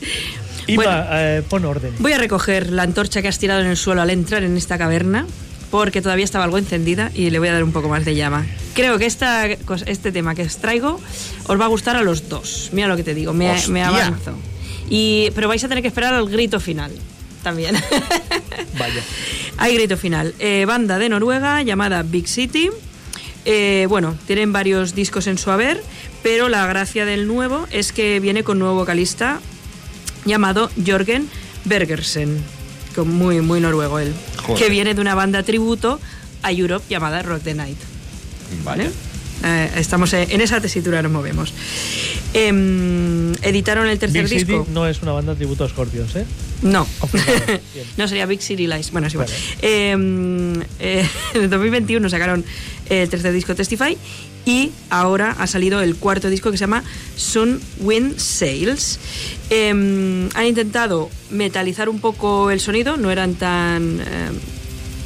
[0.66, 1.06] Iba, Bueno.
[1.12, 1.92] eh, pon orden.
[1.98, 4.78] Voy a recoger la antorcha que has tirado en el suelo al entrar en esta
[4.78, 5.26] caverna
[5.70, 8.46] porque todavía estaba algo encendida y le voy a dar un poco más de llama.
[8.72, 10.98] Creo que esta, este tema que os traigo
[11.48, 12.70] os va a gustar a los dos.
[12.72, 14.32] Mira lo que te digo, me, me avanzo.
[14.88, 16.92] Y, pero vais a tener que esperar al grito final
[17.42, 17.76] también.
[18.78, 19.02] Vaya.
[19.58, 20.34] Hay grito final.
[20.38, 22.70] Eh, banda de Noruega llamada Big City.
[23.44, 25.82] Eh, bueno, tienen varios discos en su haber,
[26.22, 29.40] pero la gracia del nuevo es que viene con nuevo vocalista
[30.24, 31.28] llamado Jorgen
[31.64, 32.42] Bergersen,
[32.94, 34.12] con muy, muy noruego él,
[34.42, 34.62] Joder.
[34.62, 36.00] que viene de una banda tributo
[36.42, 37.78] a Europe llamada Rock the Night.
[38.64, 38.90] Vale.
[39.44, 41.52] Eh, estamos en esa tesitura, nos movemos.
[42.32, 44.66] Em, editaron el tercer Big City disco.
[44.70, 46.24] no es una banda tributo a Scorpions, ¿eh?
[46.62, 46.86] No.
[47.96, 48.90] No sería Big City Lies.
[48.90, 49.28] Bueno, es igual.
[49.28, 49.40] Vale.
[49.62, 49.92] Eh,
[51.34, 52.44] en el 2021 sacaron
[52.88, 53.96] el tercer disco Testify
[54.44, 56.84] y ahora ha salido el cuarto disco que se llama
[57.16, 58.98] Sun Wind Sails.
[59.50, 64.30] Eh, han intentado metalizar un poco el sonido, no eran tan, eh,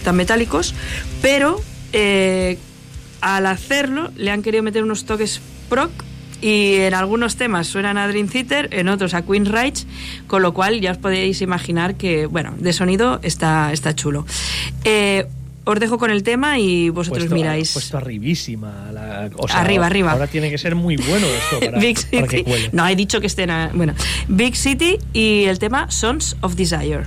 [0.04, 0.74] tan metálicos,
[1.22, 1.60] pero
[1.92, 2.58] eh,
[3.20, 5.90] al hacerlo le han querido meter unos toques proc
[6.42, 9.84] y en algunos temas suenan a Dream Theater, en otros a Queen Reich,
[10.26, 14.24] con lo cual ya os podéis imaginar que, bueno, de sonido está, está chulo.
[14.84, 15.26] Eh,
[15.64, 17.72] os dejo con el tema y vosotros Puesto- miráis.
[17.74, 18.88] Puesto arribísima.
[18.90, 20.12] la- o sea, Arriba, arriba.
[20.12, 22.52] Ahora tiene que ser muy bueno esto para, Big para que City.
[22.72, 23.50] No, he dicho que estén.
[23.50, 23.92] a- bueno,
[24.26, 27.04] Big City y el tema Sons of Desire.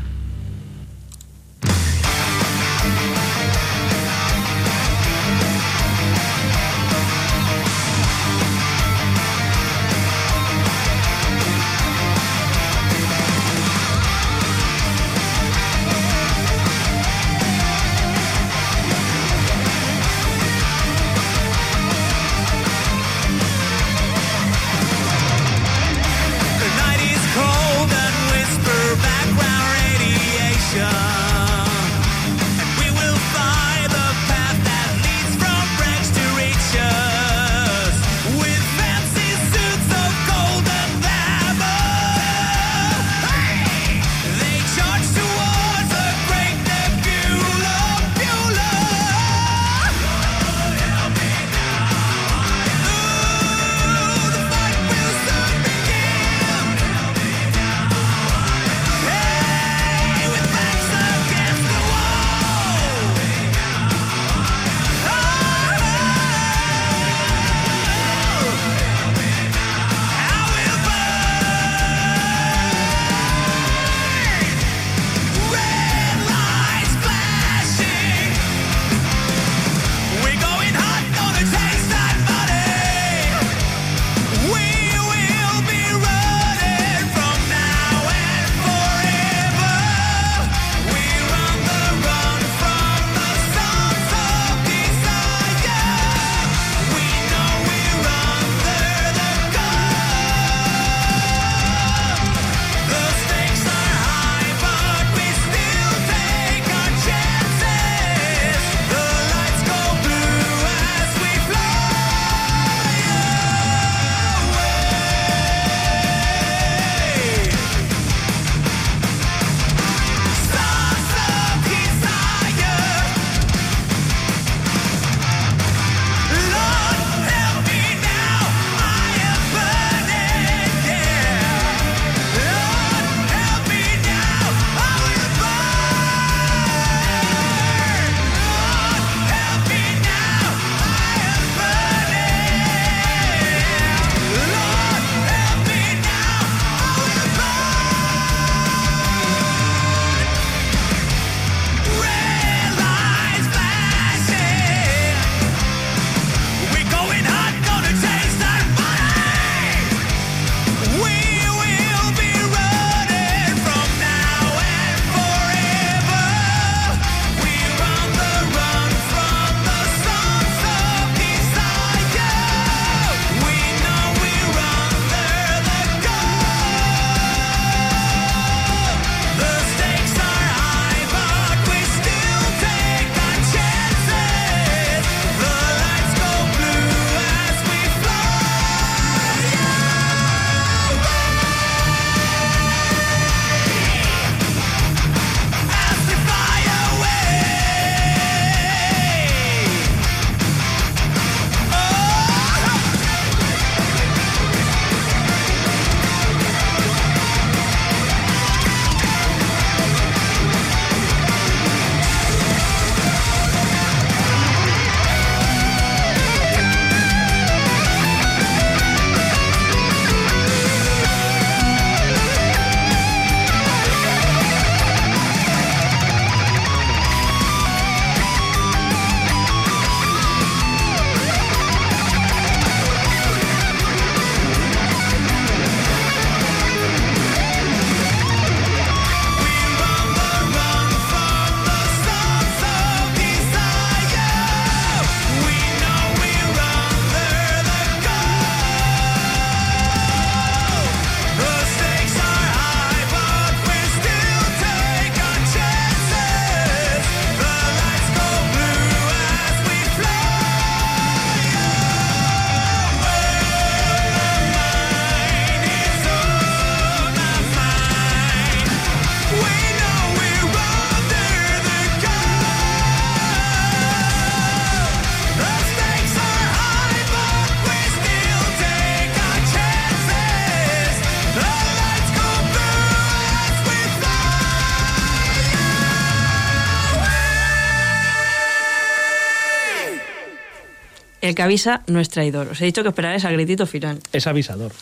[291.24, 292.50] El que avisa no es traidor.
[292.50, 294.02] Os he dicho que esperaréis al gritito final.
[294.12, 294.74] Es avisador.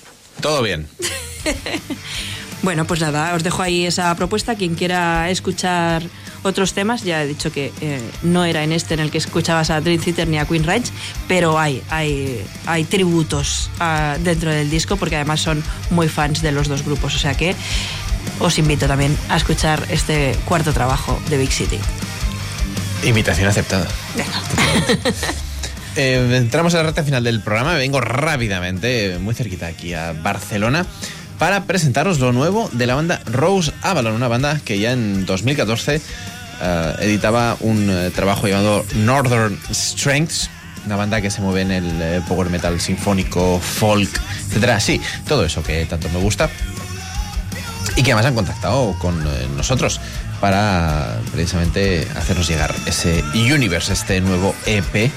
[0.41, 0.87] Todo bien.
[2.63, 4.53] Bueno, pues nada, os dejo ahí esa propuesta.
[4.53, 6.03] Quien quiera escuchar
[6.43, 9.71] otros temas, ya he dicho que eh, no era en este en el que escuchabas
[9.71, 10.91] a Dream Theater ni a Queen Ranch,
[11.27, 16.51] pero hay, hay, hay tributos ah, dentro del disco porque además son muy fans de
[16.51, 17.15] los dos grupos.
[17.15, 17.55] O sea que
[18.39, 21.79] os invito también a escuchar este cuarto trabajo de Big City.
[23.03, 23.87] Invitación aceptada.
[25.97, 27.73] Eh, entramos a la recta final del programa.
[27.75, 30.85] Vengo rápidamente, muy cerquita aquí a Barcelona,
[31.37, 35.95] para presentaros lo nuevo de la banda Rose Avalon, una banda que ya en 2014
[36.61, 40.49] eh, editaba un eh, trabajo llamado Northern Strengths.
[40.85, 44.09] Una banda que se mueve en el power metal sinfónico, folk,
[44.47, 44.79] etcétera.
[44.79, 46.49] Sí, todo eso que tanto me gusta
[47.95, 49.23] y que además han contactado con
[49.55, 49.99] nosotros
[50.39, 55.11] para precisamente hacernos llegar ese Universe, este nuevo EP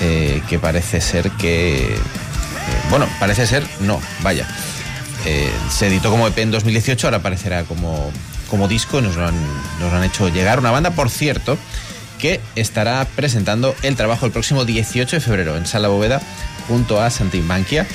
[0.00, 1.94] eh, que parece ser que...
[1.94, 1.98] eh,
[2.90, 4.46] bueno, parece ser, no, vaya.
[5.26, 8.10] Eh, se editó como EP en 2018, ahora aparecerá como,
[8.50, 9.34] como disco, nos lo, han,
[9.80, 10.58] nos lo han hecho llegar.
[10.58, 11.56] Una banda, por cierto,
[12.18, 16.20] que estará presentando el trabajo el próximo 18 de febrero en Sala Bóveda
[16.68, 17.86] junto a Santimbanquia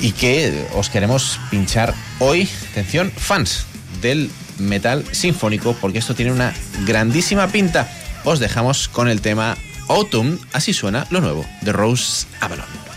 [0.00, 3.66] y que os queremos pinchar hoy, atención, fans
[4.00, 6.54] del metal sinfónico, porque esto tiene una
[6.86, 7.88] grandísima pinta.
[8.24, 9.56] Os dejamos con el tema
[9.88, 12.87] Autumn, así suena lo nuevo de Rose Avalon.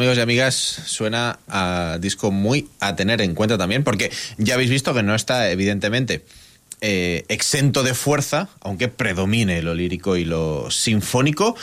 [0.00, 0.54] Amigos y amigas,
[0.86, 5.14] suena a disco muy a tener en cuenta también, porque ya habéis visto que no
[5.14, 6.24] está, evidentemente,
[6.80, 11.54] eh, exento de fuerza, aunque predomine lo lírico y lo sinfónico.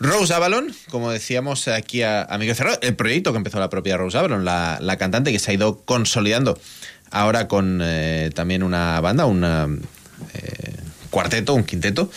[0.00, 2.38] Rose Avalon, como decíamos aquí a, a
[2.82, 5.78] el proyecto que empezó la propia Rose Avalon, la, la cantante que se ha ido
[5.84, 6.58] consolidando
[7.12, 9.86] ahora con eh, también una banda, un
[11.10, 12.10] cuarteto, un quinteto.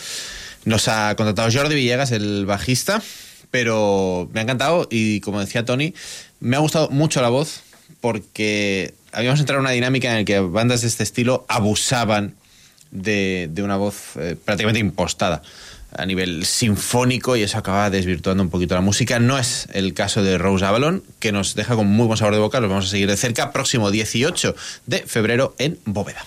[0.64, 3.00] Nos ha contratado Jordi Villegas, el bajista,
[3.50, 5.94] pero me ha encantado y como decía Tony,
[6.40, 7.62] me ha gustado mucho la voz
[8.00, 12.34] porque habíamos entrado en una dinámica en la que bandas de este estilo abusaban
[12.90, 15.42] de, de una voz eh, prácticamente impostada
[15.96, 19.18] a nivel sinfónico y eso acaba desvirtuando un poquito la música.
[19.18, 22.40] No es el caso de Rose Avalon, que nos deja con muy buen sabor de
[22.40, 22.60] boca.
[22.60, 23.52] Los vamos a seguir de cerca.
[23.52, 24.54] Próximo 18
[24.86, 26.24] de febrero en Bóveda.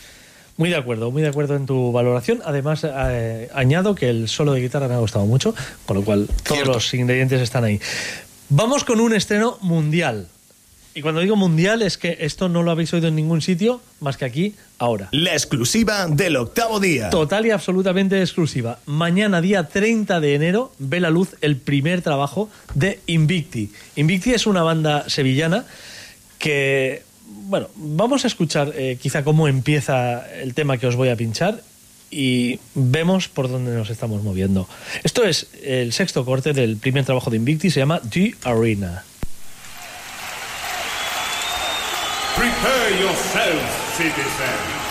[0.58, 2.42] Muy de acuerdo, muy de acuerdo en tu valoración.
[2.46, 6.28] Además, eh, añado que el solo de guitarra me ha gustado mucho, con lo cual
[6.44, 6.74] todos Cierto.
[6.74, 7.80] los ingredientes están ahí.
[8.50, 10.28] Vamos con un estreno mundial.
[10.96, 14.16] Y cuando digo mundial es que esto no lo habéis oído en ningún sitio más
[14.16, 15.10] que aquí, ahora.
[15.12, 17.10] La exclusiva del octavo día.
[17.10, 18.78] Total y absolutamente exclusiva.
[18.86, 23.72] Mañana, día 30 de enero, ve la luz el primer trabajo de Invicti.
[23.96, 25.66] Invicti es una banda sevillana
[26.38, 27.02] que,
[27.48, 31.62] bueno, vamos a escuchar eh, quizá cómo empieza el tema que os voy a pinchar
[32.10, 34.68] y vemos por dónde nos estamos moviendo.
[35.04, 39.04] Esto es el sexto corte del primer trabajo de Invicti, se llama The Arena.
[42.36, 44.84] Prepare yourselves, citizens.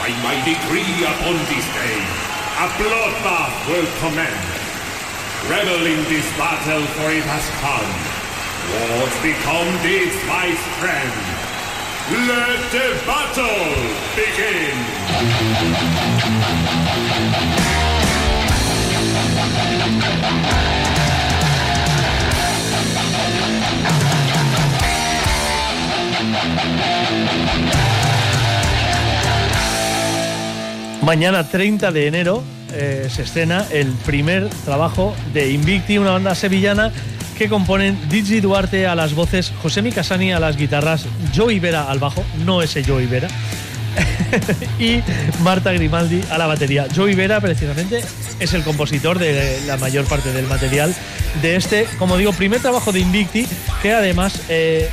[0.00, 1.98] By my decree upon this day,
[2.56, 4.68] a bloodbath will commence.
[5.48, 8.17] Revel in this battle, for it has come.
[8.72, 11.28] Wars become deeds by strength.
[12.10, 13.68] Let the battle
[14.16, 14.76] begin!
[31.02, 36.92] Mañana 30 de enero eh, se estrena el primer trabajo de Invicti, una banda sevillana
[37.36, 42.00] que componen Digi Duarte a las voces, José Casani a las guitarras, Joey Vera al
[42.00, 43.28] bajo, no ese Joey Vera,
[44.78, 45.00] y
[45.42, 46.86] Marta Grimaldi a la batería.
[46.94, 48.02] Joey Vera, precisamente,
[48.40, 50.94] es el compositor de la mayor parte del material
[51.42, 53.46] de este, como digo, primer trabajo de Invicti,
[53.82, 54.90] que además eh,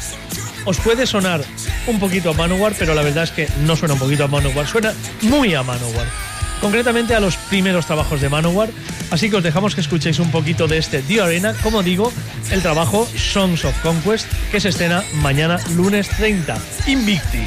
[0.66, 1.44] os puede sonar
[1.88, 4.68] un poquito a Manowar, pero la verdad es que no suena un poquito a Manowar,
[4.68, 6.35] suena muy a Manowar.
[6.62, 8.70] Concretamente a los primeros trabajos de Manowar.
[9.12, 12.12] Así que os dejamos que escuchéis un poquito de este The Arena, como digo,
[12.52, 16.58] el trabajo Songs of Conquest, que se estrena mañana lunes 30.
[16.88, 17.44] Invicti.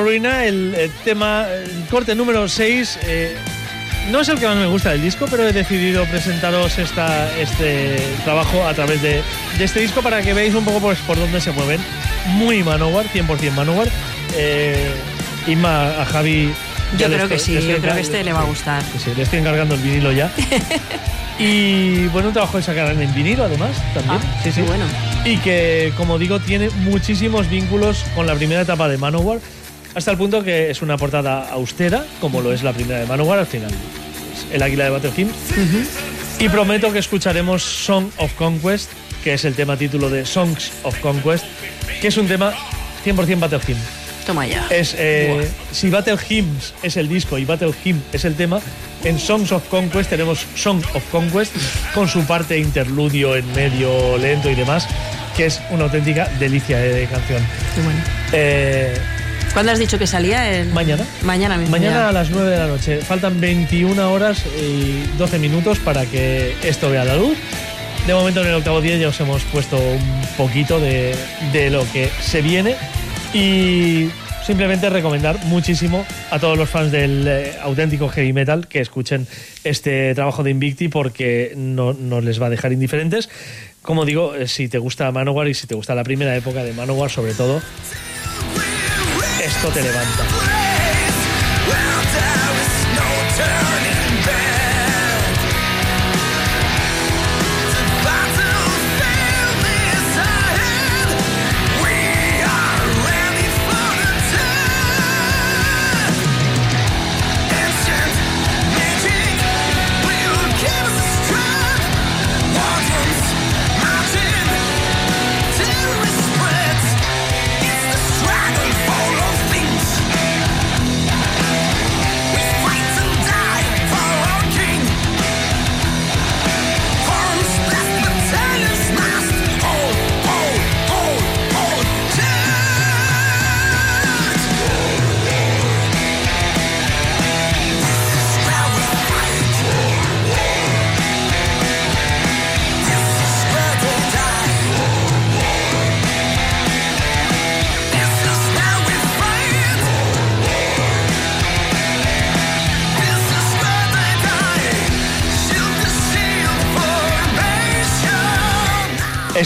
[0.00, 2.98] Ruina, el, el tema, el corte número 6.
[4.10, 7.96] no es el que más me gusta del disco, pero he decidido presentaros esta, este
[8.24, 9.22] trabajo a través de,
[9.58, 11.80] de este disco para que veáis un poco pues, por dónde se mueven.
[12.28, 13.88] Muy Manowar, 100% Manowar.
[14.36, 14.90] Eh,
[15.46, 16.52] Inma, a Javi.
[16.98, 18.82] Yo creo que sí, yo creo que este le va a gustar.
[18.84, 20.30] que sí, le estoy encargando el vinilo ya.
[21.38, 24.20] y bueno, un trabajo de sacar en vinilo además también.
[24.22, 24.60] Ah, sí, sí.
[24.60, 24.84] qué bueno.
[25.24, 29.38] Y que, como digo, tiene muchísimos vínculos con la primera etapa de Manowar,
[29.94, 33.38] hasta el punto que es una portada austera, como lo es la primera de Manowar
[33.38, 33.70] al final.
[34.52, 35.30] El águila de Battle Hymn.
[36.38, 38.90] Y prometo que escucharemos Song of Conquest,
[39.22, 41.44] que es el tema título de Songs of Conquest,
[42.00, 42.52] que es un tema
[43.04, 43.78] 100% Battle Hymn.
[44.26, 44.66] Toma ya.
[44.70, 48.60] Es, eh, si Battle Hymns es el disco y Battle Hymn es el tema,
[49.04, 51.52] en Songs of Conquest tenemos Song of Conquest
[51.92, 54.86] con su parte interludio en medio lento y demás,
[55.36, 57.42] que es una auténtica delicia de canción.
[57.74, 58.00] Qué bueno.
[58.32, 58.94] Eh,
[59.52, 60.50] ¿Cuándo has dicho que salía?
[60.50, 60.72] El...
[60.72, 61.04] Mañana.
[61.22, 61.72] Mañana mismo.
[61.72, 62.08] mañana ya.
[62.08, 63.02] a las 9 de la noche.
[63.02, 67.36] Faltan 21 horas y 12 minutos para que esto vea la luz.
[68.06, 71.14] De momento en el octavo día ya os hemos puesto un poquito de,
[71.52, 72.76] de lo que se viene
[73.34, 74.08] y
[74.44, 79.26] simplemente recomendar muchísimo a todos los fans del eh, auténtico heavy metal que escuchen
[79.64, 83.28] este trabajo de Invicti porque no, no les va a dejar indiferentes.
[83.82, 86.72] Como digo, eh, si te gusta Manowar y si te gusta la primera época de
[86.72, 87.60] Manowar sobre todo,
[89.42, 90.61] esto te levanta.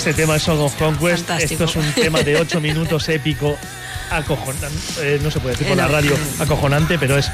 [0.06, 1.26] Este tema es Song of Conquest.
[1.26, 1.64] Fantástico.
[1.64, 3.58] Esto es un tema de 8 minutos épico,
[4.08, 5.18] acojonante.
[5.20, 7.28] no se puede decir por la Eh, radio acojonante, pero es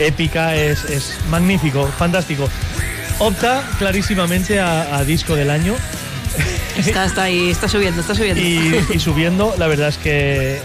[0.00, 2.48] épica, es, es magnífico, fantástico.
[3.20, 5.76] Opta clarísimamente a, a disco del año
[6.76, 8.42] Está, está ahí, está subiendo, está subiendo.
[8.42, 9.54] y, y subiendo.
[9.56, 10.58] La verdad es que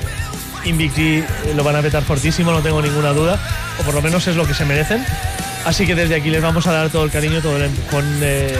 [0.66, 1.26] Invicti eh,
[1.56, 3.40] lo van a petar fortísimo, no tengo ninguna duda,
[3.80, 5.06] o por lo menos es lo que se merecen.
[5.64, 8.58] Así que desde aquí les vamos a dar todo el cariño, todo el empujón eh,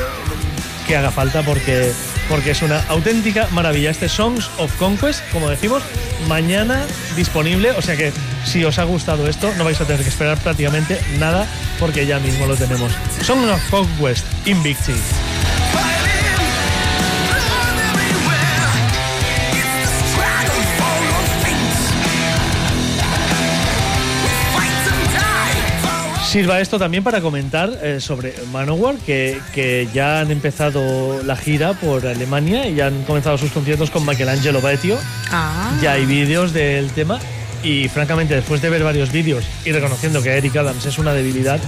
[0.88, 1.92] que haga falta porque,
[2.32, 3.92] porque es una auténtica maravilla.
[3.92, 5.84] Este Songs of Conquest, como decimos,
[6.28, 6.86] mañana
[7.16, 7.72] disponible.
[7.72, 8.14] O sea que
[8.46, 11.46] si os ha gustado esto, no vais a tener que esperar prácticamente nada
[11.78, 12.94] porque ya mismo lo tenemos.
[13.22, 14.94] Songs of Conquest, Invicti.
[26.32, 31.74] Sirva esto también para comentar eh, sobre Manowar, que, que ya han empezado la gira
[31.74, 34.98] por Alemania y ya han comenzado sus conciertos con Michelangelo Betio.
[35.30, 35.78] Ah.
[35.82, 37.20] Ya hay vídeos del tema
[37.66, 41.60] y francamente después de ver varios vídeos y reconociendo que Eric Adams es una debilidad,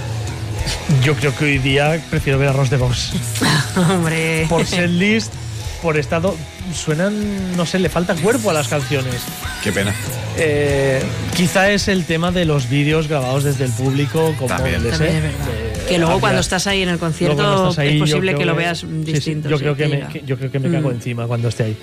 [1.02, 3.12] yo creo que hoy día prefiero ver a Ross de Box.
[3.76, 4.46] Hombre.
[4.48, 5.34] Por setlist,
[5.82, 6.34] por estado,
[6.74, 9.16] suenan, no sé, le falta cuerpo a las canciones.
[9.62, 9.94] Qué pena.
[10.36, 11.00] Eh,
[11.36, 14.82] quizá es el tema de los vídeos grabados desde el público, como También.
[14.82, 15.48] les También sé, es verdad.
[15.54, 18.78] eh, Que luego cuando estás ahí en el concierto ahí, es posible que lo veas
[18.80, 19.48] sí, sí, distinto.
[19.48, 20.94] yo, sí, creo que me, que- yo creo que me cago Mm.
[20.94, 21.76] encima cuando esté ahí.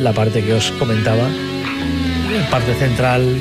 [0.00, 1.28] La parte que os comentaba,
[2.50, 3.40] parte central,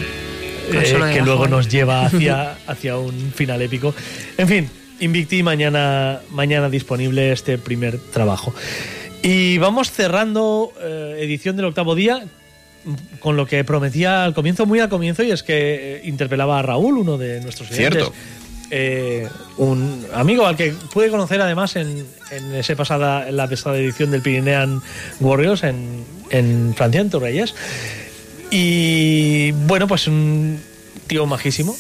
[0.72, 3.96] eh, que luego nos lleva hacia, hacia un final épico.
[4.38, 8.54] En fin, Invicti mañana, mañana disponible este primer trabajo.
[9.24, 12.24] Y vamos cerrando eh, edición del octavo día
[13.20, 16.62] con lo que prometía al comienzo, muy al comienzo, y es que eh, interpelaba a
[16.62, 17.70] Raúl, uno de nuestros.
[17.70, 18.14] Cierto.
[18.72, 23.78] Eh, un amigo al que pude conocer además en, en ese pasada, en la pasada
[23.78, 24.82] edición del Pirinean
[25.20, 27.54] Warriors en, en Francia, en Torreyes.
[28.50, 30.60] Y bueno, pues un
[31.08, 31.76] tío majísimo.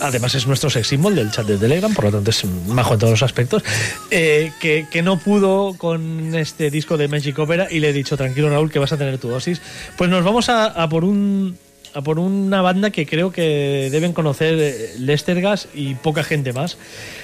[0.00, 3.00] Además es nuestro sex symbol del chat de Telegram, por lo tanto es majo en
[3.00, 3.62] todos los aspectos.
[4.10, 8.50] eh, que, no pudo con este disco de Magic Opera y le he dicho, tranquilo
[8.50, 9.60] Raúl, que vas a tener tu dosis.
[9.96, 15.68] Pues nos vamos a, por una banda que creo que deben conocer eh, Lester Gas
[15.74, 16.76] y poca gente más.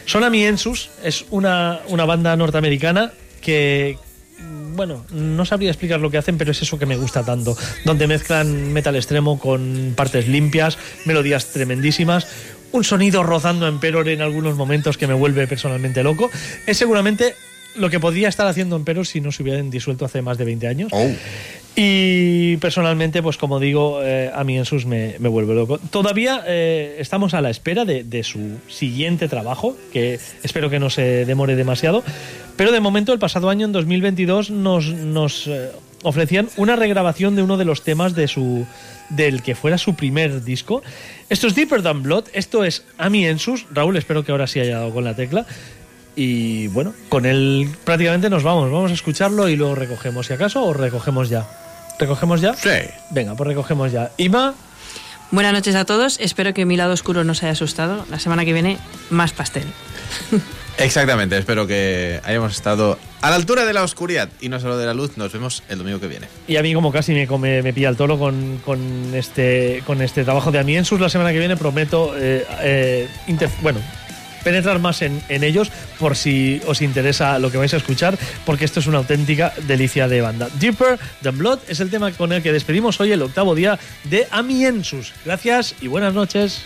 [0.05, 3.96] Son Amiensus, es una banda norteamericana que,
[4.74, 7.56] bueno, no sabría explicar lo que hacen, pero es eso que me gusta tanto.
[7.84, 12.26] Donde mezclan metal extremo con partes limpias, melodías tremendísimas,
[12.72, 16.30] un sonido rozando Emperor en algunos momentos que me vuelve personalmente loco.
[16.66, 17.34] Es seguramente
[17.76, 20.66] lo que podría estar haciendo Emperor si no se hubieran disuelto hace más de 20
[20.68, 20.92] años.
[21.78, 25.78] Y personalmente, pues como digo, eh, a mí en sus me, me vuelve loco.
[25.78, 30.88] Todavía eh, estamos a la espera de, de su siguiente trabajo, que espero que no
[30.88, 32.02] se demore demasiado.
[32.56, 35.70] Pero de momento, el pasado año, en 2022, nos, nos eh,
[36.06, 38.66] ofrecían una regrabación de uno de los temas de su
[39.08, 40.82] del que fuera su primer disco.
[41.28, 43.66] Esto es Deeper Than Blood, esto es Ami Ensus.
[43.72, 45.46] Raúl, espero que ahora sí haya dado con la tecla.
[46.14, 48.70] Y bueno, con él prácticamente nos vamos.
[48.70, 50.26] Vamos a escucharlo y luego recogemos.
[50.26, 51.46] Si acaso, o recogemos ya.
[51.98, 52.54] ¿Recogemos ya?
[52.54, 52.70] Sí.
[53.10, 54.10] Venga, pues recogemos ya.
[54.16, 54.54] Ima,
[55.30, 56.18] Buenas noches a todos.
[56.20, 58.06] Espero que mi lado oscuro no se haya asustado.
[58.10, 58.78] La semana que viene,
[59.10, 59.64] más pastel.
[60.78, 64.84] Exactamente, espero que hayamos estado a la altura de la oscuridad y no solo de
[64.84, 65.16] la luz.
[65.16, 66.28] Nos vemos el domingo que viene.
[66.46, 68.60] y a mí como casi me, pilla el toro con,
[69.14, 73.08] este, con este trabajo de Amiensus la semana que viene, prometo, eh, eh,
[73.62, 73.80] bueno,
[74.44, 78.80] penetrar más en ellos por si os interesa lo que vais a escuchar, porque esto
[78.80, 80.48] es una auténtica delicia de banda.
[80.60, 84.28] Deeper Than Blood es el tema con el que despedimos hoy el octavo día de
[84.30, 85.14] Amiensus.
[85.24, 86.62] Gracias y buenas noches.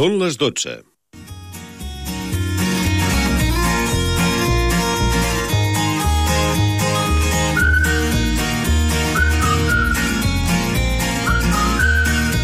[0.00, 0.89] Són les 12.